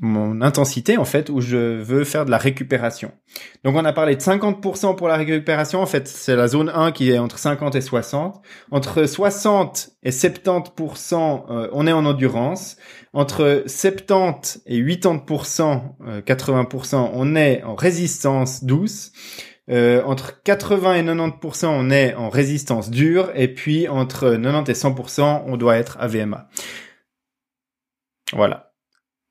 mon 0.00 0.42
intensité 0.42 0.98
en 0.98 1.04
fait 1.04 1.30
où 1.30 1.40
je 1.40 1.80
veux 1.80 2.04
faire 2.04 2.24
de 2.24 2.30
la 2.30 2.38
récupération. 2.38 3.12
Donc 3.64 3.76
on 3.76 3.84
a 3.84 3.92
parlé 3.92 4.16
de 4.16 4.20
50% 4.20 4.96
pour 4.96 5.08
la 5.08 5.16
récupération, 5.16 5.80
en 5.80 5.86
fait 5.86 6.08
c'est 6.08 6.36
la 6.36 6.48
zone 6.48 6.70
1 6.74 6.92
qui 6.92 7.10
est 7.10 7.18
entre 7.18 7.38
50 7.38 7.74
et 7.74 7.80
60. 7.80 8.42
Entre 8.70 9.06
60 9.06 9.90
et 10.02 10.10
70% 10.10 11.44
euh, 11.50 11.68
on 11.72 11.86
est 11.86 11.92
en 11.92 12.04
endurance. 12.04 12.76
Entre 13.12 13.64
70 13.66 14.62
et 14.66 14.82
80%, 14.82 15.80
80% 16.24 16.94
euh, 16.94 17.08
on 17.12 17.36
est 17.36 17.62
en 17.62 17.74
résistance 17.74 18.64
douce. 18.64 19.12
Euh, 19.68 20.02
entre 20.04 20.42
80 20.44 20.94
et 20.94 21.02
90%, 21.02 21.66
on 21.66 21.90
est 21.90 22.14
en 22.14 22.28
résistance 22.28 22.88
dure, 22.88 23.32
et 23.34 23.52
puis 23.52 23.88
entre 23.88 24.36
90 24.36 24.70
et 24.70 24.74
100%, 24.74 25.42
on 25.46 25.56
doit 25.56 25.76
être 25.76 25.96
à 25.98 26.06
VMA. 26.06 26.48
Voilà 28.32 28.75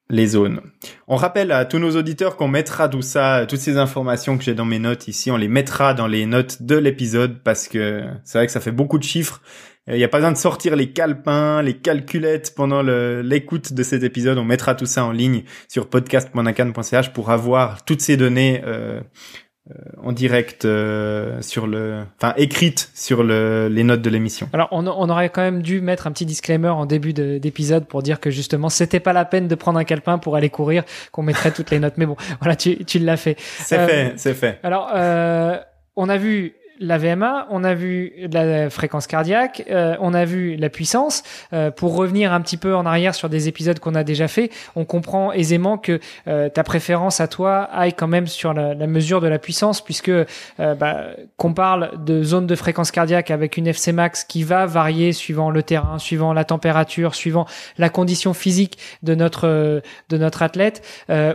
les 0.10 0.28
zones. 0.28 0.62
On 1.08 1.16
rappelle 1.16 1.52
à 1.52 1.66
tous 1.66 1.80
nos 1.80 1.96
auditeurs 1.96 2.36
qu'on 2.36 2.48
mettra 2.48 2.90
tout 2.90 3.02
ça, 3.02 3.46
toutes 3.48 3.60
ces 3.60 3.78
informations 3.78 4.38
que 4.38 4.44
j'ai 4.44 4.54
dans 4.54 4.66
mes 4.66 4.80
notes 4.80 5.08
ici, 5.08 5.32
on 5.32 5.38
les 5.38 5.48
mettra 5.48 5.94
dans 5.94 6.08
les 6.08 6.26
notes 6.26 6.62
de 6.62 6.76
l'épisode 6.76 7.40
parce 7.44 7.68
que 7.68 8.04
c'est 8.24 8.38
vrai 8.38 8.46
que 8.46 8.54
ça 8.54 8.60
fait 8.60 8.72
beaucoup 8.72 9.00
de 9.00 9.04
chiffres. 9.04 9.42
Il 9.88 9.98
n'y 9.98 10.04
a 10.04 10.08
pas 10.08 10.18
besoin 10.18 10.32
de 10.32 10.38
sortir 10.38 10.76
les 10.76 10.92
calepins, 10.92 11.62
les 11.62 11.78
calculettes 11.78 12.56
pendant 12.56 12.82
l'écoute 12.82 13.74
de 13.74 13.84
cet 13.84 14.02
épisode. 14.02 14.40
On 14.40 14.44
mettra 14.44 14.74
tout 14.74 14.88
ça 14.88 15.06
en 15.06 15.12
ligne 15.12 15.44
sur 15.68 15.90
podcast.nacan.ch 15.90 17.14
pour 17.14 17.30
avoir 17.30 17.86
toutes 17.86 18.02
ces 18.02 18.18
données 18.18 18.64
euh, 18.66 19.02
en 20.04 20.12
direct 20.12 20.66
euh, 20.66 21.42
sur 21.42 21.66
le, 21.66 22.04
enfin 22.18 22.36
écrite 22.38 22.92
sur 22.94 23.24
le, 23.24 23.68
les 23.68 23.84
notes 23.84 24.04
de 24.04 24.10
l'émission. 24.12 24.48
Alors 24.54 24.68
on, 24.72 24.86
on, 24.86 25.10
aurait 25.10 25.30
quand 25.30 25.42
même 25.42 25.64
dû 25.64 25.82
mettre 25.82 26.06
un 26.06 26.12
petit 26.12 26.28
disclaimer 26.28 26.70
en 26.70 26.86
début 26.86 27.14
d'épisode 27.14 27.86
pour 27.88 28.04
dire 28.04 28.20
que 28.20 28.30
justement 28.30 28.70
c'était 28.70 29.00
pas 29.00 29.14
la 29.14 29.26
peine 29.26 29.48
de 29.48 29.56
prendre 29.56 29.80
un 29.80 29.84
calepin 29.84 30.20
pour 30.20 30.36
aller 30.36 30.52
courir, 30.52 30.84
qu'on 31.12 31.24
mettrait 31.24 31.52
toutes 31.52 31.72
les 31.72 31.80
notes. 31.80 31.96
Mais 31.98 32.06
bon, 32.06 32.16
voilà, 32.42 32.56
tu, 32.56 32.86
tu 32.86 33.00
l'as 33.00 33.18
fait. 33.18 33.38
C'est 33.40 33.80
euh, 33.80 33.88
fait, 33.88 34.14
c'est 34.18 34.34
fait. 34.36 34.60
Alors 34.62 34.92
on 35.96 36.10
a 36.10 36.18
vu 36.18 36.54
la 36.80 36.98
VMA, 36.98 37.48
on 37.50 37.64
a 37.64 37.74
vu 37.74 38.14
la 38.32 38.70
fréquence 38.70 39.08
cardiaque, 39.08 39.64
euh, 39.70 39.96
on 40.00 40.14
a 40.14 40.26
vu 40.26 40.56
la 40.56 40.70
puissance. 40.70 41.24
Euh, 41.54 41.72
pour 41.72 41.96
revenir 41.96 42.34
un 42.34 42.42
petit 42.42 42.58
peu 42.58 42.76
en 42.76 42.86
arrière 42.86 43.16
sur 43.16 43.30
des 43.30 43.48
épisodes 43.48 43.80
qu'on 43.80 43.96
a 43.96 44.04
déjà 44.04 44.28
fait, 44.28 44.52
on 44.76 44.86
comprend 44.86 45.32
aisément 45.32 45.78
que 45.78 46.00
euh, 46.28 46.50
ta 46.50 46.64
préférence 46.64 47.20
à 47.20 47.28
toi 47.28 47.64
aille 47.72 47.94
quand 47.94 48.08
même 48.08 48.28
sur 48.28 48.54
la, 48.54 48.76
mesure 48.88 49.22
de 49.22 49.28
la 49.28 49.40
puissance, 49.40 49.84
puisque 49.84 50.12
bah, 50.60 51.08
qu'on 51.38 51.54
parle 51.54 52.04
de 52.06 52.24
zone 52.24 52.46
de 52.46 52.56
fréquence 52.56 52.92
cardiaque 52.92 53.32
avec 53.32 53.58
une 53.58 53.68
FC 53.68 53.92
max 53.92 54.24
qui 54.24 54.44
va 54.44 54.66
varier 54.66 55.12
suivant 55.12 55.50
le 55.50 55.64
terrain, 55.64 55.98
suivant 55.98 56.34
la 56.34 56.44
température, 56.44 57.16
suivant 57.16 57.48
la 57.78 57.90
condition 57.90 58.34
physique 58.34 58.78
de 59.02 59.16
notre 59.16 59.82
de 60.10 60.18
notre 60.18 60.44
athlète, 60.44 60.84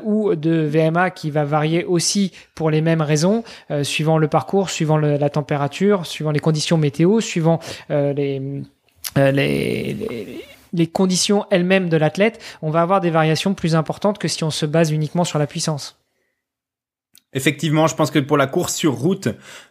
ou 0.05 0.35
de 0.35 0.65
VMA 0.65 1.11
qui 1.11 1.31
va 1.31 1.45
varier 1.45 1.85
aussi 1.85 2.33
pour 2.55 2.71
les 2.71 2.83
mêmes 2.83 3.03
raisons, 3.03 3.43
suivant 3.83 4.19
le 4.19 4.29
parcours, 4.29 4.71
suivant 4.71 4.97
la 4.97 5.30
température, 5.31 6.07
suivant 6.07 6.31
les 6.31 6.41
conditions 6.41 6.77
météo, 6.77 7.21
suivant 7.21 7.61
euh, 7.91 8.13
euh, 9.19 9.31
les, 10.73 10.87
conditions 10.87 11.47
elles-mêmes 11.51 11.89
de 11.89 11.97
l'athlète, 11.97 12.43
on 12.63 12.71
va 12.71 12.83
avoir 12.83 13.01
des 13.01 13.11
variations 13.11 13.55
plus 13.55 13.75
importantes 13.75 14.19
que 14.19 14.29
si 14.29 14.45
on 14.45 14.51
se 14.51 14.67
base 14.67 14.91
uniquement 14.91 15.25
sur 15.25 15.39
la 15.39 15.47
puissance. 15.47 16.00
Effectivement, 17.33 17.87
je 17.87 17.95
pense 17.95 18.11
que 18.11 18.19
pour 18.19 18.37
la 18.37 18.49
course 18.49 18.75
sur 18.75 18.95
route 18.95 19.29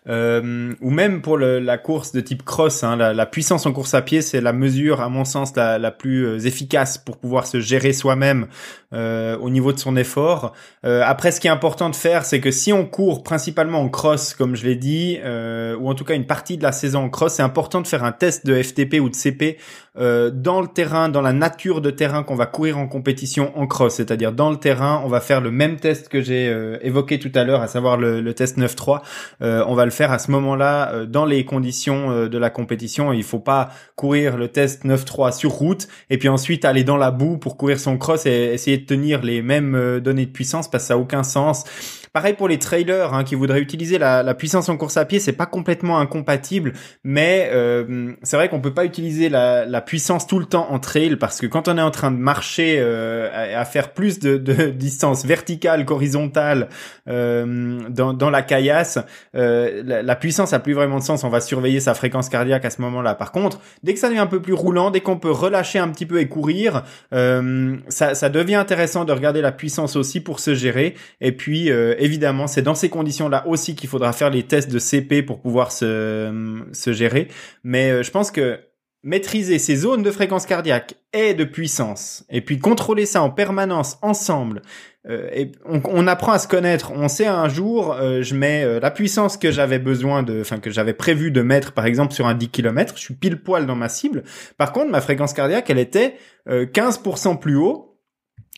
euh, 0.08 0.74
ou 0.80 0.90
même 0.92 1.22
pour 1.22 1.38
la 1.38 1.78
course 1.78 2.14
de 2.14 2.22
type 2.22 2.44
cross, 2.44 2.84
hein, 2.84 2.96
la, 2.96 3.26
puissance 3.26 3.66
en 3.66 3.74
course 3.74 3.94
à 3.94 4.02
pied, 4.02 4.22
c'est 4.22 4.40
la 4.40 4.54
mesure, 4.54 5.02
à 5.02 5.10
mon 5.10 5.26
sens, 5.26 5.54
la, 5.58 5.78
la 5.78 5.92
plus 5.92 6.26
euh, 6.26 6.40
efficace 6.40 6.98
pour 6.98 7.18
pouvoir 7.18 7.48
se 7.48 7.60
gérer 7.60 7.92
soi-même 7.92 8.48
euh, 8.92 9.38
au 9.38 9.52
niveau 9.52 9.72
de 9.72 9.78
son 9.78 9.96
effort. 9.96 10.54
Euh, 10.84 11.04
après, 11.06 11.32
ce 11.32 11.40
qui 11.40 11.46
est 11.46 11.52
important 11.52 11.92
de 11.92 11.96
faire, 11.96 12.26
c'est 12.26 12.40
que 12.40 12.50
si 12.50 12.74
on 12.74 12.88
court 12.88 13.22
principalement 13.22 13.82
en 13.82 13.88
cross, 13.88 14.34
comme 14.34 14.56
je 14.56 14.66
l'ai 14.66 14.76
dit, 14.76 15.20
euh, 15.24 15.76
ou 15.76 15.90
en 15.90 15.94
tout 15.94 16.04
cas 16.04 16.16
une 16.16 16.26
partie 16.26 16.58
de 16.58 16.64
la 16.64 16.72
saison 16.72 17.04
en 17.04 17.10
cross, 17.10 17.36
c'est 17.36 17.44
important 17.44 17.82
de 17.82 17.88
faire 17.88 18.04
un 18.04 18.12
test 18.12 18.48
de 18.48 18.60
FTP 18.60 18.96
ou 19.00 19.10
de 19.10 19.16
CP 19.16 19.60
euh, 20.00 20.30
dans 20.30 20.62
le 20.62 20.68
terrain, 20.68 21.10
dans 21.10 21.22
la 21.22 21.34
nature 21.34 21.82
de 21.82 21.92
terrain 21.92 22.24
qu'on 22.24 22.36
va 22.36 22.46
courir 22.46 22.78
en 22.78 22.88
compétition 22.88 23.58
en 23.58 23.68
cross, 23.68 23.96
c'est-à-dire 23.96 24.32
dans 24.32 24.50
le 24.50 24.58
terrain, 24.58 25.02
on 25.04 25.08
va 25.08 25.22
faire 25.22 25.42
le 25.42 25.52
même 25.52 25.78
test 25.78 26.10
que 26.10 26.22
j'ai 26.22 26.54
évoqué 26.82 27.20
tout 27.20 27.32
à 27.36 27.44
l'heure, 27.44 27.62
à 27.62 27.68
savoir 27.68 27.98
le, 27.98 28.34
test 28.34 28.58
9-3. 28.58 29.02
on 29.42 29.74
va 29.74 29.86
le 29.86 29.92
faire 29.92 30.12
à 30.12 30.20
ce 30.20 30.32
moment-là 30.32 30.90
euh, 30.94 31.06
dans 31.06 31.26
les 31.26 31.46
conditions 31.46 32.12
euh, 32.12 32.30
de 32.30 32.38
la 32.38 32.50
compétition. 32.50 33.14
Il 33.14 33.24
faut 33.24 33.40
pas 33.40 33.70
courir 33.96 34.38
le 34.38 34.48
test 34.48 34.86
9-3 34.86 35.36
sur 35.36 35.52
route 35.52 35.88
et 36.10 36.18
puis 36.18 36.30
ensuite 36.30 36.66
aller 36.66 36.84
dans 36.84 36.98
la 36.98 37.12
boue 37.12 37.38
pour 37.38 37.58
courir 37.58 37.80
son 37.80 37.98
cross 37.98 38.26
et 38.26 38.54
essayer 38.54 38.78
de 38.78 38.86
tenir 38.86 39.22
les 39.22 39.42
mêmes 39.42 39.76
euh, 39.76 40.00
données 40.00 40.26
de 40.26 40.32
puissance 40.32 40.70
parce 40.70 40.84
que 40.84 40.88
ça 40.90 40.94
a 40.96 40.98
aucun 40.98 41.24
sens. 41.24 41.66
Pareil 42.14 42.34
pour 42.34 42.48
les 42.48 42.60
trailers 42.60 43.14
hein, 43.14 43.24
qui 43.24 43.36
voudraient 43.36 43.62
utiliser 43.62 43.98
la, 43.98 44.34
puissance 44.34 44.70
en 44.70 44.78
course 44.78 44.98
à 44.98 45.06
pied, 45.06 45.20
c'est 45.20 45.34
pas 45.34 45.46
complètement 45.46 46.00
incompatible, 46.00 46.74
mais 47.04 47.50
euh, 47.52 48.14
c'est 48.24 48.38
vrai 48.38 48.50
qu'on 48.50 48.62
peut 48.62 48.74
pas 48.74 48.86
utiliser 48.86 49.30
la, 49.30 49.82
puissance 49.82 50.28
tout 50.28 50.40
le 50.40 50.46
temps 50.46 50.68
en 50.72 50.80
trail 50.80 51.16
parce 51.16 51.40
que 51.40 51.48
quand 51.48 51.68
on 51.68 51.78
est 51.78 51.82
en 51.82 51.92
train 51.92 52.12
de 52.12 52.18
marcher 52.18 52.78
euh, 52.80 53.30
à, 53.32 53.62
à, 53.62 53.66
faire 53.66 53.94
plus 53.94 54.20
de, 54.20 54.38
de 54.38 54.70
distance 54.70 55.26
verticale 55.26 55.86
qu'horizontale 55.86 56.70
euh, 57.08 57.80
dans, 57.90 58.14
dans, 58.14 58.30
la 58.30 58.42
caillasse, 58.42 59.00
euh, 59.36 59.82
la, 59.86 60.04
la, 60.04 60.16
puissance 60.16 60.54
a 60.54 60.60
plus 60.60 60.74
vraiment 60.74 61.00
de 61.00 61.04
sens. 61.04 61.24
On 61.24 61.30
va 61.30 61.42
surveiller 61.42 61.80
sa 61.80 61.94
fréquence 61.94 62.30
cardiaque 62.30 62.66
à 62.66 62.70
ce 62.70 62.82
moment-là. 62.82 63.16
Par 63.16 63.32
contre, 63.32 63.60
dès 63.84 63.94
que 63.94 64.00
ça 64.00 64.10
devient 64.10 64.20
un 64.20 64.28
peu 64.28 64.42
plus 64.42 64.54
roulant, 64.54 64.92
dès 64.92 65.02
qu'on 65.02 65.18
peut 65.18 65.32
relâcher 65.32 65.80
un 65.80 65.90
petit 65.90 66.06
peu 66.06 66.20
et 66.20 66.28
courir, 66.28 66.84
euh, 67.14 67.78
ça, 67.88 68.16
ça 68.16 68.30
devient 68.30 68.56
intéressant 68.56 69.06
de 69.06 69.14
regarder 69.14 69.42
la 69.42 69.52
puissance 69.52 69.96
aussi 69.96 70.20
pour 70.22 70.40
se 70.40 70.54
gérer. 70.54 70.96
Et 71.22 71.32
puis 71.32 71.72
euh, 71.72 71.96
évidemment, 72.00 72.48
c'est 72.48 72.62
dans 72.62 72.76
ces 72.76 72.90
conditions-là 72.90 73.48
aussi 73.48 73.76
qu'il 73.76 73.90
faudra 73.90 74.14
faire 74.14 74.30
les 74.30 74.44
tests 74.44 74.72
de 74.72 74.80
CP 74.80 75.24
pour 75.24 75.40
pouvoir 75.40 75.72
se, 75.72 76.64
se 76.72 76.94
gérer. 76.94 77.28
Mais 77.64 77.92
euh, 77.92 78.04
je 78.04 78.12
pense 78.12 78.32
que 78.32 78.60
maîtriser 79.04 79.60
ces 79.60 79.78
zones 79.78 80.04
de 80.04 80.12
fréquence 80.12 80.46
cardiaque 80.46 80.96
et 81.14 81.34
de 81.34 81.46
puissance, 81.46 82.26
et 82.30 82.42
puis 82.42 82.60
contrôler 82.60 83.06
ça 83.06 83.22
en 83.22 83.30
permanence 83.30 83.98
ensemble, 84.02 84.62
euh, 85.08 85.46
on, 85.64 86.06
apprend 86.08 86.34
à 86.34 86.40
se 86.40 86.50
connaître. 86.50 86.92
On 86.94 87.08
sait 87.08 87.26
un 87.26 87.48
jour, 87.48 87.94
euh, 87.94 88.22
je 88.22 88.36
mets 88.36 88.80
la 88.82 88.92
puissance 88.92 89.38
que 89.38 89.52
j'avais 89.52 89.80
besoin 89.80 90.22
de, 90.22 90.42
enfin 90.42 90.60
que 90.60 90.70
j'avais 90.70 90.94
prévu 90.94 91.32
de 91.32 91.42
mettre, 91.42 91.72
par 91.72 91.86
exemple 91.86 92.14
sur 92.14 92.28
un 92.28 92.34
10 92.34 92.50
km, 92.50 92.94
je 92.98 93.02
suis 93.02 93.14
pile 93.14 93.42
poil 93.42 93.66
dans 93.66 93.78
ma 93.78 93.88
cible. 93.88 94.24
Par 94.58 94.74
contre, 94.74 94.92
ma 94.92 95.00
fréquence 95.00 95.34
cardiaque, 95.34 95.70
elle 95.70 95.80
était 95.80 96.16
15% 96.48 97.40
plus 97.40 97.56
haut. 97.56 97.98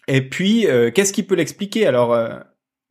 Et 0.08 0.28
puis, 0.28 0.66
qu'est-ce 0.96 1.14
qui 1.14 1.22
peut 1.22 1.36
l'expliquer? 1.36 1.86
Alors, 1.86 2.16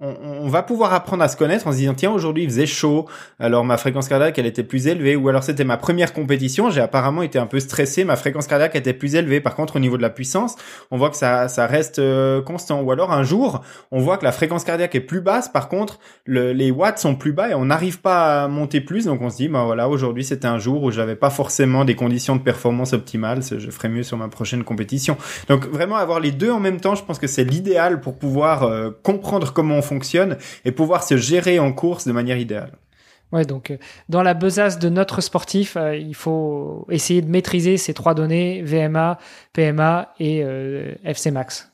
on, 0.01 0.49
va 0.49 0.63
pouvoir 0.63 0.95
apprendre 0.95 1.23
à 1.23 1.29
se 1.29 1.37
connaître 1.37 1.67
en 1.67 1.73
se 1.73 1.77
disant 1.77 1.95
tiens 1.95 2.11
aujourd'hui 2.11 2.45
il 2.45 2.49
faisait 2.49 2.67
chaud 2.67 3.07
alors 3.39 3.65
ma 3.65 3.77
fréquence 3.77 4.09
cardiaque 4.09 4.39
elle 4.39 4.47
était 4.47 4.65
plus 4.65 4.87
élevée 4.87 5.15
ou 5.15 5.29
alors 5.29 5.45
c'était 5.45 5.65
ma 5.65 5.77
première 5.77 6.13
compétition 6.13 6.71
j'ai 6.71 6.81
apparemment 6.81 7.23
été 7.23 7.39
un 7.39 7.47
peu 7.47 7.61
stressé 7.61 8.05
ma 8.05 8.17
fréquence 8.17 8.47
cardiaque 8.47 8.77
était 8.77 8.93
plus 8.93 9.15
élevée. 9.15 9.41
Par 9.41 9.55
contre 9.55 9.77
au 9.77 9.79
niveau 9.79 9.97
de 9.97 10.03
la 10.03 10.11
puissance 10.11 10.57
on 10.91 10.97
voit 10.97 11.11
que 11.11 11.17
ça 11.17 11.49
ça 11.49 11.67
reste 11.67 11.99
euh, 11.99 12.43
constant. 12.43 12.83
Ou 12.83 12.91
alors 12.91 13.13
un 13.13 13.23
jour 13.23 13.63
on 13.91 14.01
voit 14.01 14.19
que 14.19 14.25
la 14.25 14.33
fréquence 14.33 14.65
cardiaque 14.65 14.95
est 14.95 15.01
plus 15.01 15.21
basse 15.21 15.49
par 15.49 15.69
contre 15.69 15.99
les 16.27 16.71
watts 16.71 16.99
sont 16.99 17.15
plus 17.15 17.33
bas 17.33 17.51
et 17.51 17.55
on 17.55 17.67
n'arrive 17.67 18.01
pas 18.01 18.45
à 18.45 18.49
monter 18.49 18.81
plus. 18.81 19.07
Donc 19.07 19.21
on 19.23 19.31
se 19.31 19.37
dit 19.37 19.49
bah 19.49 19.65
voilà 19.65 19.89
aujourd'hui 19.89 20.25
c'était 20.25 20.49
un 20.49 20.59
jour 20.59 20.83
où 20.83 20.91
j'avais 20.91 21.17
pas 21.17 21.31
forcément 21.31 21.85
des 21.85 21.95
conditions 21.95 22.37
de 22.37 22.43
performance 22.43 22.93
optimales. 22.93 23.43
Je 23.43 23.71
ferai 23.71 23.89
mieux 23.89 24.03
sur 24.03 24.17
ma 24.17 24.29
prochaine 24.29 24.65
compétition. 24.65 25.17
Donc 25.49 25.67
vraiment 25.67 25.97
avoir 25.97 26.21
les 26.21 26.33
deux 26.33 26.51
en 26.51 26.61
même 26.61 26.81
temps 26.81 26.95
je 26.95 27.05
pense 27.05 27.19
que 27.19 27.27
c'est 27.27 27.45
l'idéal 27.45 28.01
pour 28.01 28.19
pouvoir 28.19 28.65
euh, 28.65 28.91
comprendre 29.03 29.53
comment 29.53 29.77
on 29.77 29.83
et 30.65 30.73
pouvoir 30.73 31.03
se 31.03 31.17
gérer 31.17 31.59
en 31.59 31.73
course 31.73 32.07
de 32.07 32.13
manière 32.13 32.39
idéale. 32.39 32.79
Ouais, 33.33 33.45
donc 33.45 33.71
euh, 33.71 33.79
dans 34.09 34.23
la 34.23 34.35
besace 34.35 34.79
de 34.79 34.89
notre 34.89 35.21
sportif, 35.21 35.77
euh, 35.77 35.97
il 35.97 36.15
faut 36.15 36.87
essayer 36.91 37.23
de 37.23 37.31
maîtriser 37.31 37.77
ces 37.77 37.95
trois 37.95 38.15
données 38.15 38.63
VMA, 38.63 39.19
PMA 39.53 40.15
et 40.19 40.43
euh, 40.43 40.95
FC 41.05 41.31
Max. 41.31 41.73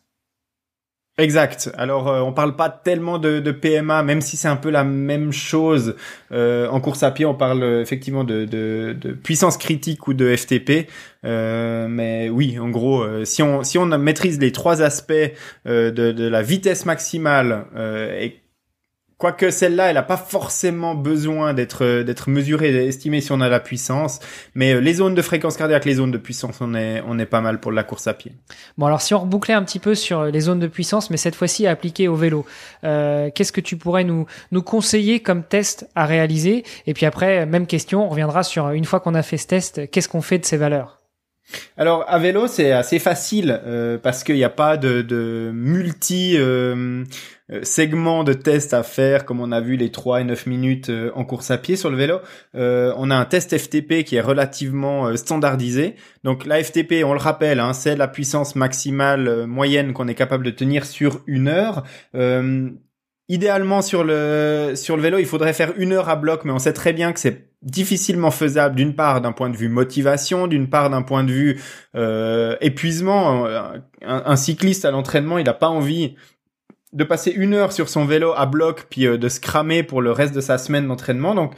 Exact. 1.18 1.70
Alors, 1.78 2.06
on 2.26 2.32
parle 2.34 2.56
pas 2.56 2.68
tellement 2.68 3.18
de, 3.18 3.50
PMA, 3.50 4.02
même 4.02 4.20
si 4.20 4.36
c'est 4.36 4.48
un 4.48 4.56
peu 4.56 4.68
la 4.68 4.84
même 4.84 5.32
chose. 5.32 5.96
en 6.30 6.80
course 6.80 7.02
à 7.02 7.10
pied, 7.10 7.24
on 7.24 7.34
parle 7.34 7.64
effectivement 7.80 8.22
de, 8.22 8.96
puissance 9.22 9.56
critique 9.56 10.08
ou 10.08 10.14
de 10.14 10.36
FTP. 10.36 10.88
mais 11.24 12.28
oui, 12.28 12.58
en 12.58 12.68
gros, 12.68 13.24
si 13.24 13.42
on 13.42 13.62
si 13.62 13.78
on 13.78 13.86
maîtrise 13.86 14.38
les 14.38 14.52
trois 14.52 14.82
aspects 14.82 15.12
de, 15.64 15.90
de 15.90 16.28
la 16.28 16.42
vitesse 16.42 16.84
maximale 16.84 17.64
et 18.20 18.42
Quoique 19.18 19.50
celle-là, 19.50 19.86
elle 19.88 19.94
n'a 19.94 20.02
pas 20.02 20.18
forcément 20.18 20.94
besoin 20.94 21.54
d'être 21.54 21.84
euh, 21.84 22.04
d'être 22.04 22.28
mesurée, 22.28 22.86
estimée 22.86 23.22
si 23.22 23.32
on 23.32 23.40
a 23.40 23.48
la 23.48 23.60
puissance, 23.60 24.20
mais 24.54 24.74
euh, 24.74 24.78
les 24.78 24.92
zones 24.92 25.14
de 25.14 25.22
fréquence 25.22 25.56
cardiaque, 25.56 25.86
les 25.86 25.94
zones 25.94 26.10
de 26.10 26.18
puissance, 26.18 26.58
on 26.60 26.74
est 26.74 27.02
on 27.06 27.18
est 27.18 27.24
pas 27.24 27.40
mal 27.40 27.58
pour 27.58 27.72
la 27.72 27.82
course 27.82 28.06
à 28.08 28.12
pied. 28.12 28.32
Bon 28.76 28.84
alors 28.84 29.00
si 29.00 29.14
on 29.14 29.20
rebouclait 29.20 29.54
un 29.54 29.62
petit 29.62 29.78
peu 29.78 29.94
sur 29.94 30.26
les 30.26 30.40
zones 30.40 30.60
de 30.60 30.66
puissance, 30.66 31.08
mais 31.08 31.16
cette 31.16 31.34
fois-ci 31.34 31.66
appliquées 31.66 32.08
au 32.08 32.14
vélo, 32.14 32.44
euh, 32.84 33.30
qu'est-ce 33.34 33.52
que 33.52 33.62
tu 33.62 33.78
pourrais 33.78 34.04
nous 34.04 34.26
nous 34.52 34.62
conseiller 34.62 35.20
comme 35.20 35.44
test 35.44 35.88
à 35.94 36.04
réaliser? 36.04 36.64
Et 36.86 36.92
puis 36.92 37.06
après, 37.06 37.46
même 37.46 37.66
question, 37.66 38.04
on 38.04 38.10
reviendra 38.10 38.42
sur 38.42 38.68
une 38.68 38.84
fois 38.84 39.00
qu'on 39.00 39.14
a 39.14 39.22
fait 39.22 39.38
ce 39.38 39.46
test, 39.46 39.90
qu'est-ce 39.90 40.10
qu'on 40.10 40.20
fait 40.20 40.38
de 40.38 40.44
ces 40.44 40.58
valeurs? 40.58 41.00
Alors 41.76 42.04
à 42.08 42.18
vélo 42.18 42.46
c'est 42.46 42.72
assez 42.72 42.98
facile 42.98 43.60
euh, 43.64 43.98
parce 43.98 44.24
qu'il 44.24 44.34
n'y 44.34 44.44
a 44.44 44.50
pas 44.50 44.76
de, 44.76 45.50
multi 45.54 46.36
euh, 46.36 47.04
euh, 47.52 47.60
segments 47.62 48.24
de 48.24 48.32
tests 48.32 48.74
à 48.74 48.82
faire 48.82 49.24
comme 49.24 49.40
on 49.40 49.52
a 49.52 49.60
vu 49.60 49.76
les 49.76 49.90
3 49.92 50.22
et 50.22 50.24
9 50.24 50.46
minutes 50.46 50.90
en 51.14 51.24
course 51.24 51.50
à 51.50 51.58
pied 51.58 51.76
sur 51.76 51.90
le 51.90 51.96
vélo. 51.96 52.20
on 52.54 53.10
a 53.10 53.16
un 53.16 53.24
test 53.24 53.56
FTP 53.56 54.04
qui 54.04 54.16
est 54.16 54.20
relativement 54.20 55.16
standardisé. 55.16 55.94
Donc 56.24 56.44
la 56.46 56.62
FTP, 56.62 57.04
on 57.04 57.12
le 57.12 57.20
rappelle, 57.20 57.60
hein, 57.60 57.72
c'est 57.72 57.96
la 57.96 58.08
puissance 58.08 58.56
maximale 58.56 59.46
moyenne 59.46 59.92
qu'on 59.92 60.08
est 60.08 60.14
capable 60.14 60.44
de 60.44 60.50
tenir 60.50 60.84
sur 60.84 61.20
une 61.26 61.48
heure. 61.48 61.84
Idéalement 63.28 63.82
sur 63.82 64.04
le 64.04 64.74
sur 64.76 64.96
le 64.96 65.02
vélo, 65.02 65.18
il 65.18 65.26
faudrait 65.26 65.52
faire 65.52 65.72
une 65.76 65.92
heure 65.92 66.08
à 66.08 66.14
bloc, 66.14 66.44
mais 66.44 66.52
on 66.52 66.60
sait 66.60 66.72
très 66.72 66.92
bien 66.92 67.12
que 67.12 67.18
c'est 67.18 67.50
difficilement 67.62 68.30
faisable 68.30 68.76
d'une 68.76 68.94
part 68.94 69.20
d'un 69.20 69.32
point 69.32 69.50
de 69.50 69.56
vue 69.56 69.68
motivation, 69.68 70.46
d'une 70.46 70.70
part 70.70 70.90
d'un 70.90 71.02
point 71.02 71.24
de 71.24 71.32
vue 71.32 71.60
euh, 71.96 72.56
épuisement. 72.60 73.46
Un, 73.46 73.82
un, 74.02 74.36
cycliste 74.36 74.84
à 74.84 74.92
l'entraînement, 74.92 75.38
il 75.38 75.44
n'a 75.44 75.54
pas 75.54 75.68
envie 75.68 76.14
de 76.92 77.02
passer 77.02 77.32
une 77.32 77.54
heure 77.54 77.72
sur 77.72 77.88
son 77.88 78.04
vélo 78.04 78.32
à 78.36 78.46
bloc 78.46 78.86
puis 78.88 79.06
euh, 79.06 79.18
de 79.18 79.28
se 79.28 79.40
cramer 79.40 79.82
pour 79.82 80.02
le 80.02 80.12
reste 80.12 80.34
de 80.34 80.40
sa 80.40 80.56
semaine 80.56 80.86
d'entraînement. 80.86 81.34
Donc 81.34 81.54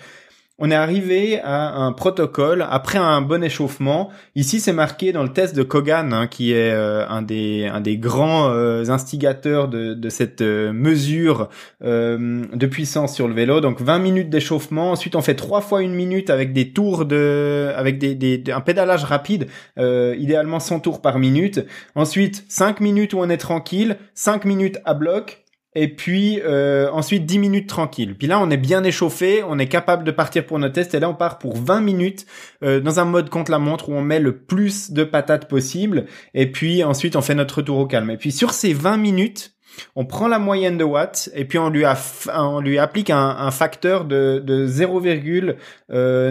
on 0.60 0.72
est 0.72 0.74
arrivé 0.74 1.40
à 1.40 1.76
un 1.76 1.92
protocole 1.92 2.66
après 2.68 2.98
un 2.98 3.20
bon 3.20 3.44
échauffement. 3.44 4.10
Ici, 4.34 4.58
c'est 4.58 4.72
marqué 4.72 5.12
dans 5.12 5.22
le 5.22 5.32
test 5.32 5.54
de 5.54 5.62
Kogan, 5.62 6.12
hein, 6.12 6.26
qui 6.26 6.52
est 6.52 6.72
euh, 6.72 7.06
un 7.08 7.22
des 7.22 7.96
grands 7.96 8.50
euh, 8.50 8.88
instigateurs 8.88 9.68
de, 9.68 10.08
cette 10.08 10.40
euh, 10.40 10.72
mesure 10.72 11.48
de 11.80 12.66
puissance 12.66 13.14
sur 13.14 13.28
le 13.28 13.34
vélo. 13.34 13.60
Donc 13.60 13.80
20 13.80 14.00
minutes 14.00 14.30
d'échauffement. 14.30 14.90
Ensuite, 14.90 15.14
on 15.14 15.22
fait 15.22 15.36
trois 15.36 15.60
fois 15.60 15.82
une 15.82 15.94
minute 15.94 16.28
avec 16.28 16.52
des 16.52 16.72
tours 16.72 17.04
de 17.04 17.70
avec 17.76 17.98
des, 17.98 18.14
des 18.16 18.42
un 18.50 18.60
pédalage 18.60 19.04
rapide, 19.04 19.46
idéalement 19.76 20.58
100 20.58 20.80
tours 20.80 21.00
par 21.00 21.20
minute. 21.20 21.64
Ensuite, 21.94 22.44
5 22.48 22.80
minutes 22.80 23.12
où 23.14 23.18
on 23.18 23.28
est 23.28 23.36
tranquille, 23.36 23.96
5 24.14 24.44
minutes 24.44 24.78
à 24.84 24.94
bloc 24.94 25.44
et 25.74 25.88
puis 25.94 26.40
euh, 26.44 26.90
ensuite 26.90 27.26
10 27.26 27.38
minutes 27.38 27.68
tranquille. 27.68 28.16
Puis 28.16 28.26
là, 28.26 28.40
on 28.40 28.50
est 28.50 28.56
bien 28.56 28.84
échauffé, 28.84 29.42
on 29.46 29.58
est 29.58 29.68
capable 29.68 30.04
de 30.04 30.10
partir 30.10 30.46
pour 30.46 30.58
nos 30.58 30.68
tests. 30.68 30.94
Et 30.94 31.00
là, 31.00 31.08
on 31.08 31.14
part 31.14 31.38
pour 31.38 31.56
20 31.56 31.80
minutes 31.80 32.26
euh, 32.62 32.80
dans 32.80 33.00
un 33.00 33.04
mode 33.04 33.30
contre 33.30 33.50
la 33.50 33.58
montre 33.58 33.88
où 33.88 33.92
on 33.92 34.02
met 34.02 34.20
le 34.20 34.38
plus 34.38 34.90
de 34.90 35.04
patates 35.04 35.48
possible. 35.48 36.06
Et 36.34 36.50
puis 36.50 36.82
ensuite, 36.82 37.16
on 37.16 37.22
fait 37.22 37.34
notre 37.34 37.58
retour 37.58 37.78
au 37.78 37.86
calme. 37.86 38.10
Et 38.10 38.16
puis 38.16 38.32
sur 38.32 38.52
ces 38.52 38.72
20 38.72 38.96
minutes, 38.96 39.57
on 39.96 40.04
prend 40.04 40.28
la 40.28 40.38
moyenne 40.38 40.78
de 40.78 40.84
watts 40.84 41.30
et 41.34 41.44
puis 41.44 41.58
on 41.58 41.70
lui, 41.70 41.84
applique 41.84 43.10
un, 43.10 43.50
facteur 43.50 44.04
de, 44.04 44.42
de 44.44 44.66
0,95, 44.66 45.54
euh, 45.90 46.30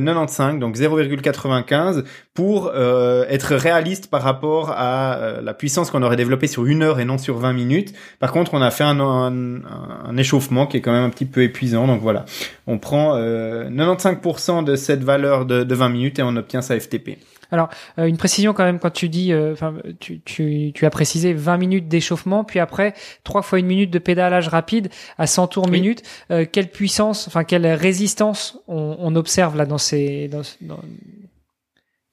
donc 0.59 0.75
0,95, 0.77 2.03
pour 2.33 2.71
euh, 2.73 3.25
être 3.29 3.55
réaliste 3.55 4.09
par 4.09 4.21
rapport 4.21 4.71
à 4.71 5.15
euh, 5.15 5.41
la 5.41 5.53
puissance 5.53 5.91
qu'on 5.91 6.03
aurait 6.03 6.15
développée 6.15 6.47
sur 6.47 6.65
une 6.65 6.83
heure 6.83 6.99
et 6.99 7.05
non 7.05 7.17
sur 7.17 7.37
20 7.37 7.53
minutes. 7.53 7.93
Par 8.19 8.31
contre, 8.31 8.53
on 8.53 8.61
a 8.61 8.71
fait 8.71 8.83
un, 8.83 8.99
un, 8.99 10.17
échauffement 10.17 10.67
qui 10.67 10.77
est 10.77 10.81
quand 10.81 10.91
même 10.91 11.03
un 11.03 11.09
petit 11.09 11.25
peu 11.25 11.43
épuisant. 11.43 11.87
Donc 11.87 12.01
voilà, 12.01 12.25
on 12.67 12.77
prend 12.77 13.17
95% 13.17 14.63
de 14.63 14.75
cette 14.75 15.03
valeur 15.03 15.45
de, 15.45 15.63
de 15.63 15.75
20 15.75 15.89
minutes 15.89 16.19
et 16.19 16.23
on 16.23 16.35
obtient 16.35 16.61
sa 16.61 16.79
FTP. 16.79 17.17
Alors, 17.51 17.69
euh, 17.97 18.05
une 18.05 18.17
précision 18.17 18.53
quand 18.53 18.63
même 18.63 18.79
quand 18.79 18.91
tu 18.91 19.09
dis, 19.09 19.31
euh, 19.31 19.53
enfin, 19.53 19.75
tu, 19.99 20.21
tu, 20.21 20.71
tu, 20.73 20.85
as 20.85 20.89
précisé 20.89 21.33
20 21.33 21.57
minutes 21.57 21.87
d'échauffement, 21.87 22.43
puis 22.43 22.59
après 22.59 22.93
trois 23.23 23.41
fois 23.41 23.59
une 23.59 23.67
minute 23.67 23.91
de 23.91 23.99
pédalage 23.99 24.47
rapide 24.47 24.89
à 25.17 25.27
100 25.27 25.47
tours 25.47 25.67
minute. 25.67 26.03
Euh, 26.31 26.45
quelle 26.51 26.69
puissance, 26.69 27.27
enfin 27.27 27.43
quelle 27.43 27.65
résistance 27.67 28.59
on, 28.67 28.97
on, 28.99 29.15
observe 29.15 29.55
là 29.55 29.65
dans 29.65 29.77
ces 29.77 30.27
dans, 30.27 30.41
dans, 30.61 30.79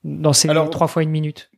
dans 0.05 0.33
ces 0.33 0.49
trois 0.71 0.87
fois 0.87 1.03
une 1.03 1.11
minute? 1.11 1.51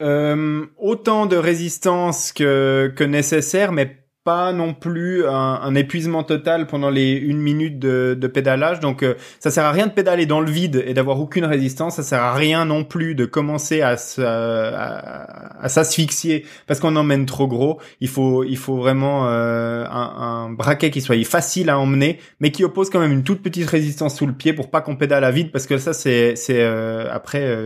Autant 0.00 1.26
de 1.26 1.36
résistance 1.36 2.32
que 2.32 2.90
que 2.96 3.04
nécessaire, 3.04 3.70
mais 3.70 3.99
pas 4.22 4.52
non 4.52 4.74
plus 4.74 5.26
un, 5.26 5.32
un, 5.32 5.74
épuisement 5.74 6.22
total 6.22 6.66
pendant 6.66 6.90
les 6.90 7.12
une 7.12 7.38
minute 7.38 7.78
de, 7.78 8.14
de 8.18 8.26
pédalage. 8.26 8.80
Donc 8.80 9.02
euh, 9.02 9.14
ça 9.38 9.50
sert 9.50 9.64
à 9.64 9.72
rien 9.72 9.86
de 9.86 9.92
pédaler 9.92 10.26
dans 10.26 10.40
le 10.40 10.50
vide 10.50 10.84
et 10.86 10.92
d'avoir 10.92 11.18
aucune 11.20 11.46
résistance. 11.46 11.96
Ça 11.96 12.02
sert 12.02 12.22
à 12.22 12.34
rien 12.34 12.66
non 12.66 12.84
plus 12.84 13.14
de 13.14 13.24
commencer 13.24 13.80
à, 13.80 13.96
à, 14.18 15.64
à, 15.64 15.68
s'asphyxier 15.70 16.44
parce 16.66 16.80
qu'on 16.80 16.96
emmène 16.96 17.24
trop 17.24 17.46
gros. 17.46 17.80
Il 18.00 18.08
faut 18.08 18.44
il 18.44 18.58
faut 18.58 18.76
vraiment 18.76 19.26
euh, 19.26 19.86
un, 19.86 20.46
un, 20.48 20.50
braquet 20.50 20.90
qui 20.90 21.00
soit 21.00 21.22
facile 21.24 21.70
à 21.70 21.78
emmener, 21.78 22.18
mais 22.40 22.50
qui 22.50 22.62
oppose 22.62 22.90
quand 22.90 23.00
même 23.00 23.12
une 23.12 23.24
toute 23.24 23.42
petite 23.42 23.68
résistance 23.68 24.18
sous 24.18 24.26
le 24.26 24.34
pied 24.34 24.52
pour 24.52 24.70
pas 24.70 24.82
qu'on 24.82 24.96
pédale 24.96 25.24
à 25.24 25.30
vide 25.30 25.50
parce 25.50 25.66
que 25.66 25.78
ça 25.78 25.94
c'est 25.94 26.36
c'est 26.36 26.60
euh, 26.60 27.08
après 27.10 27.56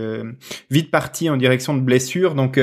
vite 0.71 0.93
parti 0.93 1.29
en 1.29 1.37
direction 1.37 1.75
de 1.75 1.81
blessure. 1.81 2.37
Donc 2.37 2.61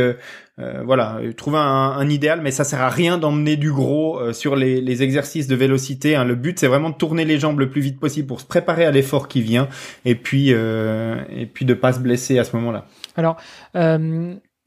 voilà, 0.86 1.20
trouver 1.38 1.58
un, 1.58 1.62
un, 1.62 2.10
idéal, 2.10 2.42
mais 2.42 2.52
ça 2.52 2.64
sert 2.64 2.82
à 2.82 2.90
rien 2.90 3.18
d'emmener 3.18 3.58
du 3.58 3.72
gros 3.72 4.32
sur 4.34 4.56
les, 4.56 4.82
les, 4.82 5.04
exercices 5.04 5.48
de 5.48 5.56
vélocité. 5.56 6.16
Hein. 6.16 6.24
Le 6.26 6.36
but, 6.36 6.60
c'est 6.60 6.68
vraiment 6.68 6.90
de 6.90 6.96
tourner 6.96 7.26
les 7.26 7.40
jambes 7.40 7.60
le 7.60 7.70
plus 7.70 7.82
vite 7.82 8.00
possible 8.00 8.28
pour 8.28 8.42
se 8.42 8.46
préparer 8.46 8.86
à 8.86 8.92
l'effort 8.92 9.28
qui 9.28 9.42
vient, 9.42 9.68
et 10.06 10.16
puis 10.16 10.50
et 10.50 11.46
puis 11.54 11.66
de 11.66 11.74
pas 11.74 11.94
se 11.94 12.00
blesser 12.00 12.40
à 12.40 12.44
ce 12.44 12.56
moment-là. 12.56 12.86
Alors. 13.16 13.38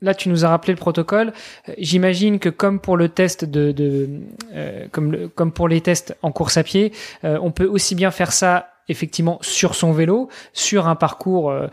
Là, 0.05 0.13
tu 0.13 0.29
nous 0.29 0.45
as 0.45 0.51
rappelé 0.51 0.75
le 0.75 0.79
protocole. 0.79 1.33
J'imagine 1.79 2.39
que 2.39 2.51
comme 2.51 2.79
pour 2.79 2.99
le 2.99 3.09
test 3.09 3.47
de, 3.47 3.73
de 3.73 4.09
euh, 4.55 4.87
comme, 4.93 5.31
comme 5.35 5.51
pour 5.51 5.67
les 5.67 5.81
tests 5.81 6.15
en 6.21 6.31
course 6.31 6.59
à 6.59 6.63
pied, 6.63 6.93
euh, 7.25 7.39
on 7.41 7.51
peut 7.51 7.65
aussi 7.65 7.95
bien 7.95 8.11
faire 8.11 8.33
ça 8.33 8.74
effectivement 8.89 9.39
sur 9.41 9.75
son 9.75 9.93
vélo, 9.93 10.29
sur 10.53 10.89
un 10.89 10.95
parcours 10.95 11.51
euh, 11.51 11.69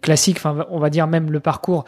classique, 0.00 0.36
enfin 0.38 0.66
on 0.70 0.78
va 0.78 0.90
dire 0.90 1.06
même 1.06 1.30
le 1.30 1.40
parcours 1.40 1.84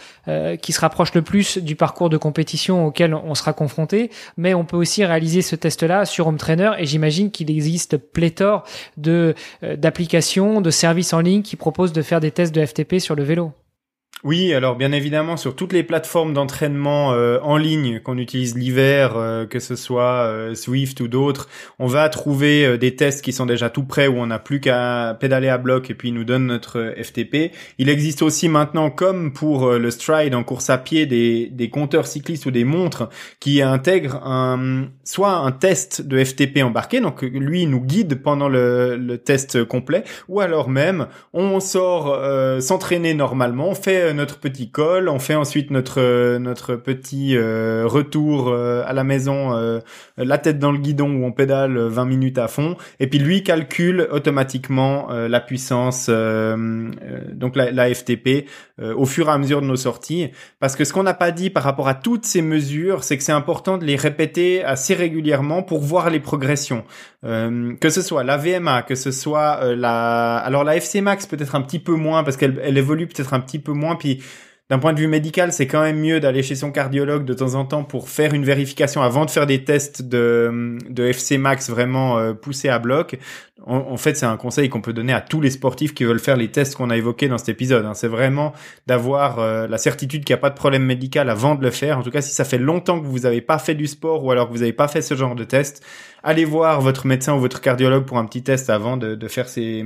qui 0.60 0.72
se 0.72 0.80
rapproche 0.80 1.14
le 1.14 1.22
plus 1.22 1.58
du 1.58 1.74
parcours 1.74 2.10
de 2.10 2.16
compétition 2.16 2.86
auquel 2.86 3.14
on 3.14 3.34
sera 3.34 3.52
confronté, 3.52 4.10
mais 4.36 4.54
on 4.54 4.64
peut 4.64 4.76
aussi 4.76 5.04
réaliser 5.04 5.42
ce 5.42 5.56
test-là 5.56 6.04
sur 6.04 6.26
Home 6.26 6.36
Trainer 6.36 6.72
et 6.78 6.86
j'imagine 6.86 7.30
qu'il 7.30 7.50
existe 7.50 7.96
pléthore 7.96 8.64
de 8.96 9.34
d'applications, 9.62 10.60
de 10.60 10.70
services 10.70 11.12
en 11.12 11.20
ligne 11.20 11.42
qui 11.42 11.56
proposent 11.56 11.92
de 11.92 12.02
faire 12.02 12.20
des 12.20 12.30
tests 12.30 12.54
de 12.54 12.64
FTP 12.64 12.98
sur 12.98 13.14
le 13.14 13.22
vélo. 13.22 13.52
Oui, 14.24 14.52
alors 14.52 14.74
bien 14.74 14.90
évidemment 14.90 15.36
sur 15.36 15.54
toutes 15.54 15.72
les 15.72 15.84
plateformes 15.84 16.34
d'entraînement 16.34 17.12
euh, 17.12 17.38
en 17.40 17.56
ligne 17.56 18.00
qu'on 18.00 18.18
utilise 18.18 18.56
l'hiver, 18.56 19.16
euh, 19.16 19.46
que 19.46 19.60
ce 19.60 19.76
soit 19.76 20.24
euh, 20.24 20.56
Swift 20.56 21.00
ou 21.00 21.06
d'autres, 21.06 21.48
on 21.78 21.86
va 21.86 22.08
trouver 22.08 22.78
des 22.78 22.96
tests 22.96 23.22
qui 23.22 23.32
sont 23.32 23.46
déjà 23.46 23.70
tout 23.70 23.84
prêts 23.84 24.08
où 24.08 24.16
on 24.16 24.26
n'a 24.26 24.40
plus 24.40 24.58
qu'à 24.58 25.16
pédaler 25.20 25.48
à 25.48 25.56
bloc 25.56 25.90
et 25.90 25.94
puis 25.94 26.08
ils 26.08 26.14
nous 26.14 26.24
donne 26.24 26.46
notre 26.46 26.94
FTP. 27.00 27.52
Il 27.78 27.88
existe 27.88 28.22
aussi 28.22 28.48
maintenant, 28.48 28.90
comme 28.90 29.32
pour 29.32 29.70
le 29.70 29.90
stride 29.92 30.34
en 30.34 30.42
course 30.42 30.68
à 30.68 30.78
pied, 30.78 31.06
des, 31.06 31.46
des 31.52 31.70
compteurs 31.70 32.08
cyclistes 32.08 32.46
ou 32.46 32.50
des 32.50 32.64
montres 32.64 33.08
qui 33.38 33.62
intègrent 33.62 34.26
un, 34.26 34.88
soit 35.04 35.34
un 35.34 35.52
test 35.52 36.02
de 36.02 36.22
FTP 36.22 36.62
embarqué, 36.64 37.00
donc 37.00 37.22
lui 37.22 37.66
nous 37.66 37.80
guide 37.80 38.20
pendant 38.20 38.48
le, 38.48 38.96
le 38.96 39.18
test 39.18 39.62
complet, 39.64 40.02
ou 40.28 40.40
alors 40.40 40.68
même 40.68 41.06
on 41.32 41.60
sort 41.60 42.20
s'entraîner 42.60 43.14
normalement, 43.14 43.68
on 43.68 43.74
fait 43.74 44.07
euh, 44.08 44.12
notre 44.12 44.38
petit 44.38 44.70
col, 44.70 45.08
on 45.08 45.18
fait 45.18 45.34
ensuite 45.34 45.70
notre 45.70 46.00
euh, 46.00 46.38
notre 46.38 46.74
petit 46.74 47.36
euh, 47.36 47.84
retour 47.86 48.52
à 48.52 48.92
la 48.92 49.04
maison, 49.04 49.80
la 50.16 50.38
tête 50.38 50.58
dans 50.58 50.72
le 50.72 50.78
guidon 50.78 51.10
où 51.10 51.24
on 51.24 51.32
pédale 51.32 51.78
20 51.78 52.04
minutes 52.04 52.38
à 52.38 52.48
fond, 52.48 52.76
et 53.00 53.06
puis 53.06 53.18
lui 53.18 53.42
calcule 53.42 54.08
automatiquement 54.10 55.08
la 55.10 55.40
puissance, 55.40 56.08
donc 56.08 57.56
la, 57.56 57.94
FTP 57.94 58.46
au 58.80 59.04
fur 59.06 59.28
et 59.28 59.32
à 59.32 59.38
mesure 59.38 59.60
de 59.60 59.66
nos 59.66 59.76
sorties, 59.76 60.30
parce 60.60 60.76
que 60.76 60.84
ce 60.84 60.92
qu'on 60.92 61.02
n'a 61.02 61.14
pas 61.14 61.30
dit 61.30 61.50
par 61.50 61.62
rapport 61.62 61.88
à 61.88 61.94
toutes 61.94 62.24
ces 62.24 62.42
mesures, 62.42 63.04
c'est 63.04 63.16
que 63.16 63.22
c'est 63.22 63.32
important 63.32 63.78
de 63.78 63.84
les 63.84 63.96
répéter 63.96 64.64
assez 64.64 64.94
régulièrement 64.94 65.62
pour 65.62 65.80
voir 65.80 66.10
les 66.10 66.20
progressions, 66.20 66.84
que 67.22 67.90
ce 67.90 68.02
soit 68.02 68.24
la 68.24 68.36
VMA, 68.36 68.82
que 68.82 68.94
ce 68.94 69.10
soit 69.10 69.74
la, 69.74 70.36
alors 70.36 70.64
la 70.64 70.76
FC 70.76 71.00
Max 71.00 71.26
peut-être 71.26 71.54
un 71.54 71.62
petit 71.62 71.78
peu 71.78 71.94
moins 71.94 72.24
parce 72.24 72.36
qu'elle 72.36 72.60
elle 72.62 72.78
évolue 72.78 73.06
peut-être 73.06 73.34
un 73.34 73.40
petit 73.40 73.58
peu 73.58 73.72
moins 73.72 73.96
puis 73.98 74.22
d'un 74.70 74.78
point 74.78 74.92
de 74.92 75.00
vue 75.00 75.08
médical, 75.08 75.50
c'est 75.50 75.66
quand 75.66 75.80
même 75.80 75.98
mieux 75.98 76.20
d'aller 76.20 76.42
chez 76.42 76.54
son 76.54 76.70
cardiologue 76.70 77.24
de 77.24 77.32
temps 77.32 77.54
en 77.54 77.64
temps 77.64 77.84
pour 77.84 78.10
faire 78.10 78.34
une 78.34 78.44
vérification 78.44 79.00
avant 79.00 79.24
de 79.24 79.30
faire 79.30 79.46
des 79.46 79.64
tests 79.64 80.02
de, 80.02 80.76
de 80.90 81.04
FC 81.06 81.38
max 81.38 81.70
vraiment 81.70 82.18
euh, 82.18 82.34
poussés 82.34 82.68
à 82.68 82.78
bloc. 82.78 83.18
En, 83.66 83.96
fait, 83.96 84.16
c'est 84.16 84.26
un 84.26 84.36
conseil 84.36 84.68
qu'on 84.68 84.80
peut 84.80 84.92
donner 84.92 85.12
à 85.12 85.20
tous 85.20 85.40
les 85.40 85.50
sportifs 85.50 85.92
qui 85.92 86.04
veulent 86.04 86.20
faire 86.20 86.36
les 86.36 86.50
tests 86.50 86.76
qu'on 86.76 86.90
a 86.90 86.96
évoqués 86.96 87.28
dans 87.28 87.38
cet 87.38 87.48
épisode. 87.48 87.84
Hein. 87.84 87.94
C'est 87.94 88.08
vraiment 88.08 88.52
d'avoir 88.86 89.40
euh, 89.40 89.66
la 89.66 89.78
certitude 89.78 90.24
qu'il 90.24 90.34
n'y 90.34 90.38
a 90.38 90.40
pas 90.40 90.50
de 90.50 90.54
problème 90.54 90.84
médical 90.84 91.28
avant 91.28 91.54
de 91.54 91.62
le 91.62 91.70
faire. 91.70 91.98
En 91.98 92.02
tout 92.02 92.10
cas, 92.10 92.20
si 92.20 92.32
ça 92.32 92.44
fait 92.44 92.58
longtemps 92.58 93.00
que 93.00 93.06
vous 93.06 93.20
n'avez 93.20 93.40
pas 93.40 93.58
fait 93.58 93.74
du 93.74 93.86
sport 93.86 94.24
ou 94.24 94.30
alors 94.30 94.48
que 94.48 94.52
vous 94.52 94.60
n'avez 94.60 94.72
pas 94.72 94.86
fait 94.86 95.02
ce 95.02 95.14
genre 95.14 95.34
de 95.34 95.44
test, 95.44 95.84
allez 96.22 96.44
voir 96.44 96.80
votre 96.80 97.06
médecin 97.06 97.34
ou 97.34 97.40
votre 97.40 97.60
cardiologue 97.60 98.04
pour 98.04 98.18
un 98.18 98.26
petit 98.26 98.42
test 98.42 98.70
avant 98.70 98.96
de, 98.96 99.14
de 99.14 99.28
faire 99.28 99.48
ces 99.48 99.84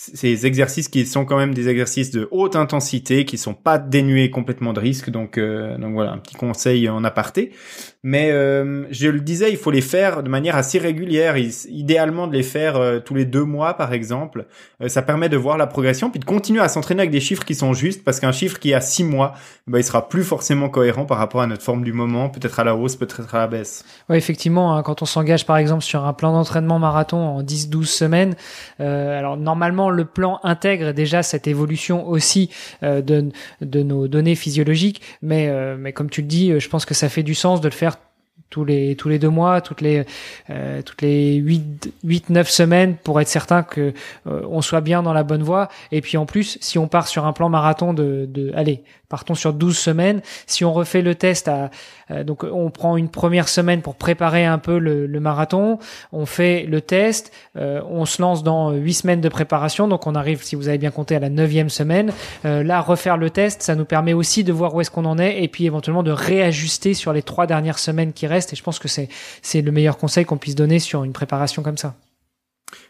ces 0.00 0.46
exercices 0.46 0.88
qui 0.88 1.04
sont 1.04 1.24
quand 1.24 1.36
même 1.36 1.52
des 1.52 1.68
exercices 1.68 2.12
de 2.12 2.28
haute 2.30 2.54
intensité, 2.54 3.24
qui 3.24 3.36
sont 3.36 3.54
pas 3.54 3.78
dénués 3.78 4.30
complètement 4.30 4.72
de 4.72 4.78
risque. 4.78 5.10
Donc, 5.10 5.38
euh, 5.38 5.76
donc 5.76 5.92
voilà, 5.92 6.12
un 6.12 6.18
petit 6.18 6.36
conseil 6.36 6.88
en 6.88 7.02
aparté. 7.02 7.50
Mais 8.04 8.30
euh, 8.30 8.84
je 8.92 9.08
le 9.08 9.18
disais, 9.18 9.50
il 9.50 9.56
faut 9.56 9.72
les 9.72 9.80
faire 9.80 10.22
de 10.22 10.28
manière 10.28 10.54
assez 10.54 10.78
régulière. 10.78 11.34
Idéalement 11.36 12.28
de 12.28 12.34
les 12.34 12.44
faire 12.44 12.76
euh, 12.76 13.00
tous 13.00 13.16
les 13.16 13.24
deux 13.24 13.42
mois, 13.42 13.74
par 13.74 13.92
exemple. 13.92 14.46
ça 14.86 15.02
permet 15.02 15.28
de 15.28 15.36
voir 15.36 15.58
la 15.58 15.66
progression, 15.66 16.10
puis 16.10 16.20
de 16.20 16.24
continuer 16.24 16.60
à 16.60 16.68
s'entraîner 16.68 17.00
avec 17.00 17.10
des 17.10 17.20
chiffres 17.20 17.44
qui 17.44 17.56
sont 17.56 17.72
justes, 17.72 18.04
parce 18.04 18.20
qu'un 18.20 18.30
chiffre 18.30 18.60
qui 18.60 18.74
a 18.74 18.80
six 18.80 19.02
mois, 19.02 19.34
bah, 19.66 19.80
il 19.80 19.84
sera 19.84 20.08
plus 20.08 20.22
forcément 20.22 20.68
cohérent 20.68 21.06
par 21.06 21.18
rapport 21.18 21.40
à 21.40 21.48
notre 21.48 21.64
forme 21.64 21.82
du 21.82 21.92
moment, 21.92 22.28
peut-être 22.28 22.60
à 22.60 22.64
la 22.64 22.76
hausse, 22.76 22.94
peut-être 22.94 23.34
à 23.34 23.38
la 23.38 23.46
baisse. 23.48 23.84
Oui, 24.08 24.16
effectivement, 24.16 24.76
hein, 24.76 24.84
quand 24.84 25.02
on 25.02 25.06
s'engage 25.06 25.44
par 25.44 25.56
exemple 25.56 25.82
sur 25.82 26.04
un 26.04 26.12
plan 26.12 26.32
d'entraînement 26.32 26.78
marathon 26.78 27.16
en 27.16 27.42
10-12 27.42 27.86
semaines, 27.86 28.36
alors 28.78 29.36
normalement 29.36 29.87
le 29.90 30.04
plan 30.04 30.40
intègre 30.42 30.92
déjà 30.92 31.22
cette 31.22 31.46
évolution 31.46 32.08
aussi 32.08 32.50
euh, 32.82 33.02
de, 33.02 33.82
nos 33.82 34.08
données 34.08 34.34
physiologiques, 34.34 35.02
mais, 35.22 35.48
euh, 35.48 35.92
comme 35.92 36.10
tu 36.10 36.22
le 36.22 36.26
dis, 36.26 36.58
je 36.58 36.68
pense 36.68 36.84
que 36.84 36.94
ça 36.94 37.08
fait 37.08 37.22
du 37.22 37.34
sens 37.34 37.60
de 37.60 37.68
le 37.68 37.74
faire 37.74 37.96
tous 38.50 38.64
les 38.64 39.18
deux 39.18 39.28
mois, 39.28 39.60
toutes 39.60 39.82
les 39.82 40.04
euh, 40.48 40.80
toutes 40.82 41.02
les 41.02 41.34
huit 41.34 41.92
huit 42.02 42.30
neuf 42.30 42.48
semaines 42.48 42.96
pour 42.96 43.20
être 43.20 43.28
certain 43.28 43.62
que 43.62 43.92
on 44.24 44.62
soit 44.62 44.80
bien 44.80 45.02
dans 45.02 45.12
la 45.12 45.22
bonne 45.22 45.42
voie. 45.42 45.68
Et 45.92 46.00
puis 46.00 46.16
en 46.16 46.24
plus, 46.24 46.56
si 46.62 46.78
on 46.78 46.88
part 46.88 47.08
sur 47.08 47.26
un 47.26 47.32
plan 47.32 47.50
marathon 47.50 47.92
de 47.92 48.26
de 48.26 48.50
allez 48.54 48.82
partons 49.08 49.34
sur 49.34 49.52
12 49.52 49.76
semaines. 49.76 50.20
Si 50.46 50.64
on 50.64 50.72
refait 50.72 51.02
le 51.02 51.14
test 51.14 51.48
à, 51.48 51.70
euh, 52.10 52.24
donc 52.24 52.44
on 52.44 52.70
prend 52.70 52.96
une 52.96 53.08
première 53.08 53.48
semaine 53.48 53.82
pour 53.82 53.94
préparer 53.94 54.44
un 54.44 54.58
peu 54.58 54.78
le, 54.78 55.06
le 55.06 55.20
marathon, 55.20 55.78
on 56.12 56.26
fait 56.26 56.64
le 56.68 56.80
test, 56.80 57.32
euh, 57.56 57.80
on 57.88 58.04
se 58.04 58.20
lance 58.20 58.42
dans 58.42 58.72
8 58.72 58.94
semaines 58.94 59.20
de 59.20 59.28
préparation, 59.28 59.88
donc 59.88 60.06
on 60.06 60.14
arrive, 60.14 60.42
si 60.42 60.56
vous 60.56 60.68
avez 60.68 60.78
bien 60.78 60.90
compté, 60.90 61.16
à 61.16 61.20
la 61.20 61.30
neuvième 61.30 61.70
semaine. 61.70 62.12
Euh, 62.44 62.62
là, 62.62 62.80
refaire 62.80 63.16
le 63.16 63.30
test, 63.30 63.62
ça 63.62 63.74
nous 63.74 63.84
permet 63.84 64.12
aussi 64.12 64.44
de 64.44 64.52
voir 64.52 64.74
où 64.74 64.80
est-ce 64.80 64.90
qu'on 64.90 65.04
en 65.04 65.18
est 65.18 65.42
et 65.42 65.48
puis 65.48 65.66
éventuellement 65.66 66.02
de 66.02 66.10
réajuster 66.10 66.94
sur 66.94 67.12
les 67.12 67.22
trois 67.22 67.46
dernières 67.46 67.78
semaines 67.78 68.12
qui 68.12 68.26
restent. 68.26 68.52
Et 68.52 68.56
je 68.56 68.62
pense 68.62 68.78
que 68.78 68.88
c'est 68.88 69.62
le 69.62 69.72
meilleur 69.72 69.98
conseil 69.98 70.24
qu'on 70.24 70.38
puisse 70.38 70.54
donner 70.54 70.78
sur 70.78 71.04
une 71.04 71.12
préparation 71.12 71.62
comme 71.62 71.78
ça. 71.78 71.94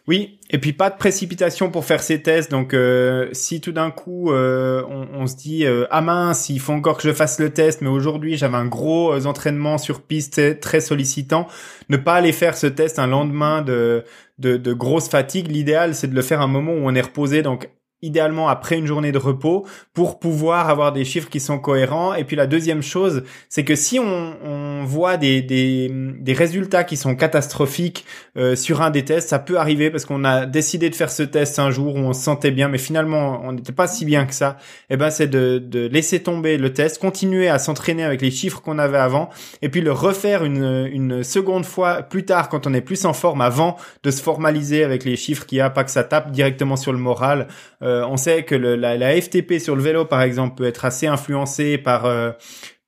Oui, 0.09 0.39
et 0.49 0.59
puis 0.59 0.72
pas 0.72 0.89
de 0.89 0.97
précipitation 0.97 1.70
pour 1.70 1.85
faire 1.85 2.03
ces 2.03 2.22
tests. 2.22 2.51
Donc 2.51 2.72
euh, 2.72 3.29
si 3.33 3.61
tout 3.61 3.72
d'un 3.72 3.91
coup 3.91 4.33
euh, 4.33 4.83
on, 4.89 5.26
se 5.26 5.37
dit 5.37 5.66
euh, 5.66 5.85
ah 5.91 6.01
mince, 6.01 6.49
il 6.49 6.61
faut 6.61 6.72
encore 6.72 6.97
que 6.97 7.03
je 7.03 7.12
fasse 7.12 7.39
le 7.39 7.51
test, 7.51 7.83
mais 7.83 7.89
aujourd'hui 7.89 8.39
j'avais 8.39 8.57
un 8.57 8.66
gros 8.66 9.26
entraînement 9.26 9.76
sur 9.76 10.01
piste 10.01 10.61
très 10.61 10.81
sollicitant, 10.81 11.47
ne 11.91 11.99
pas 11.99 12.14
aller 12.14 12.33
faire 12.33 12.57
ce 12.57 12.66
test 12.66 12.99
un 12.99 13.07
lendemain 13.07 13.61
de 13.61 14.05
de, 14.39 14.57
de 14.57 14.72
grosse 14.72 15.09
fatigue. 15.09 15.51
L'idéal 15.51 15.95
c'est 15.95 16.09
de 16.09 16.14
le 16.14 16.22
faire 16.22 16.41
un 16.41 16.47
moment 16.47 16.72
où 16.72 16.81
on 16.89 16.95
est 16.95 17.03
reposé, 17.03 17.43
donc 17.43 17.68
idéalement 18.03 18.49
après 18.49 18.78
une 18.78 18.86
journée 18.86 19.12
de 19.12 19.18
repos 19.18 19.66
pour 19.92 20.18
pouvoir 20.18 20.70
avoir 20.70 20.92
des 20.92 21.05
chiffres 21.05 21.28
qui 21.28 21.40
sont 21.40 21.59
cohérents. 21.59 22.14
Et 22.14 22.24
puis 22.24 22.36
la 22.36 22.46
deuxième 22.46 22.82
chose, 22.82 23.24
c'est 23.49 23.64
que 23.64 23.74
si 23.74 23.99
on, 23.99 24.36
on 24.44 24.84
voit 24.84 25.16
des, 25.16 25.42
des, 25.42 25.90
des, 25.90 26.32
résultats 26.32 26.84
qui 26.84 26.96
sont 26.96 27.16
catastrophiques 27.16 28.05
euh, 28.36 28.55
sur 28.55 28.82
un 28.82 28.90
des 28.90 29.05
tests, 29.05 29.28
ça 29.28 29.38
peut 29.38 29.59
arriver 29.59 29.90
parce 29.90 30.05
qu'on 30.05 30.24
a 30.24 30.46
décidé 30.46 30.90
de 30.90 30.94
faire 30.94 31.11
ce 31.11 31.22
test 31.24 31.59
un 31.59 31.70
jour 31.70 31.96
où 31.96 31.99
on 31.99 32.12
se 32.12 32.22
sentait 32.22 32.53
bien, 32.53 32.68
mais 32.68 32.78
finalement 32.78 33.40
on 33.44 33.53
n'était 33.53 33.72
pas 33.72 33.86
si 33.86 34.05
bien 34.05 34.26
que 34.26 34.34
ça. 34.34 34.57
Et 34.90 34.94
eh 34.94 34.96
ben 34.96 35.11
c'est 35.11 35.26
de, 35.26 35.59
de 35.59 35.86
laisser 35.86 36.22
tomber 36.22 36.57
le 36.57 36.72
test, 36.72 37.01
continuer 37.01 37.49
à 37.49 37.59
s'entraîner 37.59 38.05
avec 38.05 38.22
les 38.22 38.30
chiffres 38.30 38.61
qu'on 38.61 38.78
avait 38.78 38.99
avant, 38.99 39.30
et 39.62 39.68
puis 39.68 39.80
le 39.80 39.92
refaire 39.92 40.44
une, 40.44 40.88
une 40.92 41.24
seconde 41.24 41.64
fois 41.64 42.03
plus 42.03 42.24
tard 42.24 42.49
quand 42.49 42.66
on 42.66 42.74
est 42.74 42.80
plus 42.80 43.05
en 43.05 43.12
forme, 43.12 43.40
avant 43.40 43.76
de 44.03 44.11
se 44.11 44.22
formaliser 44.22 44.84
avec 44.84 45.05
les 45.05 45.16
chiffres 45.16 45.46
qu'il 45.46 45.59
y 45.59 45.61
a, 45.61 45.70
pas 45.70 45.84
que 45.84 45.90
ça 45.90 46.05
tape 46.05 46.30
directement 46.30 46.76
sur 46.76 46.92
le 46.92 46.99
moral. 46.99 47.49
Euh, 47.82 47.88
on 48.09 48.16
sait 48.16 48.45
que 48.45 48.55
la, 48.55 49.20
FTP 49.20 49.59
sur 49.59 49.76
le 49.76 49.82
vélo, 49.82 50.05
par 50.05 50.22
exemple, 50.22 50.57
peut 50.57 50.66
être 50.66 50.84
assez 50.84 51.07
influencée 51.07 51.78
par 51.78 52.07
euh, 52.07 52.30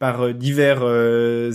euh, 0.03 0.33
divers 0.33 0.83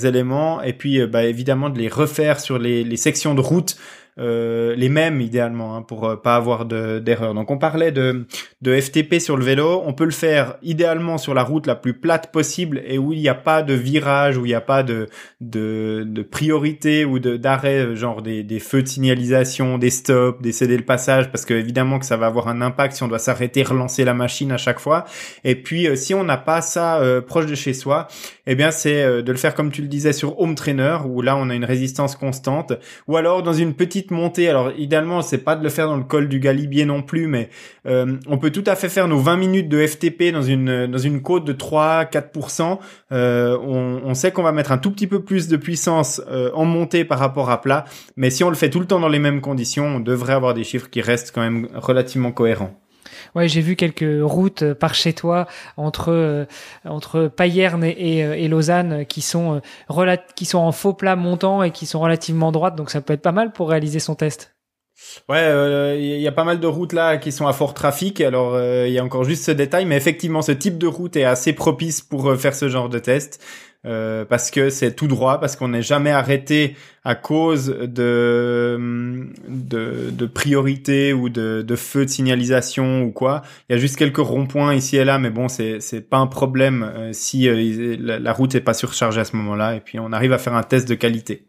éléments, 0.06 0.62
et 0.62 0.74
puis 0.74 1.06
bah, 1.08 1.26
évidemment 1.26 1.70
de 1.70 1.80
les 1.80 1.88
refaire 1.88 2.40
sur 2.40 2.60
les 2.60 2.98
sections 2.98 3.36
de 3.36 3.42
route 3.42 3.78
euh, 4.18 4.76
les 4.78 4.88
mêmes 4.88 5.20
idéalement 5.20 5.76
hein, 5.76 5.82
pour 5.82 6.06
euh, 6.06 6.16
pas 6.16 6.38
avoir 6.38 6.66
d'erreur. 6.66 7.34
Donc 7.34 7.52
on 7.52 7.58
parlait 7.58 7.92
de, 7.92 8.26
de 8.62 8.80
FTP 8.80 9.16
sur 9.20 9.36
le 9.36 9.44
vélo, 9.44 9.84
on 9.86 9.92
peut 9.92 10.06
le 10.06 10.12
faire 10.12 10.56
idéalement 10.64 11.18
sur 11.18 11.34
la 11.34 11.44
route 11.44 11.68
la 11.68 11.76
plus 11.76 11.94
plate 12.00 12.32
possible 12.32 12.82
et 12.86 12.98
où 12.98 13.12
il 13.12 13.20
n'y 13.20 13.28
a 13.28 13.36
pas 13.36 13.62
de 13.62 13.74
virage, 13.74 14.38
où 14.38 14.46
il 14.46 14.50
n'y 14.50 14.56
a 14.56 14.62
pas 14.62 14.84
de, 14.84 15.10
de, 15.42 16.06
de 16.08 16.22
priorité 16.22 17.04
ou 17.04 17.20
d'arrêt, 17.20 17.94
genre 17.98 18.22
des, 18.22 18.44
des 18.44 18.60
feux 18.60 18.84
de 18.84 18.88
signalisation, 18.88 19.78
des 19.78 19.90
stops, 19.90 20.42
des 20.42 20.54
céder 20.54 20.78
le 20.78 20.86
passage, 20.86 21.30
parce 21.30 21.44
que 21.44 21.54
évidemment 21.54 22.00
que 22.00 22.06
ça 22.06 22.16
va 22.16 22.28
avoir 22.28 22.48
un 22.48 22.62
impact 22.62 22.96
si 22.96 23.04
on 23.04 23.10
doit 23.10 23.20
s'arrêter, 23.20 23.64
relancer 23.64 24.06
la 24.06 24.14
machine 24.14 24.54
à 24.54 24.58
chaque 24.58 24.80
fois. 24.80 25.04
Et 25.44 25.56
puis 25.56 25.88
euh, 25.88 25.98
si 25.98 26.14
on 26.14 26.24
n'a 26.24 26.38
pas 26.38 26.62
ça 26.62 27.02
proche 27.28 27.48
de 27.48 27.56
chez 27.56 27.74
soi, 27.74 28.08
eh 28.48 28.56
bien 28.56 28.72
c'est 28.72 29.22
de 29.22 29.32
le 29.32 29.38
faire 29.38 29.56
comme 29.56 29.72
tu 29.72 29.82
le 29.82 29.90
disais 29.90 30.14
sur 30.14 30.40
Home 30.40 30.56
Trainer, 30.56 31.00
où 31.06 31.22
là 31.22 31.36
on 31.36 31.50
a 31.50 31.56
une 31.56 31.66
résistance 31.66 32.16
constante, 32.16 32.72
ou 33.08 33.18
alors 33.18 33.44
dans 33.44 33.54
une 33.54 33.74
petite 33.74 34.05
montée. 34.12 34.50
Alors 34.50 34.72
idéalement, 34.78 35.22
c'est 35.22 35.40
pas 35.40 35.56
de 35.56 35.64
le 35.64 35.70
faire 35.70 35.88
dans 35.88 35.98
le 35.98 36.04
col 36.04 36.28
du 36.28 36.40
Galibier 36.40 36.86
non 36.86 37.02
plus, 37.02 37.28
mais 37.28 37.50
euh, 37.86 38.18
on 38.28 38.38
peut 38.38 38.52
tout 38.52 38.64
à 38.68 38.76
fait 38.76 38.90
faire 38.90 39.08
nos 39.08 39.18
20 39.20 39.38
minutes 39.38 39.70
de 39.70 39.86
FTP 39.86 40.32
dans 40.32 40.42
une 40.42 40.88
dans 40.88 40.98
une 40.98 41.22
côte 41.22 41.46
de 41.46 41.54
3-4%. 41.54 42.80
Euh, 43.12 43.58
on, 43.62 44.02
on, 44.04 44.14
sait 44.14 44.32
qu'on 44.32 44.44
va 44.44 44.52
mettre 44.52 44.72
un 44.72 44.78
tout 44.78 44.92
petit 44.92 45.08
peu 45.08 45.24
plus 45.24 45.48
de 45.48 45.58
puissance 45.58 46.22
euh, 46.30 46.52
en 46.54 46.66
montée 46.66 47.06
par 47.06 47.20
rapport 47.20 47.50
à 47.50 47.62
plat, 47.62 47.86
mais 48.16 48.30
si 48.30 48.44
on 48.44 48.50
le 48.50 48.56
fait 48.56 48.70
tout 48.70 48.80
le 48.80 48.88
temps 48.88 49.00
dans 49.00 49.10
les 49.10 49.20
mêmes 49.20 49.42
conditions, 49.42 49.86
on 49.86 50.00
devrait 50.00 50.34
avoir 50.34 50.54
des 50.54 50.64
chiffres 50.64 50.90
qui 50.90 51.02
restent 51.02 51.32
quand 51.34 51.42
même 51.42 51.68
relativement 51.76 52.32
cohérents. 52.32 52.80
Ouais, 53.36 53.50
j'ai 53.50 53.60
vu 53.60 53.76
quelques 53.76 54.24
routes 54.24 54.62
euh, 54.62 54.74
par 54.74 54.96
chez 54.96 55.12
toi 55.12 55.46
entre 55.76 56.12
euh, 56.12 56.46
entre 56.86 57.28
Payerne 57.28 57.84
et, 57.84 58.24
euh, 58.24 58.34
et, 58.34 58.48
Lausanne 58.48 59.06
qui 59.06 59.22
sont 59.22 59.62
qui 60.36 60.46
sont 60.46 60.60
en 60.60 60.72
faux 60.72 60.94
plat 60.94 61.18
montant 61.18 61.62
et 61.62 61.72
qui 61.72 61.86
sont 61.86 62.00
relativement 62.00 62.54
droites, 62.54 62.76
donc 62.76 62.90
ça 62.90 63.02
peut 63.02 63.14
être 63.14 63.22
pas 63.22 63.34
mal 63.34 63.52
pour 63.52 63.70
réaliser 63.70 64.00
son 64.00 64.16
test. 64.16 64.56
Ouais, 65.28 66.00
il 66.00 66.22
y 66.22 66.28
a 66.28 66.32
pas 66.32 66.46
mal 66.46 66.62
de 66.62 66.68
routes 66.68 66.94
là 66.94 67.18
qui 67.18 67.34
sont 67.34 67.48
à 67.48 67.54
fort 67.54 67.74
trafic. 67.74 68.22
Alors 68.22 68.58
il 68.58 68.94
y 68.94 68.98
a 68.98 69.04
encore 69.04 69.26
juste 69.26 69.44
ce 69.44 69.52
détail, 69.52 69.86
mais 69.86 69.98
effectivement, 69.98 70.42
ce 70.42 70.54
type 70.54 70.78
de 70.78 70.88
route 70.88 71.18
est 71.18 71.26
assez 71.26 71.52
propice 71.52 72.02
pour 72.02 72.34
faire 72.38 72.56
ce 72.56 72.70
genre 72.70 72.88
de 72.88 73.00
test. 73.00 73.44
Euh, 73.86 74.26
parce 74.26 74.52
que 74.52 74.70
c'est 74.70 74.96
tout 74.96 75.08
droit, 75.08 75.40
parce 75.40 75.56
qu'on 75.56 75.68
n'est 75.70 75.82
jamais 75.82 76.12
arrêté 76.12 76.76
à 77.04 77.14
cause 77.14 77.68
de 77.68 78.80
de, 79.48 80.10
de 80.12 80.26
priorité 80.26 81.14
ou 81.14 81.30
de, 81.30 81.62
de 81.62 81.76
feu 81.76 82.06
de 82.06 82.10
signalisation 82.10 83.04
ou 83.04 83.12
quoi. 83.12 83.44
Il 83.70 83.74
y 83.74 83.76
a 83.76 83.80
juste 83.80 83.98
quelques 83.98 84.18
ronds-points 84.18 84.74
ici 84.74 84.98
et 84.98 85.06
là, 85.06 85.20
mais 85.20 85.30
bon, 85.30 85.48
c'est 85.48 85.80
c'est 85.82 86.02
pas 86.02 86.18
un 86.18 86.28
problème 86.28 86.84
euh, 86.84 87.10
si 87.14 87.48
euh, 87.48 87.96
la, 88.00 88.34
route 88.34 88.56
est 88.56 88.62
pas 88.62 88.74
surchargée 88.74 89.22
à 89.22 89.26
ce 89.26 89.36
moment-là. 89.36 89.76
Et 89.76 89.82
puis 89.82 90.00
on 90.00 90.12
arrive 90.12 90.34
à 90.34 90.38
faire 90.40 90.56
un 90.56 90.64
test 90.64 90.88
de 90.88 90.96
qualité. 90.96 91.46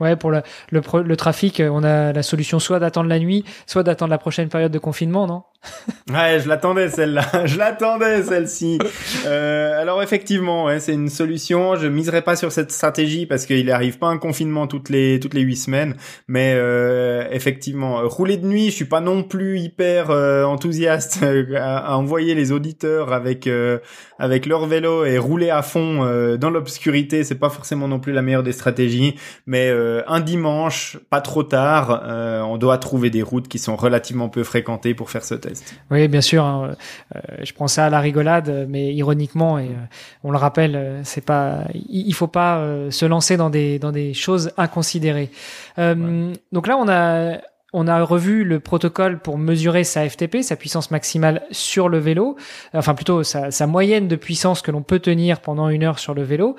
Ouais, 0.00 0.16
pour 0.16 0.30
le, 0.30 0.42
le, 0.70 0.80
le 1.02 1.16
trafic, 1.16 1.62
on 1.64 1.84
a 1.84 2.12
la 2.12 2.22
solution 2.22 2.58
soit 2.58 2.78
d'attendre 2.78 3.08
la 3.08 3.18
nuit, 3.18 3.44
soit 3.66 3.82
d'attendre 3.82 4.10
la 4.10 4.18
prochaine 4.18 4.48
période 4.48 4.72
de 4.72 4.78
confinement, 4.78 5.26
non? 5.26 5.42
Ouais, 6.12 6.40
je 6.40 6.48
l'attendais 6.48 6.88
celle-là. 6.88 7.24
je 7.44 7.56
l'attendais 7.56 8.22
celle-ci. 8.22 8.78
Euh, 9.26 9.80
alors 9.80 10.02
effectivement, 10.02 10.64
ouais, 10.64 10.80
c'est 10.80 10.92
une 10.92 11.08
solution. 11.08 11.76
Je 11.76 11.86
miserai 11.86 12.22
pas 12.22 12.34
sur 12.34 12.50
cette 12.50 12.72
stratégie 12.72 13.26
parce 13.26 13.46
qu'il 13.46 13.70
arrive 13.70 13.98
pas 13.98 14.08
un 14.08 14.18
confinement 14.18 14.66
toutes 14.66 14.88
les 14.88 15.20
toutes 15.20 15.34
les 15.34 15.42
huit 15.42 15.56
semaines. 15.56 15.94
Mais 16.26 16.54
euh, 16.56 17.28
effectivement, 17.30 18.00
rouler 18.08 18.38
de 18.38 18.46
nuit, 18.46 18.66
je 18.66 18.76
suis 18.76 18.84
pas 18.86 19.00
non 19.00 19.22
plus 19.22 19.60
hyper 19.60 20.10
euh, 20.10 20.44
enthousiaste 20.44 21.20
à, 21.56 21.96
envoyer 21.96 22.34
les 22.34 22.50
auditeurs 22.52 23.12
avec 23.12 23.46
euh, 23.46 23.78
avec 24.18 24.46
leur 24.46 24.66
vélo 24.66 25.04
et 25.04 25.18
rouler 25.18 25.50
à 25.50 25.62
fond 25.62 26.04
euh, 26.04 26.36
dans 26.36 26.50
l'obscurité. 26.50 27.22
C'est 27.22 27.38
pas 27.38 27.50
forcément 27.50 27.86
non 27.86 28.00
plus 28.00 28.12
la 28.12 28.22
meilleure 28.22 28.42
des 28.42 28.52
stratégies. 28.52 29.14
Mais 29.46 29.70
un 30.06 30.20
dimanche, 30.20 30.98
pas 31.10 31.20
trop 31.20 31.42
tard, 31.42 32.02
on 32.06 32.56
doit 32.56 32.78
trouver 32.78 33.10
des 33.10 33.22
routes 33.22 33.48
qui 33.48 33.58
sont 33.58 33.76
relativement 33.76 34.28
peu 34.28 34.44
fréquentées 34.44 34.94
pour 34.94 35.10
faire 35.10 35.24
ce 35.24 35.34
test. 35.34 35.74
Oui, 35.90 36.08
bien 36.08 36.20
sûr. 36.20 36.44
Hein. 36.44 36.76
Euh, 37.14 37.20
je 37.42 37.52
prends 37.52 37.68
ça 37.68 37.86
à 37.86 37.90
la 37.90 38.00
rigolade, 38.00 38.66
mais 38.68 38.94
ironiquement, 38.94 39.58
et 39.58 39.66
euh, 39.66 39.86
on 40.24 40.30
le 40.30 40.38
rappelle, 40.38 40.76
euh, 40.76 41.00
c'est 41.04 41.24
pas, 41.24 41.64
il, 41.74 42.12
faut 42.14 42.26
pas 42.26 42.64
se 42.90 43.04
lancer 43.06 43.36
dans 43.36 43.50
des 43.50 43.78
dans 43.78 43.92
des 43.92 44.14
choses 44.14 44.52
inconsidérées. 44.56 45.30
Donc 45.78 46.66
là, 46.66 46.76
on 46.76 46.88
a 46.88 47.38
on 47.72 47.86
a 47.86 48.02
revu 48.02 48.42
le 48.42 48.58
protocole 48.58 49.20
pour 49.20 49.38
mesurer 49.38 49.84
sa 49.84 50.08
FTP, 50.08 50.42
sa 50.42 50.56
puissance 50.56 50.90
maximale 50.90 51.42
sur 51.52 51.88
le 51.88 51.98
vélo, 51.98 52.36
enfin 52.74 52.94
plutôt 52.94 53.22
sa, 53.22 53.52
sa 53.52 53.68
moyenne 53.68 54.08
de 54.08 54.16
puissance 54.16 54.60
que 54.60 54.72
l'on 54.72 54.82
peut 54.82 54.98
tenir 54.98 55.40
pendant 55.40 55.68
une 55.68 55.84
heure 55.84 56.00
sur 56.00 56.12
le 56.12 56.22
vélo. 56.22 56.56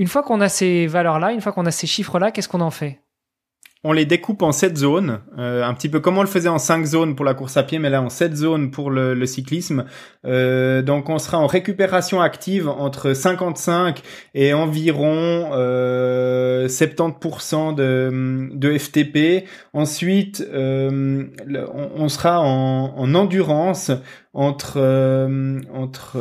Une 0.00 0.06
fois 0.06 0.22
qu'on 0.22 0.40
a 0.40 0.48
ces 0.48 0.86
valeurs-là, 0.86 1.32
une 1.32 1.42
fois 1.42 1.52
qu'on 1.52 1.66
a 1.66 1.70
ces 1.70 1.86
chiffres-là, 1.86 2.30
qu'est-ce 2.30 2.48
qu'on 2.48 2.62
en 2.62 2.70
fait? 2.70 3.02
On 3.84 3.92
les 3.92 4.06
découpe 4.06 4.40
en 4.40 4.50
sept 4.50 4.78
zones, 4.78 5.20
euh, 5.38 5.62
un 5.62 5.74
petit 5.74 5.90
peu 5.90 6.00
comme 6.00 6.16
on 6.16 6.22
le 6.22 6.26
faisait 6.26 6.48
en 6.48 6.58
cinq 6.58 6.86
zones 6.86 7.14
pour 7.14 7.26
la 7.26 7.34
course 7.34 7.58
à 7.58 7.62
pied, 7.62 7.78
mais 7.78 7.90
là 7.90 8.00
en 8.00 8.08
sept 8.08 8.34
zones 8.34 8.70
pour 8.70 8.90
le, 8.90 9.26
cyclisme. 9.26 9.84
Euh, 10.24 10.80
donc 10.80 11.10
on 11.10 11.18
sera 11.18 11.36
en 11.36 11.46
récupération 11.46 12.22
active 12.22 12.66
entre 12.66 13.12
55 13.12 14.00
et 14.34 14.54
environ 14.54 15.50
euh, 15.52 16.66
70% 16.66 17.74
de, 17.74 18.48
de 18.54 18.78
FTP. 18.78 19.46
Ensuite, 19.74 20.42
euh, 20.50 21.26
on, 21.74 22.08
sera 22.08 22.40
en, 22.40 22.94
en 22.96 23.14
endurance 23.14 23.90
entre 24.32 24.78
entre 25.74 26.18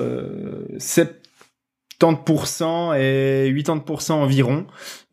80% 2.00 2.98
et 2.98 3.52
80% 3.52 4.12
environ. 4.14 4.66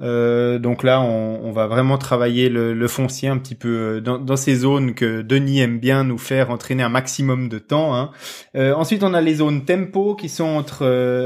Euh, 0.03 0.59
donc 0.59 0.83
là, 0.83 1.01
on, 1.01 1.41
on, 1.43 1.53
va 1.53 1.67
vraiment 1.67 1.97
travailler 1.97 2.49
le, 2.49 2.75
le, 2.75 2.89
foncier 2.89 3.29
un 3.29 3.39
petit 3.39 3.55
peu 3.55 3.69
euh, 3.69 4.01
dans, 4.01 4.19
dans, 4.19 4.37
ces 4.37 4.55
zones 4.55 4.95
que 4.95 5.23
Denis 5.23 5.61
aime 5.61 5.79
bien 5.79 6.05
nous 6.05 6.19
faire 6.19 6.51
entraîner 6.51 6.83
un 6.83 6.91
maximum 6.91 7.49
de 7.49 7.59
temps. 7.59 7.95
Hein. 7.95 8.11
Euh, 8.57 8.75
ensuite, 8.75 9.03
on 9.03 9.15
a 9.15 9.21
les 9.23 9.37
zones 9.37 9.65
tempo 9.65 10.15
qui 10.15 10.29
sont 10.29 10.45
entre 10.45 10.81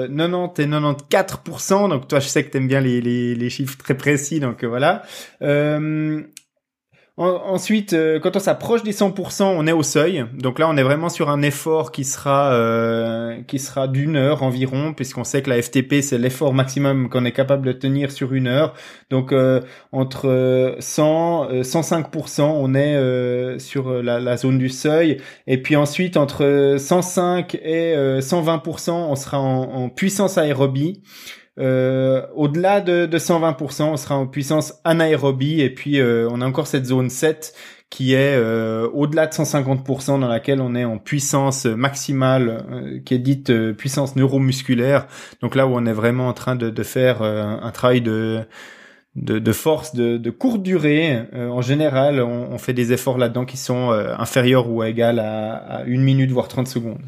90 0.08 0.20
euh, 0.20 0.48
et 0.58 0.66
94%. 0.66 1.88
Donc 1.88 2.06
toi, 2.06 2.20
je 2.20 2.28
sais 2.28 2.44
que 2.44 2.50
tu 2.50 2.58
aimes 2.58 2.68
bien 2.68 2.80
les, 2.80 3.00
les, 3.00 3.34
les, 3.34 3.50
chiffres 3.50 3.76
très 3.76 3.96
précis. 3.96 4.38
Donc 4.38 4.64
voilà. 4.64 5.02
Euh, 5.42 6.22
ensuite, 7.20 7.92
euh, 7.92 8.18
quand 8.18 8.36
on 8.36 8.40
s'approche 8.40 8.82
des 8.82 8.92
100%, 8.92 9.44
on 9.44 9.66
est 9.66 9.72
au 9.72 9.82
seuil. 9.82 10.24
Donc 10.32 10.58
là, 10.58 10.68
on 10.68 10.76
est 10.76 10.82
vraiment 10.82 11.08
sur 11.08 11.28
un 11.28 11.42
effort 11.42 11.92
qui 11.92 12.04
sera 12.04 12.52
euh, 12.52 13.40
qui 13.46 13.58
sera 13.58 13.88
d'une 13.88 14.16
heure 14.16 14.42
environ, 14.42 14.94
puisqu'on 14.94 15.24
sait 15.24 15.42
que 15.42 15.50
la 15.50 15.60
FTP 15.60 16.00
c'est 16.02 16.18
l'effort 16.18 16.54
maximum 16.54 17.08
qu'on 17.08 17.24
est 17.24 17.32
capable 17.32 17.66
de 17.66 17.72
tenir 17.72 18.10
sur 18.10 18.32
une 18.32 18.46
heure. 18.46 18.74
Donc 19.10 19.32
euh, 19.32 19.60
entre 19.92 20.76
100 20.78 21.48
105%, 21.62 22.42
on 22.42 22.74
est 22.74 23.58
sur 23.58 24.02
la, 24.02 24.36
zone 24.36 24.58
du 24.58 24.68
seuil. 24.68 25.18
Et 25.46 25.60
puis 25.60 25.76
ensuite, 25.76 26.16
entre 26.16 26.76
105 26.78 27.54
et 27.56 27.94
120%, 28.20 28.90
on 28.90 29.16
sera 29.16 29.38
en, 29.38 29.62
en 29.62 29.88
puissance 29.88 30.38
aérobie. 30.38 31.02
Euh, 31.60 32.26
au-delà 32.34 32.80
de, 32.80 33.06
de 33.06 33.18
120%, 33.18 33.82
on 33.82 33.96
sera 33.96 34.16
en 34.16 34.26
puissance 34.26 34.74
anaérobie 34.84 35.60
et 35.60 35.70
puis 35.70 36.00
euh, 36.00 36.28
on 36.30 36.40
a 36.40 36.46
encore 36.46 36.66
cette 36.66 36.86
zone 36.86 37.10
7 37.10 37.54
qui 37.90 38.14
est 38.14 38.36
euh, 38.36 38.88
au-delà 38.94 39.26
de 39.26 39.32
150% 39.32 40.20
dans 40.20 40.28
laquelle 40.28 40.60
on 40.60 40.74
est 40.74 40.84
en 40.84 40.96
puissance 40.96 41.66
maximale, 41.66 43.02
qui 43.04 43.14
est 43.14 43.18
dite 43.18 43.72
puissance 43.72 44.14
neuromusculaire. 44.14 45.06
Donc 45.42 45.56
là 45.56 45.66
où 45.66 45.72
on 45.74 45.84
est 45.86 45.92
vraiment 45.92 46.28
en 46.28 46.32
train 46.32 46.54
de, 46.54 46.82
faire 46.84 47.22
un 47.22 47.70
travail 47.72 48.00
de 48.00 48.42
de, 49.16 49.52
force 49.52 49.92
de, 49.96 50.18
de 50.18 50.30
courte 50.30 50.62
durée. 50.62 51.18
en 51.34 51.62
général, 51.62 52.20
on, 52.20 52.56
fait 52.58 52.72
des 52.72 52.92
efforts 52.92 53.18
là-dedans 53.18 53.44
qui 53.44 53.56
sont 53.56 53.90
inférieurs 53.90 54.70
ou 54.70 54.84
égales 54.84 55.18
à, 55.18 55.56
à 55.56 55.82
une 55.82 56.02
minute 56.02 56.30
voire 56.30 56.46
30 56.46 56.68
secondes. 56.68 57.00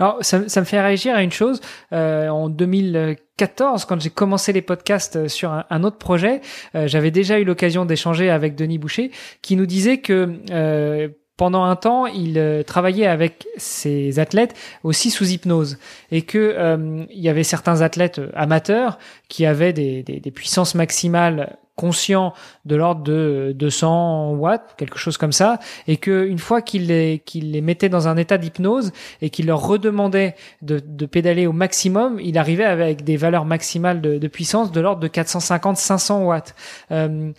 Alors, 0.00 0.16
ça, 0.22 0.38
me 0.38 0.64
fait 0.64 0.80
réagir 0.80 1.14
à 1.14 1.22
une 1.22 1.30
chose. 1.30 1.60
Euh, 1.92 2.30
en 2.30 2.48
2014, 2.48 3.84
quand 3.84 4.00
j'ai 4.00 4.08
commencé 4.08 4.50
les 4.54 4.62
podcasts 4.62 5.16
euh, 5.16 5.28
sur 5.28 5.52
un, 5.52 5.84
autre 5.84 5.98
projet, 5.98 6.40
euh, 6.74 6.88
j'avais 6.88 7.10
déjà 7.10 7.38
eu 7.38 7.44
l'occasion 7.44 7.84
d'échanger 7.84 8.30
avec 8.30 8.54
Denis 8.54 8.78
Boucher, 8.78 9.10
qui 9.42 9.56
nous 9.56 9.66
disait 9.66 9.98
que 9.98 10.38
euh, 10.50 11.08
pendant 11.36 11.64
un 11.64 11.76
temps, 11.76 12.06
il 12.06 12.64
travaillait 12.66 13.06
avec 13.06 13.46
ses 13.56 14.18
athlètes 14.18 14.54
aussi 14.84 15.10
sous 15.10 15.30
hypnose 15.30 15.78
et 16.10 16.20
que 16.20 17.06
il 17.10 17.18
y 17.18 17.30
avait 17.30 17.44
certains 17.44 17.80
athlètes 17.80 18.20
amateurs 18.34 18.98
qui 19.30 19.46
avaient 19.46 19.72
des 19.72 20.32
puissances 20.34 20.74
maximales 20.74 21.56
conscient 21.80 22.34
de 22.64 22.76
l'ordre 22.76 23.02
de 23.02 23.52
200 23.56 24.32
watts, 24.32 24.74
quelque 24.76 24.98
chose 24.98 25.16
comme 25.16 25.32
ça, 25.32 25.58
et 25.88 25.96
que 25.96 26.26
une 26.26 26.38
fois 26.38 26.60
qu'il 26.60 26.88
les, 26.88 27.60
mettait 27.62 27.88
dans 27.88 28.06
un 28.08 28.16
état 28.16 28.38
d'hypnose 28.38 28.92
et 29.22 29.30
qu'il 29.30 29.46
leur 29.46 29.66
redemandait 29.66 30.34
de, 30.62 31.06
pédaler 31.06 31.46
au 31.46 31.52
maximum, 31.52 32.20
il 32.20 32.36
arrivait 32.36 32.64
avec 32.64 33.04
des 33.04 33.16
valeurs 33.16 33.44
maximales 33.44 34.00
de, 34.00 34.28
puissance 34.28 34.72
de 34.72 34.80
l'ordre 34.80 35.00
de 35.00 35.08
450-500 35.08 36.24
watts. 36.24 36.54
Euh, 36.90 37.32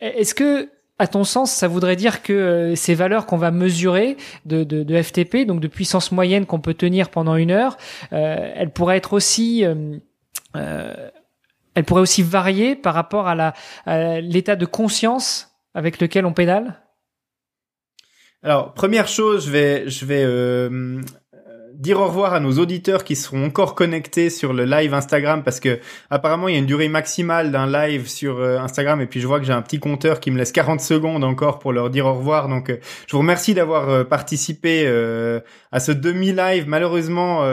est-ce 0.00 0.34
que 0.34 0.68
à 0.98 1.06
ton 1.06 1.24
sens, 1.24 1.52
ça 1.52 1.68
voudrait 1.68 1.96
dire 1.96 2.22
que 2.22 2.32
euh, 2.32 2.74
ces 2.74 2.94
valeurs 2.94 3.26
qu'on 3.26 3.36
va 3.36 3.50
mesurer 3.50 4.16
de, 4.44 5.02
FTP, 5.02 5.46
donc 5.46 5.60
de 5.60 5.68
puissance 5.68 6.12
moyenne 6.12 6.44
qu'on 6.44 6.60
peut 6.60 6.74
tenir 6.74 7.08
pendant 7.08 7.36
une 7.36 7.50
heure, 7.50 7.76
euh, 8.12 8.52
elles 8.54 8.70
pourraient 8.70 8.96
être 8.96 9.12
aussi 9.12 9.64
euh, 9.64 9.96
euh 10.56 11.10
elle 11.78 11.84
pourrait 11.84 12.02
aussi 12.02 12.24
varier 12.24 12.74
par 12.74 12.92
rapport 12.92 13.28
à 13.28 13.52
l'état 14.20 14.56
de 14.56 14.66
conscience 14.66 15.56
avec 15.74 16.00
lequel 16.00 16.26
on 16.26 16.32
pédale? 16.32 16.82
Alors, 18.42 18.74
première 18.74 19.06
chose, 19.06 19.46
je 19.46 20.04
vais, 20.04 20.24
euh, 20.24 21.00
dire 21.78 22.00
au 22.00 22.08
revoir 22.08 22.34
à 22.34 22.40
nos 22.40 22.58
auditeurs 22.58 23.04
qui 23.04 23.14
seront 23.14 23.46
encore 23.46 23.76
connectés 23.76 24.30
sur 24.30 24.52
le 24.52 24.64
live 24.64 24.94
Instagram 24.94 25.44
parce 25.44 25.60
que 25.60 25.78
apparemment 26.10 26.48
il 26.48 26.54
y 26.54 26.56
a 26.56 26.58
une 26.58 26.66
durée 26.66 26.88
maximale 26.88 27.52
d'un 27.52 27.70
live 27.70 28.08
sur 28.08 28.38
euh, 28.38 28.58
Instagram 28.58 29.00
et 29.00 29.06
puis 29.06 29.20
je 29.20 29.28
vois 29.28 29.38
que 29.38 29.46
j'ai 29.46 29.52
un 29.52 29.62
petit 29.62 29.78
compteur 29.78 30.18
qui 30.18 30.32
me 30.32 30.38
laisse 30.38 30.50
40 30.50 30.80
secondes 30.80 31.22
encore 31.22 31.60
pour 31.60 31.72
leur 31.72 31.88
dire 31.88 32.06
au 32.06 32.14
revoir. 32.14 32.48
Donc 32.48 32.70
euh, 32.70 32.78
je 33.06 33.12
vous 33.12 33.20
remercie 33.20 33.54
d'avoir 33.54 34.08
participé 34.08 34.86
à 35.70 35.80
ce 35.80 35.92
demi-live. 35.92 36.64
Malheureusement, 36.66 37.44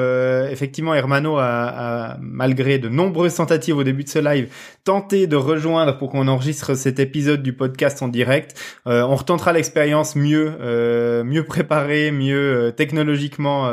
effectivement, 0.50 0.94
Hermano 0.94 1.38
a, 1.38 1.44
a, 1.46 2.18
malgré 2.20 2.80
de 2.80 2.90
nombreuses 2.90 3.36
tentatives 3.36 3.78
au 3.78 3.84
début 3.84 4.04
de 4.04 4.10
ce 4.10 4.20
live, 4.20 4.52
tenté 4.84 5.28
de 5.28 5.36
rejoindre 5.36 5.98
pour 5.98 6.10
qu'on 6.10 6.28
enregistre 6.28 6.74
cet 6.74 7.00
épisode 7.00 7.44
du 7.44 7.54
podcast 7.54 8.02
en 8.02 8.08
direct. 8.08 8.60
on 8.86 9.16
retentera 9.16 9.54
l'expérience 9.54 10.16
mieux, 10.16 10.54
mieux 11.24 11.44
préparée, 11.44 12.12
mieux 12.12 12.74
technologiquement 12.76 13.70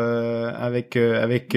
avec 0.49 0.97
avec 0.97 1.57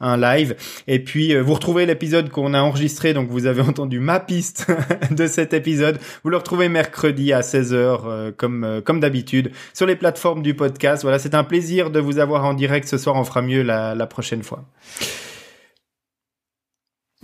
un 0.00 0.16
live. 0.16 0.56
Et 0.86 0.98
puis 1.02 1.36
vous 1.36 1.54
retrouvez 1.54 1.86
l'épisode 1.86 2.30
qu'on 2.30 2.54
a 2.54 2.60
enregistré, 2.60 3.14
donc 3.14 3.28
vous 3.28 3.46
avez 3.46 3.62
entendu 3.68 4.00
ma 4.00 4.20
piste 4.20 4.66
de 5.10 5.26
cet 5.26 5.52
épisode. 5.54 5.98
Vous 6.24 6.30
le 6.30 6.36
retrouvez 6.36 6.68
mercredi 6.68 7.32
à 7.32 7.40
16h 7.40 8.32
comme 8.36 8.82
comme 8.84 9.00
d'habitude 9.00 9.50
sur 9.74 9.86
les 9.86 9.96
plateformes 9.96 10.42
du 10.42 10.54
podcast. 10.54 11.02
Voilà, 11.02 11.18
c'est 11.18 11.34
un 11.34 11.44
plaisir 11.44 11.90
de 11.90 12.00
vous 12.00 12.18
avoir 12.18 12.44
en 12.44 12.54
direct 12.54 12.88
ce 12.88 12.98
soir. 12.98 13.16
On 13.16 13.24
fera 13.24 13.42
mieux 13.42 13.62
la, 13.62 13.94
la 13.94 14.06
prochaine 14.06 14.42
fois. 14.42 14.64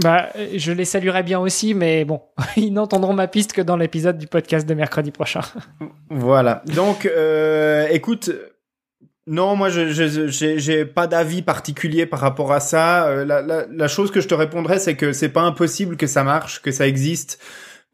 Bah, 0.02 0.28
je 0.54 0.72
les 0.72 0.84
saluerai 0.84 1.22
bien 1.22 1.38
aussi, 1.38 1.72
mais 1.72 2.04
bon, 2.04 2.20
ils 2.56 2.72
n'entendront 2.72 3.12
ma 3.12 3.28
piste 3.28 3.52
que 3.52 3.62
dans 3.62 3.76
l'épisode 3.76 4.18
du 4.18 4.26
podcast 4.26 4.68
de 4.68 4.74
mercredi 4.74 5.10
prochain. 5.12 5.42
Voilà. 6.10 6.62
Donc, 6.74 7.06
euh, 7.06 7.86
écoute, 7.90 8.32
non, 9.26 9.56
moi, 9.56 9.70
je 9.70 9.88
j'ai 10.28 10.84
pas 10.84 11.06
d'avis 11.06 11.42
particulier 11.42 12.04
par 12.04 12.20
rapport 12.20 12.52
à 12.52 12.60
ça. 12.60 13.06
Euh, 13.06 13.24
la, 13.24 13.40
la, 13.40 13.66
la, 13.66 13.88
chose 13.88 14.10
que 14.10 14.20
je 14.20 14.28
te 14.28 14.34
répondrais, 14.34 14.78
c'est 14.78 14.96
que 14.96 15.12
c'est 15.12 15.30
pas 15.30 15.42
impossible 15.42 15.96
que 15.96 16.06
ça 16.06 16.24
marche, 16.24 16.60
que 16.60 16.70
ça 16.70 16.86
existe 16.86 17.38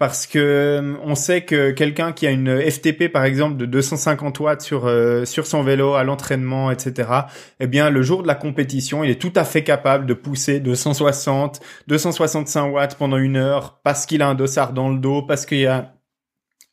parce 0.00 0.26
que 0.26 0.38
euh, 0.38 0.96
on 1.04 1.14
sait 1.14 1.42
que 1.42 1.72
quelqu'un 1.72 2.12
qui 2.12 2.26
a 2.26 2.30
une 2.30 2.58
FTP 2.58 3.12
par 3.12 3.24
exemple 3.24 3.58
de 3.58 3.66
250 3.66 4.40
watts 4.40 4.62
sur 4.62 4.86
euh, 4.86 5.26
sur 5.26 5.46
son 5.46 5.62
vélo 5.62 5.92
à 5.92 6.04
l'entraînement, 6.04 6.70
etc. 6.70 7.10
Eh 7.60 7.66
bien, 7.66 7.90
le 7.90 8.00
jour 8.00 8.22
de 8.22 8.26
la 8.26 8.34
compétition, 8.34 9.04
il 9.04 9.10
est 9.10 9.20
tout 9.20 9.32
à 9.36 9.44
fait 9.44 9.62
capable 9.62 10.06
de 10.06 10.14
pousser 10.14 10.58
260, 10.58 11.60
265 11.86 12.72
watts 12.72 12.94
pendant 12.96 13.18
une 13.18 13.36
heure 13.36 13.78
parce 13.84 14.06
qu'il 14.06 14.22
a 14.22 14.28
un 14.28 14.34
dossard 14.34 14.72
dans 14.72 14.88
le 14.88 14.98
dos, 14.98 15.20
parce 15.20 15.44
qu'il 15.44 15.66
a 15.66 15.92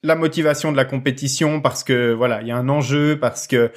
la 0.04 0.16
motivation 0.16 0.72
de 0.72 0.78
la 0.78 0.86
compétition 0.86 1.60
parce 1.60 1.84
que 1.84 2.14
voilà 2.14 2.42
il 2.42 2.48
y 2.48 2.52
a 2.52 2.58
un 2.58 2.70
enjeu 2.70 3.18
parce 3.20 3.48
que 3.48 3.72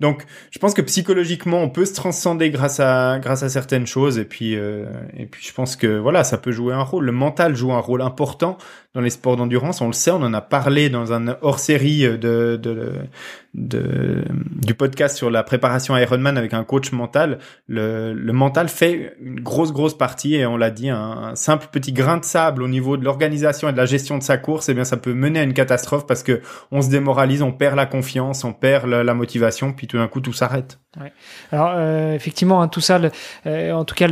donc 0.00 0.24
je 0.50 0.58
pense 0.58 0.72
que 0.72 0.80
psychologiquement 0.80 1.62
on 1.62 1.68
peut 1.68 1.84
se 1.84 1.94
transcender 1.94 2.48
grâce 2.50 2.80
à 2.80 3.18
grâce 3.20 3.42
à 3.42 3.50
certaines 3.50 3.86
choses 3.86 4.18
et 4.18 4.24
puis 4.24 4.56
euh, 4.56 4.86
et 5.14 5.26
puis 5.26 5.44
je 5.46 5.52
pense 5.52 5.76
que 5.76 5.98
voilà 5.98 6.24
ça 6.24 6.38
peut 6.38 6.52
jouer 6.52 6.72
un 6.72 6.82
rôle. 6.82 7.04
Le 7.04 7.12
mental 7.12 7.54
joue 7.54 7.72
un 7.72 7.80
rôle 7.80 8.00
important 8.00 8.56
dans 8.94 9.02
les 9.02 9.10
sports 9.10 9.36
d'endurance. 9.36 9.80
On 9.80 9.86
le 9.88 9.92
sait, 9.92 10.10
on 10.10 10.22
en 10.22 10.32
a 10.32 10.40
parlé 10.40 10.88
dans 10.88 11.12
un 11.12 11.36
hors-série 11.42 12.18
de, 12.18 12.58
du 13.54 14.74
podcast 14.74 15.16
sur 15.16 15.30
la 15.30 15.42
préparation 15.42 15.96
Ironman 15.96 16.38
avec 16.38 16.54
un 16.54 16.64
coach 16.64 16.92
mental. 16.92 17.38
Le, 17.66 18.14
mental 18.32 18.68
fait 18.68 19.14
une 19.20 19.40
grosse, 19.40 19.72
grosse 19.72 19.96
partie 19.96 20.36
et 20.36 20.46
on 20.46 20.56
l'a 20.56 20.70
dit, 20.70 20.88
un, 20.88 21.34
simple 21.34 21.68
petit 21.70 21.92
grain 21.92 22.16
de 22.16 22.24
sable 22.24 22.62
au 22.62 22.68
niveau 22.68 22.96
de 22.96 23.04
l'organisation 23.04 23.68
et 23.68 23.72
de 23.72 23.76
la 23.76 23.86
gestion 23.86 24.16
de 24.16 24.22
sa 24.22 24.38
course, 24.38 24.68
eh 24.70 24.74
bien, 24.74 24.84
ça 24.84 24.96
peut 24.96 25.12
mener 25.12 25.40
à 25.40 25.42
une 25.42 25.54
catastrophe 25.54 26.06
parce 26.06 26.22
que 26.22 26.40
on 26.72 26.80
se 26.80 26.88
démoralise, 26.88 27.42
on 27.42 27.52
perd 27.52 27.76
la 27.76 27.86
confiance, 27.86 28.44
on 28.44 28.54
perd 28.54 28.86
la, 28.86 29.14
motivation, 29.14 29.72
puis 29.72 29.86
tout 29.86 29.98
d'un 29.98 30.08
coup, 30.08 30.20
tout 30.20 30.32
s'arrête. 30.32 30.78
Alors, 31.52 31.72
euh, 31.76 32.14
effectivement, 32.14 32.62
hein, 32.62 32.68
tout 32.68 32.80
ça, 32.80 33.00
euh, 33.46 33.72
en 33.72 33.84
tout 33.84 33.94
cas, 33.94 34.08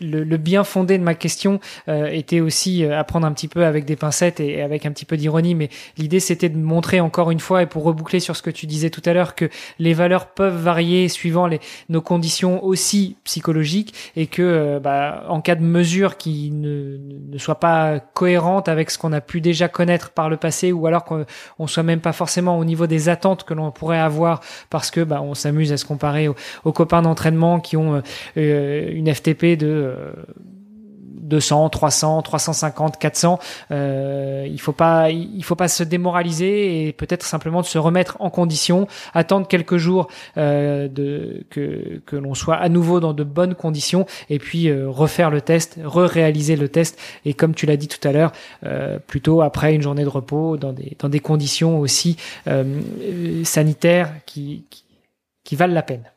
le, 0.00 0.36
bien 0.36 0.64
fondé 0.64 0.98
de 0.98 1.02
ma 1.02 1.14
question 1.14 1.60
euh, 1.88 2.06
était 2.06 2.40
aussi 2.40 2.84
euh, 2.84 2.98
à 2.98 3.04
prendre 3.04 3.26
un 3.26 3.32
petit 3.32 3.48
peu 3.48 3.64
avec 3.64 3.84
des 3.84 3.96
pincettes 3.96 4.40
et, 4.40 4.62
avec 4.62 4.86
un 4.86 4.92
petit 4.92 5.04
peu 5.04 5.16
d'ironie, 5.16 5.54
mais 5.54 5.68
l'idée 5.98 6.20
c'était 6.20 6.48
de 6.48 6.58
montrer 6.58 7.00
encore 7.00 7.30
une 7.30 7.40
fois 7.40 7.62
et 7.62 7.66
pour 7.66 7.84
reboucler 7.84 8.20
sur 8.20 8.36
ce 8.36 8.42
que 8.42 8.50
tu 8.50 8.66
disais 8.66 8.90
tout 8.90 9.02
à 9.04 9.12
l'heure 9.12 9.34
que 9.34 9.48
les 9.78 9.94
valeurs 9.94 10.26
peuvent 10.26 10.60
varier 10.60 11.08
suivant 11.08 11.46
les, 11.46 11.60
nos 11.88 12.00
conditions 12.00 12.64
aussi 12.64 13.16
psychologiques 13.24 13.94
et 14.16 14.26
que 14.26 14.42
euh, 14.42 14.80
bah, 14.80 15.24
en 15.28 15.40
cas 15.40 15.54
de 15.54 15.62
mesure 15.62 16.16
qui 16.16 16.50
ne, 16.50 16.98
ne 17.28 17.38
soit 17.38 17.60
pas 17.60 18.00
cohérente 18.00 18.68
avec 18.68 18.90
ce 18.90 18.98
qu'on 18.98 19.12
a 19.12 19.20
pu 19.20 19.40
déjà 19.40 19.68
connaître 19.68 20.10
par 20.10 20.28
le 20.28 20.36
passé 20.36 20.72
ou 20.72 20.86
alors 20.86 21.04
qu'on 21.04 21.66
soit 21.66 21.82
même 21.82 22.00
pas 22.00 22.12
forcément 22.12 22.58
au 22.58 22.64
niveau 22.64 22.86
des 22.86 23.08
attentes 23.08 23.44
que 23.44 23.54
l'on 23.54 23.70
pourrait 23.70 23.98
avoir 23.98 24.40
parce 24.70 24.90
que 24.90 25.00
bah, 25.00 25.22
on 25.22 25.34
s'amuse 25.34 25.72
à 25.72 25.76
se 25.76 25.84
comparer 25.84 26.28
aux, 26.28 26.72
copains 26.72 27.02
d'entraînement 27.02 27.60
qui 27.60 27.76
ont 27.76 28.02
une 28.36 29.14
FTP 29.14 29.56
de 29.56 29.83
200, 31.24 31.70
300, 31.70 32.22
350, 32.22 32.98
400. 32.98 33.38
Euh, 33.70 34.46
il 34.48 34.60
faut 34.60 34.72
pas, 34.72 35.10
il 35.10 35.42
faut 35.42 35.56
pas 35.56 35.68
se 35.68 35.82
démoraliser 35.82 36.86
et 36.86 36.92
peut-être 36.92 37.24
simplement 37.24 37.60
de 37.60 37.66
se 37.66 37.78
remettre 37.78 38.16
en 38.20 38.30
condition, 38.30 38.86
attendre 39.14 39.48
quelques 39.48 39.76
jours 39.76 40.08
euh, 40.36 40.88
de 40.88 41.44
que 41.50 42.02
que 42.06 42.16
l'on 42.16 42.34
soit 42.34 42.56
à 42.56 42.68
nouveau 42.68 43.00
dans 43.00 43.14
de 43.14 43.24
bonnes 43.24 43.54
conditions 43.54 44.06
et 44.28 44.38
puis 44.38 44.68
euh, 44.68 44.88
refaire 44.88 45.30
le 45.30 45.40
test, 45.40 45.78
re-réaliser 45.82 46.56
le 46.56 46.68
test 46.68 46.98
et 47.24 47.34
comme 47.34 47.54
tu 47.54 47.66
l'as 47.66 47.76
dit 47.76 47.88
tout 47.88 48.06
à 48.06 48.12
l'heure, 48.12 48.32
euh, 48.64 48.98
plutôt 48.98 49.40
après 49.40 49.74
une 49.74 49.82
journée 49.82 50.04
de 50.04 50.08
repos 50.08 50.56
dans 50.56 50.72
des 50.72 50.96
dans 50.98 51.08
des 51.08 51.20
conditions 51.20 51.80
aussi 51.80 52.16
euh, 52.48 53.42
sanitaires 53.44 54.12
qui, 54.26 54.64
qui 54.70 54.84
qui 55.42 55.56
valent 55.56 55.74
la 55.74 55.82
peine. 55.82 56.13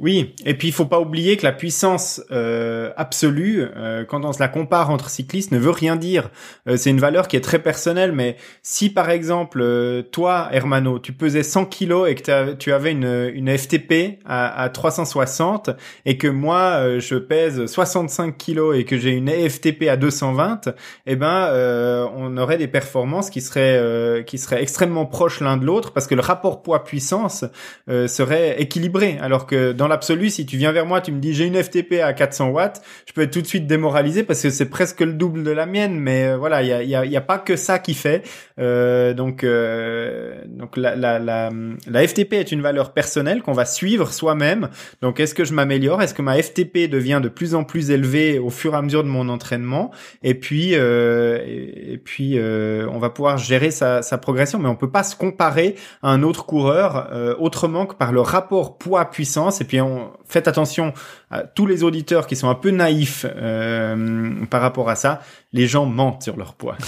Oui, 0.00 0.34
et 0.46 0.54
puis 0.54 0.68
il 0.68 0.72
faut 0.72 0.86
pas 0.86 0.98
oublier 0.98 1.36
que 1.36 1.42
la 1.42 1.52
puissance 1.52 2.22
euh, 2.30 2.90
absolue, 2.96 3.66
euh, 3.76 4.06
quand 4.06 4.24
on 4.24 4.32
se 4.32 4.38
la 4.38 4.48
compare 4.48 4.88
entre 4.88 5.10
cyclistes, 5.10 5.52
ne 5.52 5.58
veut 5.58 5.70
rien 5.70 5.96
dire. 5.96 6.30
Euh, 6.66 6.78
c'est 6.78 6.88
une 6.88 7.00
valeur 7.00 7.28
qui 7.28 7.36
est 7.36 7.42
très 7.42 7.58
personnelle, 7.58 8.12
mais 8.12 8.36
si 8.62 8.88
par 8.88 9.10
exemple 9.10 9.62
toi, 10.10 10.48
Hermano, 10.52 11.00
tu 11.00 11.12
pesais 11.12 11.42
100 11.42 11.66
kilos 11.66 12.08
et 12.08 12.14
que 12.14 12.54
tu 12.54 12.72
avais 12.72 12.92
une, 12.92 13.58
FTP 13.58 14.20
à, 14.24 14.62
à 14.62 14.70
360 14.70 15.68
et 16.06 16.16
que 16.16 16.28
moi 16.28 16.98
je 16.98 17.16
pèse 17.16 17.66
65 17.66 18.38
kilos 18.38 18.78
et 18.78 18.84
que 18.84 18.96
j'ai 18.96 19.10
une 19.10 19.28
FTP 19.28 19.88
à 19.90 19.98
220, 19.98 20.70
eh 21.06 21.16
ben 21.16 22.08
on 22.16 22.38
aurait 22.38 22.56
des 22.56 22.68
performances 22.68 23.28
qui 23.28 23.42
seraient 23.42 24.24
qui 24.24 24.38
seraient 24.38 24.62
extrêmement 24.62 25.04
proches 25.04 25.40
l'un 25.40 25.56
de 25.58 25.66
l'autre 25.66 25.92
parce 25.92 26.06
que 26.06 26.14
le 26.14 26.22
rapport 26.22 26.62
poids-puissance 26.62 27.44
serait 27.88 28.62
équilibré, 28.62 29.18
alors 29.20 29.46
que 29.46 29.72
dans 29.72 29.89
l'absolu, 29.90 30.30
si 30.30 30.46
tu 30.46 30.56
viens 30.56 30.72
vers 30.72 30.86
moi, 30.86 31.00
tu 31.00 31.12
me 31.12 31.20
dis 31.20 31.34
j'ai 31.34 31.44
une 31.44 31.62
FTP 31.62 32.00
à 32.02 32.12
400 32.14 32.48
watts, 32.48 32.82
je 33.06 33.12
peux 33.12 33.22
être 33.22 33.32
tout 33.32 33.42
de 33.42 33.46
suite 33.46 33.66
démoralisé 33.66 34.22
parce 34.22 34.42
que 34.42 34.50
c'est 34.50 34.70
presque 34.70 35.00
le 35.00 35.12
double 35.12 35.44
de 35.44 35.50
la 35.50 35.66
mienne. 35.66 35.98
Mais 35.98 36.28
euh, 36.28 36.36
voilà, 36.36 36.62
il 36.62 36.68
y 36.68 36.72
a, 36.72 37.04
y, 37.04 37.10
y 37.10 37.16
a, 37.16 37.20
pas 37.20 37.38
que 37.38 37.56
ça 37.56 37.78
qui 37.78 37.94
fait. 37.94 38.22
Euh, 38.58 39.14
donc 39.14 39.44
euh, 39.44 40.42
donc 40.46 40.76
la, 40.76 40.96
la, 40.96 41.18
la, 41.18 42.06
FTP 42.06 42.34
est 42.34 42.52
une 42.52 42.62
valeur 42.62 42.92
personnelle 42.92 43.42
qu'on 43.42 43.52
va 43.52 43.64
suivre 43.64 44.12
soi-même. 44.12 44.68
Donc 45.02 45.20
est-ce 45.20 45.34
que 45.34 45.44
je 45.44 45.54
m'améliore? 45.54 46.02
Est-ce 46.02 46.14
que 46.14 46.22
ma 46.22 46.40
FTP 46.40 46.88
devient 46.90 47.20
de 47.22 47.28
plus 47.28 47.54
en 47.54 47.64
plus 47.64 47.90
élevée 47.90 48.38
au 48.38 48.50
fur 48.50 48.74
et 48.74 48.76
à 48.76 48.82
mesure 48.82 49.04
de 49.04 49.08
mon 49.08 49.28
entraînement? 49.28 49.90
Et 50.22 50.34
puis 50.34 50.72
et, 50.72 52.00
puis 52.04 52.38
on 52.40 52.98
va 52.98 53.10
pouvoir 53.10 53.38
gérer 53.38 53.70
sa, 53.70 54.02
sa, 54.02 54.18
progression, 54.18 54.58
mais 54.58 54.68
on 54.68 54.76
peut 54.76 54.90
pas 54.90 55.02
se 55.02 55.16
comparer 55.16 55.74
à 56.02 56.10
un 56.10 56.22
autre 56.22 56.46
coureur 56.46 57.10
autrement 57.38 57.86
que 57.86 57.94
par 57.94 58.12
le 58.12 58.20
rapport 58.20 58.78
poids-puissance. 58.78 59.60
Et 59.60 59.64
puis 59.64 59.79
faites 60.26 60.48
attention 60.48 60.92
à 61.30 61.42
tous 61.42 61.66
les 61.66 61.84
auditeurs 61.84 62.26
qui 62.26 62.36
sont 62.36 62.48
un 62.48 62.54
peu 62.54 62.70
naïfs 62.70 63.26
euh, 63.28 64.44
par 64.50 64.60
rapport 64.60 64.88
à 64.88 64.96
ça. 64.96 65.20
Les 65.52 65.66
gens 65.66 65.86
mentent 65.86 66.22
sur 66.22 66.36
leur 66.36 66.54
poids. 66.54 66.76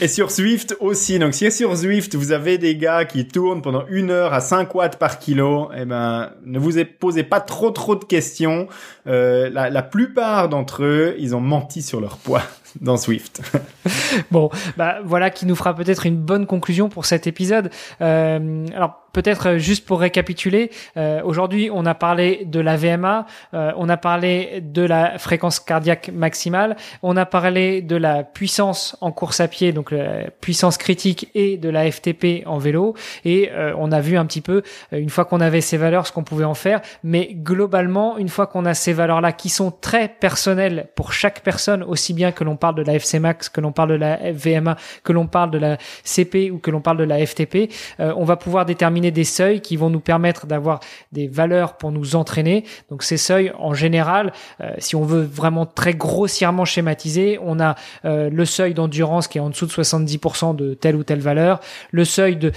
et 0.00 0.08
sur 0.08 0.30
Swift 0.30 0.76
aussi. 0.80 1.18
Donc 1.18 1.34
si 1.34 1.50
sur 1.50 1.76
Swift 1.76 2.14
vous 2.14 2.32
avez 2.32 2.58
des 2.58 2.76
gars 2.76 3.04
qui 3.04 3.26
tournent 3.26 3.62
pendant 3.62 3.84
une 3.88 4.10
heure 4.10 4.32
à 4.32 4.40
5 4.40 4.74
watts 4.74 4.98
par 4.98 5.18
kilo, 5.18 5.70
eh 5.76 5.84
ben 5.84 6.30
ne 6.44 6.58
vous 6.58 6.72
posez 6.98 7.24
pas 7.24 7.40
trop 7.40 7.70
trop 7.70 7.96
de 7.96 8.04
questions. 8.04 8.68
Euh, 9.06 9.50
la, 9.50 9.70
la 9.70 9.82
plupart 9.82 10.48
d'entre 10.48 10.84
eux, 10.84 11.14
ils 11.18 11.34
ont 11.34 11.40
menti 11.40 11.82
sur 11.82 12.00
leur 12.00 12.18
poids 12.18 12.42
dans 12.80 12.96
Swift. 12.96 13.42
bon, 14.30 14.50
bah 14.76 14.98
voilà 15.04 15.30
qui 15.30 15.46
nous 15.46 15.56
fera 15.56 15.74
peut-être 15.74 16.06
une 16.06 16.16
bonne 16.16 16.46
conclusion 16.46 16.88
pour 16.88 17.04
cet 17.04 17.26
épisode. 17.26 17.70
Euh, 18.00 18.66
alors 18.74 19.01
peut-être 19.12 19.48
euh, 19.48 19.58
juste 19.58 19.86
pour 19.86 20.00
récapituler, 20.00 20.70
euh, 20.96 21.20
aujourd'hui 21.24 21.70
on 21.72 21.86
a 21.86 21.94
parlé 21.94 22.44
de 22.46 22.60
la 22.60 22.76
VMA, 22.76 23.26
euh, 23.54 23.72
on 23.76 23.88
a 23.88 23.96
parlé 23.96 24.60
de 24.62 24.82
la 24.82 25.18
fréquence 25.18 25.60
cardiaque 25.60 26.10
maximale, 26.12 26.76
on 27.02 27.16
a 27.16 27.26
parlé 27.26 27.82
de 27.82 27.96
la 27.96 28.22
puissance 28.22 28.96
en 29.00 29.12
course 29.12 29.40
à 29.40 29.48
pied, 29.48 29.72
donc 29.72 29.90
la 29.90 30.30
puissance 30.40 30.78
critique 30.78 31.30
et 31.34 31.56
de 31.56 31.68
la 31.68 31.90
FTP 31.90 32.46
en 32.46 32.58
vélo, 32.58 32.94
et 33.24 33.50
euh, 33.52 33.74
on 33.78 33.92
a 33.92 34.00
vu 34.00 34.16
un 34.16 34.26
petit 34.26 34.40
peu 34.40 34.62
une 34.92 35.10
fois 35.10 35.24
qu'on 35.24 35.40
avait 35.40 35.60
ces 35.60 35.76
valeurs 35.76 36.06
ce 36.06 36.12
qu'on 36.12 36.24
pouvait 36.24 36.44
en 36.44 36.54
faire, 36.54 36.80
mais 37.02 37.30
globalement 37.32 38.18
une 38.18 38.28
fois 38.28 38.46
qu'on 38.46 38.64
a 38.64 38.74
ces 38.74 38.92
valeurs 38.92 39.20
là 39.20 39.32
qui 39.32 39.48
sont 39.48 39.70
très 39.70 40.08
personnelles 40.08 40.88
pour 40.94 41.12
chaque 41.12 41.40
personne, 41.40 41.82
aussi 41.82 42.14
bien 42.14 42.32
que 42.32 42.44
l'on 42.44 42.56
parle 42.56 42.74
de 42.76 42.82
la 42.82 42.94
FC 42.94 43.18
Max, 43.18 43.48
que 43.48 43.60
l'on 43.60 43.72
parle 43.72 43.90
de 43.90 43.94
la 43.94 44.32
VMA, 44.32 44.76
que 45.04 45.12
l'on 45.12 45.26
parle 45.26 45.50
de 45.50 45.58
la 45.58 45.78
CP 46.04 46.50
ou 46.50 46.58
que 46.58 46.70
l'on 46.70 46.80
parle 46.80 46.98
de 46.98 47.04
la 47.04 47.24
FTP, 47.24 47.72
euh, 48.00 48.12
on 48.16 48.24
va 48.24 48.36
pouvoir 48.36 48.64
déterminer 48.64 49.01
des 49.10 49.24
seuils 49.24 49.60
qui 49.60 49.76
vont 49.76 49.90
nous 49.90 50.00
permettre 50.00 50.46
d'avoir 50.46 50.80
des 51.12 51.28
valeurs 51.28 51.76
pour 51.76 51.92
nous 51.92 52.16
entraîner. 52.16 52.64
Donc 52.90 53.02
ces 53.02 53.16
seuils, 53.16 53.52
en 53.58 53.74
général, 53.74 54.32
euh, 54.60 54.72
si 54.78 54.96
on 54.96 55.02
veut 55.02 55.22
vraiment 55.22 55.66
très 55.66 55.94
grossièrement 55.94 56.64
schématiser, 56.64 57.38
on 57.42 57.60
a 57.60 57.74
euh, 58.04 58.30
le 58.30 58.44
seuil 58.44 58.74
d'endurance 58.74 59.28
qui 59.28 59.38
est 59.38 59.42
en 59.42 59.50
dessous 59.50 59.66
de 59.66 59.72
70% 59.72 60.56
de 60.56 60.74
telle 60.74 60.96
ou 60.96 61.04
telle 61.04 61.20
valeur, 61.20 61.60
le 61.90 62.04
seuil 62.04 62.36
de 62.36 62.52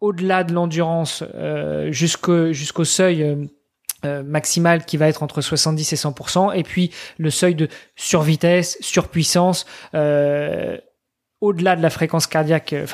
au-delà 0.00 0.44
de 0.44 0.52
l'endurance 0.52 1.24
jusqu'au 1.90 2.84
seuil 2.84 3.48
euh, 4.04 4.22
maximal 4.22 4.84
qui 4.84 4.96
va 4.96 5.08
être 5.08 5.24
entre 5.24 5.40
70 5.40 5.92
et 5.92 5.96
100%, 5.96 6.56
et 6.56 6.62
puis 6.62 6.92
le 7.16 7.30
seuil 7.30 7.56
de 7.56 7.66
survitesse, 7.96 8.78
surpuissance, 8.80 9.66
euh, 9.92 10.78
au-delà 11.40 11.74
de 11.74 11.82
la 11.82 11.90
fréquence 11.90 12.28
cardiaque, 12.28 12.74
euh, 12.74 12.86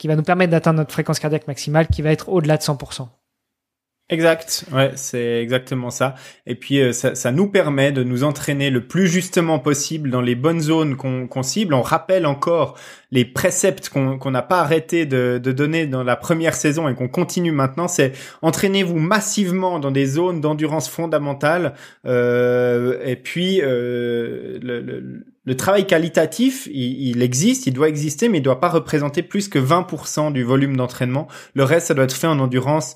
qui 0.00 0.08
va 0.08 0.16
nous 0.16 0.22
permettre 0.22 0.50
d'atteindre 0.50 0.78
notre 0.78 0.92
fréquence 0.92 1.18
cardiaque 1.18 1.46
maximale, 1.46 1.86
qui 1.86 2.00
va 2.00 2.10
être 2.10 2.30
au-delà 2.30 2.56
de 2.56 2.62
100%. 2.62 3.06
Exact, 4.08 4.64
ouais, 4.72 4.90
c'est 4.96 5.40
exactement 5.40 5.90
ça. 5.90 6.16
Et 6.44 6.56
puis 6.56 6.80
euh, 6.80 6.92
ça, 6.92 7.14
ça, 7.14 7.30
nous 7.30 7.48
permet 7.48 7.92
de 7.92 8.02
nous 8.02 8.24
entraîner 8.24 8.70
le 8.70 8.88
plus 8.88 9.06
justement 9.06 9.60
possible 9.60 10.10
dans 10.10 10.22
les 10.22 10.34
bonnes 10.34 10.60
zones 10.60 10.96
qu'on 10.96 11.42
cible. 11.42 11.74
On 11.74 11.82
rappelle 11.82 12.26
encore 12.26 12.76
les 13.12 13.24
préceptes 13.24 13.88
qu'on 13.90 14.30
n'a 14.30 14.42
pas 14.42 14.60
arrêté 14.60 15.06
de, 15.06 15.38
de, 15.40 15.52
donner 15.52 15.86
dans 15.86 16.02
la 16.02 16.16
première 16.16 16.54
saison 16.54 16.88
et 16.88 16.94
qu'on 16.96 17.08
continue 17.08 17.52
maintenant. 17.52 17.86
C'est 17.86 18.12
entraînez-vous 18.42 18.98
massivement 18.98 19.78
dans 19.78 19.92
des 19.92 20.06
zones 20.06 20.40
d'endurance 20.40 20.88
fondamentale. 20.88 21.74
Euh, 22.04 22.98
et 23.04 23.16
puis 23.16 23.60
euh, 23.62 24.58
le, 24.60 24.80
le, 24.80 25.24
le, 25.50 25.56
travail 25.56 25.86
qualitatif, 25.86 26.68
il, 26.72 27.22
existe, 27.22 27.66
il 27.66 27.72
doit 27.72 27.88
exister, 27.88 28.28
mais 28.28 28.38
il 28.38 28.42
doit 28.42 28.60
pas 28.60 28.68
représenter 28.68 29.22
plus 29.22 29.48
que 29.48 29.58
20% 29.58 30.32
du 30.32 30.44
volume 30.44 30.76
d'entraînement. 30.76 31.28
Le 31.54 31.64
reste, 31.64 31.88
ça 31.88 31.94
doit 31.94 32.04
être 32.04 32.16
fait 32.16 32.26
en 32.26 32.38
endurance 32.38 32.94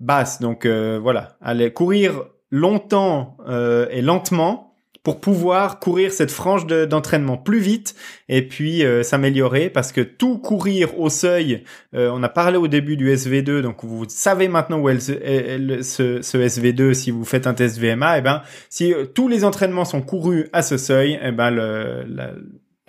basse. 0.00 0.40
Donc 0.40 0.66
euh, 0.66 0.98
voilà, 1.00 1.36
aller 1.40 1.72
courir 1.72 2.24
longtemps 2.50 3.36
euh, 3.48 3.86
et 3.90 4.02
lentement 4.02 4.71
pour 5.02 5.20
pouvoir 5.20 5.78
courir 5.78 6.12
cette 6.12 6.30
frange 6.30 6.66
d'entraînement 6.66 7.36
plus 7.36 7.58
vite 7.58 7.94
et 8.28 8.46
puis 8.46 8.84
euh, 8.84 9.02
s'améliorer 9.02 9.68
parce 9.68 9.92
que 9.92 10.00
tout 10.00 10.38
courir 10.38 10.98
au 10.98 11.08
seuil, 11.08 11.64
on 11.92 12.22
a 12.22 12.28
parlé 12.28 12.56
au 12.56 12.68
début 12.68 12.96
du 12.96 13.12
SV2, 13.12 13.60
donc 13.60 13.84
vous 13.84 14.04
savez 14.08 14.48
maintenant 14.48 14.78
où 14.78 14.88
est 14.88 15.00
ce, 15.00 16.22
ce, 16.22 16.38
SV2 16.38 16.94
si 16.94 17.10
vous 17.10 17.24
faites 17.24 17.46
un 17.46 17.54
test 17.54 17.78
VMA, 17.78 18.16
et 18.16 18.18
eh 18.18 18.22
ben 18.22 18.42
si 18.70 18.94
tous 19.14 19.28
les 19.28 19.44
entraînements 19.44 19.84
sont 19.84 20.00
courus 20.00 20.48
à 20.52 20.62
ce 20.62 20.76
seuil, 20.76 21.12
et 21.12 21.20
eh 21.24 21.32
ben 21.32 21.50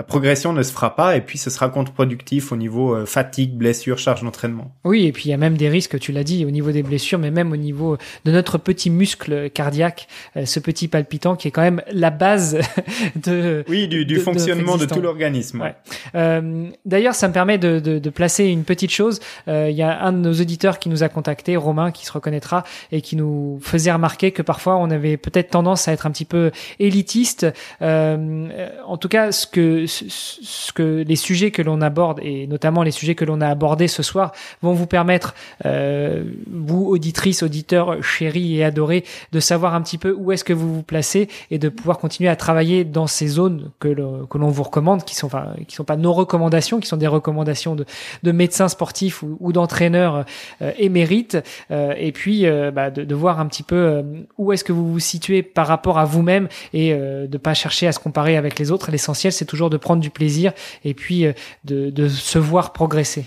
progression 0.01 0.53
ne 0.53 0.63
se 0.63 0.71
fera 0.71 0.95
pas 0.95 1.15
et 1.15 1.21
puis 1.21 1.37
ce 1.37 1.51
sera 1.51 1.69
contre-productif 1.69 2.51
au 2.51 2.55
niveau 2.55 2.95
euh, 2.95 3.05
fatigue, 3.05 3.53
blessure, 3.53 3.99
charge 3.99 4.23
d'entraînement. 4.23 4.75
Oui, 4.83 5.05
et 5.05 5.11
puis 5.11 5.25
il 5.25 5.29
y 5.29 5.33
a 5.33 5.37
même 5.37 5.55
des 5.55 5.69
risques, 5.69 5.99
tu 5.99 6.11
l'as 6.11 6.23
dit, 6.23 6.45
au 6.45 6.49
niveau 6.49 6.71
des 6.71 6.81
blessures, 6.81 7.19
mais 7.19 7.29
même 7.29 7.51
au 7.51 7.57
niveau 7.57 7.97
de 8.25 8.31
notre 8.31 8.57
petit 8.57 8.89
muscle 8.89 9.51
cardiaque, 9.51 10.07
euh, 10.35 10.45
ce 10.47 10.59
petit 10.59 10.87
palpitant 10.87 11.35
qui 11.35 11.47
est 11.47 11.51
quand 11.51 11.61
même 11.61 11.83
la 11.91 12.09
base 12.09 12.57
de 13.15 13.63
oui 13.69 13.87
du, 13.87 14.03
du 14.05 14.17
fonctionnement 14.17 14.77
de, 14.77 14.85
tout 14.85 14.99
l'organisme. 14.99 15.61
Ouais. 15.61 15.75
Euh, 16.15 16.69
D'ailleurs, 16.85 17.13
ça 17.13 17.27
me 17.27 17.33
permet 17.33 17.59
de, 17.59 17.79
de, 17.79 18.09
placer 18.09 18.45
une 18.45 18.63
petite 18.63 18.91
chose. 18.91 19.19
Il 19.47 19.71
y 19.71 19.81
a 19.81 20.03
un 20.03 20.11
de 20.11 20.17
nos 20.17 20.33
auditeurs 20.33 20.79
qui 20.79 20.89
nous 20.89 21.03
a 21.03 21.09
contacté, 21.09 21.55
Romain, 21.55 21.91
qui 21.91 22.05
se 22.05 22.11
reconnaîtra 22.11 22.63
et 22.91 23.01
qui 23.01 23.15
nous 23.15 23.59
faisait 23.61 23.91
remarquer 23.91 24.31
que 24.31 24.41
parfois 24.41 24.77
on 24.77 24.89
avait 24.91 25.17
peut-être 25.17 25.49
tendance 25.51 25.87
à 25.87 25.93
être 25.93 26.05
un 26.05 26.11
petit 26.11 26.25
peu 26.25 26.51
élitiste. 26.79 27.47
en 27.81 28.97
tout 28.99 29.07
cas, 29.07 29.31
ce 29.31 29.47
que 29.47 29.82
ce 29.88 30.71
que 30.73 31.03
les 31.07 31.15
sujets 31.15 31.51
que 31.51 31.61
l'on 31.61 31.81
aborde 31.81 32.19
et 32.21 32.47
notamment 32.47 32.84
les 32.84 32.91
sujets 32.91 33.15
que 33.15 33.25
l'on 33.25 33.41
a 33.41 33.47
abordés 33.47 33.88
ce 33.88 34.03
soir 34.03 34.31
vont 34.61 34.73
vous 34.73 34.88
permettre, 34.88 35.36
euh, 35.65 36.23
vous 36.51 36.86
auditrices, 36.88 37.43
auditeurs 37.43 38.03
chéris 38.03 38.57
et 38.57 38.63
adorés, 38.63 39.03
de 39.31 39.39
savoir 39.39 39.75
un 39.75 39.81
petit 39.81 39.97
peu 39.97 40.15
où 40.17 40.31
est-ce 40.31 40.43
que 40.43 40.53
vous 40.53 40.73
vous 40.73 40.84
placez 40.84 41.27
et 41.51 41.59
de 41.59 41.69
pouvoir 41.69 41.99
continuer 41.99 42.29
à 42.29 42.36
travailler 42.36 42.84
dans 42.84 43.07
ces 43.07 43.27
zones 43.27 43.71
que 43.79 43.88
l'on 43.88 44.49
vous 44.49 44.63
recommande, 44.63 45.03
qui 45.03 45.15
sont 45.15 45.27
enfin 45.27 45.53
qui 45.67 45.75
sont 45.75 45.84
pas 45.84 45.97
nos 45.97 46.13
recommandations, 46.13 46.79
qui 46.79 46.88
sont 46.88 46.97
des 46.97 47.07
recommandations 47.07 47.75
de, 47.75 47.86
de 48.23 48.31
médecins 48.31 48.67
sportifs 48.67 49.23
ou, 49.23 49.53
d'entraîneurs 49.53 50.25
euh, 50.61 50.71
émérites, 50.77 51.38
euh, 51.71 51.93
et 51.97 52.11
puis 52.11 52.45
bah, 52.73 52.89
de, 52.89 53.03
de, 53.03 53.15
voir 53.15 53.39
un 53.39 53.45
petit 53.45 53.63
peu 53.63 54.03
où 54.38 54.51
est-ce 54.51 54.63
que 54.63 54.71
vous 54.71 54.91
vous 54.91 54.99
situez 54.99 55.43
par 55.43 55.67
rapport 55.67 55.99
à 55.99 56.05
vous-même 56.05 56.47
et 56.73 56.93
de 56.93 57.38
pas 57.38 57.53
chercher 57.53 57.88
à 57.88 57.91
se 57.91 57.99
comparer 57.99 58.38
avec 58.38 58.59
les 58.59 58.71
autres. 58.71 58.91
L'essentiel, 58.91 59.31
c'est 59.31 59.45
toujours 59.45 59.69
de 59.74 59.78
prendre 59.78 60.01
du 60.01 60.09
plaisir 60.09 60.53
et 60.86 60.93
puis 60.93 61.26
euh, 61.26 61.34
de, 61.65 61.89
de 61.89 62.07
se 62.07 62.39
voir 62.39 62.71
progresser. 62.71 63.26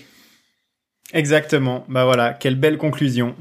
Exactement. 1.12 1.84
Bah 1.88 2.04
voilà, 2.04 2.32
quelle 2.32 2.56
belle 2.56 2.78
conclusion. 2.78 3.34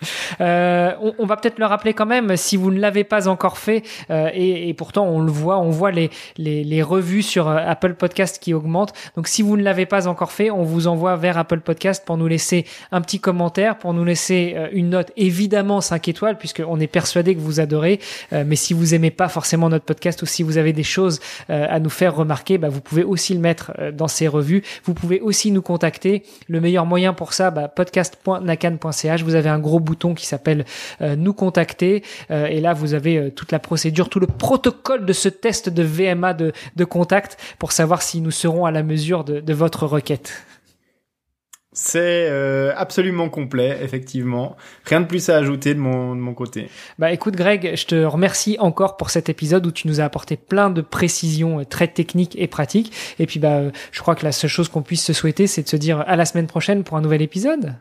Euh, 0.40 0.92
on, 1.00 1.14
on, 1.18 1.26
va 1.26 1.36
peut-être 1.36 1.58
le 1.58 1.64
rappeler 1.64 1.94
quand 1.94 2.04
même, 2.04 2.36
si 2.36 2.56
vous 2.56 2.70
ne 2.70 2.78
l'avez 2.78 3.04
pas 3.04 3.26
encore 3.26 3.56
fait, 3.56 3.82
euh, 4.10 4.28
et, 4.34 4.68
et, 4.68 4.74
pourtant 4.74 5.06
on 5.06 5.20
le 5.20 5.30
voit, 5.30 5.58
on 5.58 5.70
voit 5.70 5.92
les, 5.92 6.10
les, 6.36 6.62
les 6.62 6.82
revues 6.82 7.22
sur 7.22 7.48
euh, 7.48 7.56
Apple 7.56 7.94
Podcast 7.94 8.38
qui 8.40 8.54
augmentent. 8.54 8.92
Donc 9.16 9.28
si 9.28 9.42
vous 9.42 9.56
ne 9.56 9.62
l'avez 9.62 9.86
pas 9.86 10.08
encore 10.08 10.32
fait, 10.32 10.50
on 10.50 10.62
vous 10.62 10.86
envoie 10.86 11.16
vers 11.16 11.38
Apple 11.38 11.60
Podcast 11.60 12.04
pour 12.04 12.16
nous 12.16 12.26
laisser 12.26 12.66
un 12.92 13.00
petit 13.00 13.20
commentaire, 13.20 13.78
pour 13.78 13.94
nous 13.94 14.04
laisser 14.04 14.54
euh, 14.56 14.68
une 14.72 14.90
note, 14.90 15.12
évidemment 15.16 15.80
5 15.80 16.08
étoiles, 16.08 16.38
puisqu'on 16.38 16.80
est 16.80 16.86
persuadé 16.86 17.34
que 17.34 17.40
vous 17.40 17.60
adorez. 17.60 18.00
Euh, 18.32 18.44
mais 18.46 18.56
si 18.56 18.74
vous 18.74 18.94
aimez 18.94 19.10
pas 19.10 19.28
forcément 19.28 19.68
notre 19.68 19.84
podcast 19.84 20.22
ou 20.22 20.26
si 20.26 20.42
vous 20.42 20.58
avez 20.58 20.72
des 20.72 20.82
choses 20.82 21.20
à 21.48 21.80
nous 21.80 21.90
faire 21.90 22.14
remarquer, 22.14 22.58
bah, 22.58 22.68
vous 22.68 22.80
pouvez 22.80 23.04
aussi 23.04 23.34
le 23.34 23.40
mettre 23.40 23.72
dans 23.92 24.08
ces 24.08 24.28
revues. 24.28 24.62
Vous 24.84 24.94
pouvez 24.94 25.20
aussi 25.20 25.50
nous 25.50 25.62
contacter. 25.62 26.22
Le 26.48 26.60
meilleur 26.60 26.86
moyen 26.86 27.14
pour 27.14 27.32
ça, 27.32 27.50
bah, 27.50 27.68
podcast.nakan.ch. 27.68 29.22
Vous 29.22 29.34
avez 29.34 29.48
un 29.48 29.58
gros 29.58 29.80
bouton 29.86 30.14
qui 30.14 30.26
s'appelle 30.26 30.66
euh, 31.00 31.16
nous 31.16 31.32
contacter 31.32 32.02
euh, 32.30 32.46
et 32.46 32.60
là 32.60 32.74
vous 32.74 32.92
avez 32.92 33.16
euh, 33.16 33.30
toute 33.30 33.52
la 33.52 33.58
procédure, 33.58 34.10
tout 34.10 34.20
le 34.20 34.26
protocole 34.26 35.06
de 35.06 35.12
ce 35.12 35.28
test 35.28 35.70
de 35.70 35.82
VMA 35.82 36.34
de, 36.34 36.52
de 36.76 36.84
contact 36.84 37.38
pour 37.58 37.72
savoir 37.72 38.02
si 38.02 38.20
nous 38.20 38.30
serons 38.30 38.66
à 38.66 38.70
la 38.70 38.82
mesure 38.82 39.24
de, 39.24 39.40
de 39.40 39.54
votre 39.54 39.86
requête. 39.86 40.44
C'est 41.78 42.30
euh, 42.30 42.72
absolument 42.74 43.28
complet, 43.28 43.78
effectivement. 43.82 44.56
Rien 44.86 45.02
de 45.02 45.06
plus 45.06 45.28
à 45.28 45.36
ajouter 45.36 45.74
de 45.74 45.78
mon, 45.78 46.16
de 46.16 46.20
mon 46.20 46.32
côté. 46.32 46.70
Bah 46.98 47.12
écoute 47.12 47.36
Greg, 47.36 47.72
je 47.76 47.84
te 47.84 48.02
remercie 48.02 48.56
encore 48.58 48.96
pour 48.96 49.10
cet 49.10 49.28
épisode 49.28 49.66
où 49.66 49.70
tu 49.70 49.86
nous 49.86 50.00
as 50.00 50.04
apporté 50.04 50.38
plein 50.38 50.70
de 50.70 50.80
précisions 50.80 51.66
très 51.66 51.86
techniques 51.86 52.34
et 52.38 52.46
pratiques. 52.46 52.92
Et 53.18 53.26
puis 53.26 53.40
bah 53.40 53.64
je 53.92 54.00
crois 54.00 54.14
que 54.14 54.24
la 54.24 54.32
seule 54.32 54.48
chose 54.48 54.70
qu'on 54.70 54.80
puisse 54.80 55.04
se 55.04 55.12
souhaiter, 55.12 55.46
c'est 55.46 55.64
de 55.64 55.68
se 55.68 55.76
dire 55.76 56.02
à 56.06 56.16
la 56.16 56.24
semaine 56.24 56.46
prochaine 56.46 56.82
pour 56.82 56.96
un 56.96 57.02
nouvel 57.02 57.20
épisode. 57.20 57.74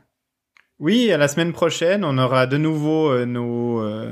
Oui, 0.80 1.11
à 1.11 1.17
la 1.17 1.28
semaine 1.28 1.53
prochaine, 1.53 2.03
on 2.03 2.17
aura 2.17 2.47
de 2.47 2.57
nouveau 2.57 3.09
euh, 3.09 3.26
nos, 3.26 3.80
euh, 3.80 4.11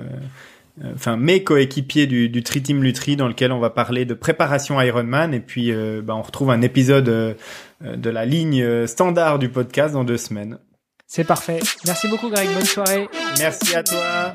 euh, 0.84 0.92
enfin 0.96 1.18
mes 1.18 1.44
coéquipiers 1.44 2.08
du, 2.08 2.30
du 2.30 2.42
Tri-Team 2.42 2.82
Lutri 2.82 3.18
dans 3.18 3.28
lequel 3.28 3.52
on 3.52 3.60
va 3.60 3.70
parler 3.70 4.06
de 4.06 4.14
préparation 4.14 4.80
Ironman 4.80 5.34
et 5.34 5.42
puis 5.42 5.74
bah, 6.02 6.16
on 6.16 6.22
retrouve 6.22 6.52
un 6.52 6.62
épisode 6.62 7.36
de 7.82 8.10
la 8.10 8.26
ligne 8.26 8.88
standard 8.88 9.40
du 9.40 9.50
podcast 9.50 9.94
dans 9.94 10.06
deux 10.06 10.18
semaines. 10.18 10.58
C'est 11.06 11.26
parfait. 11.26 11.60
Merci 11.86 12.08
beaucoup 12.08 12.30
Greg, 12.30 12.50
bonne 12.54 12.66
soirée. 12.66 13.08
Merci 13.40 13.76
à 13.76 13.84
toi. 13.84 14.34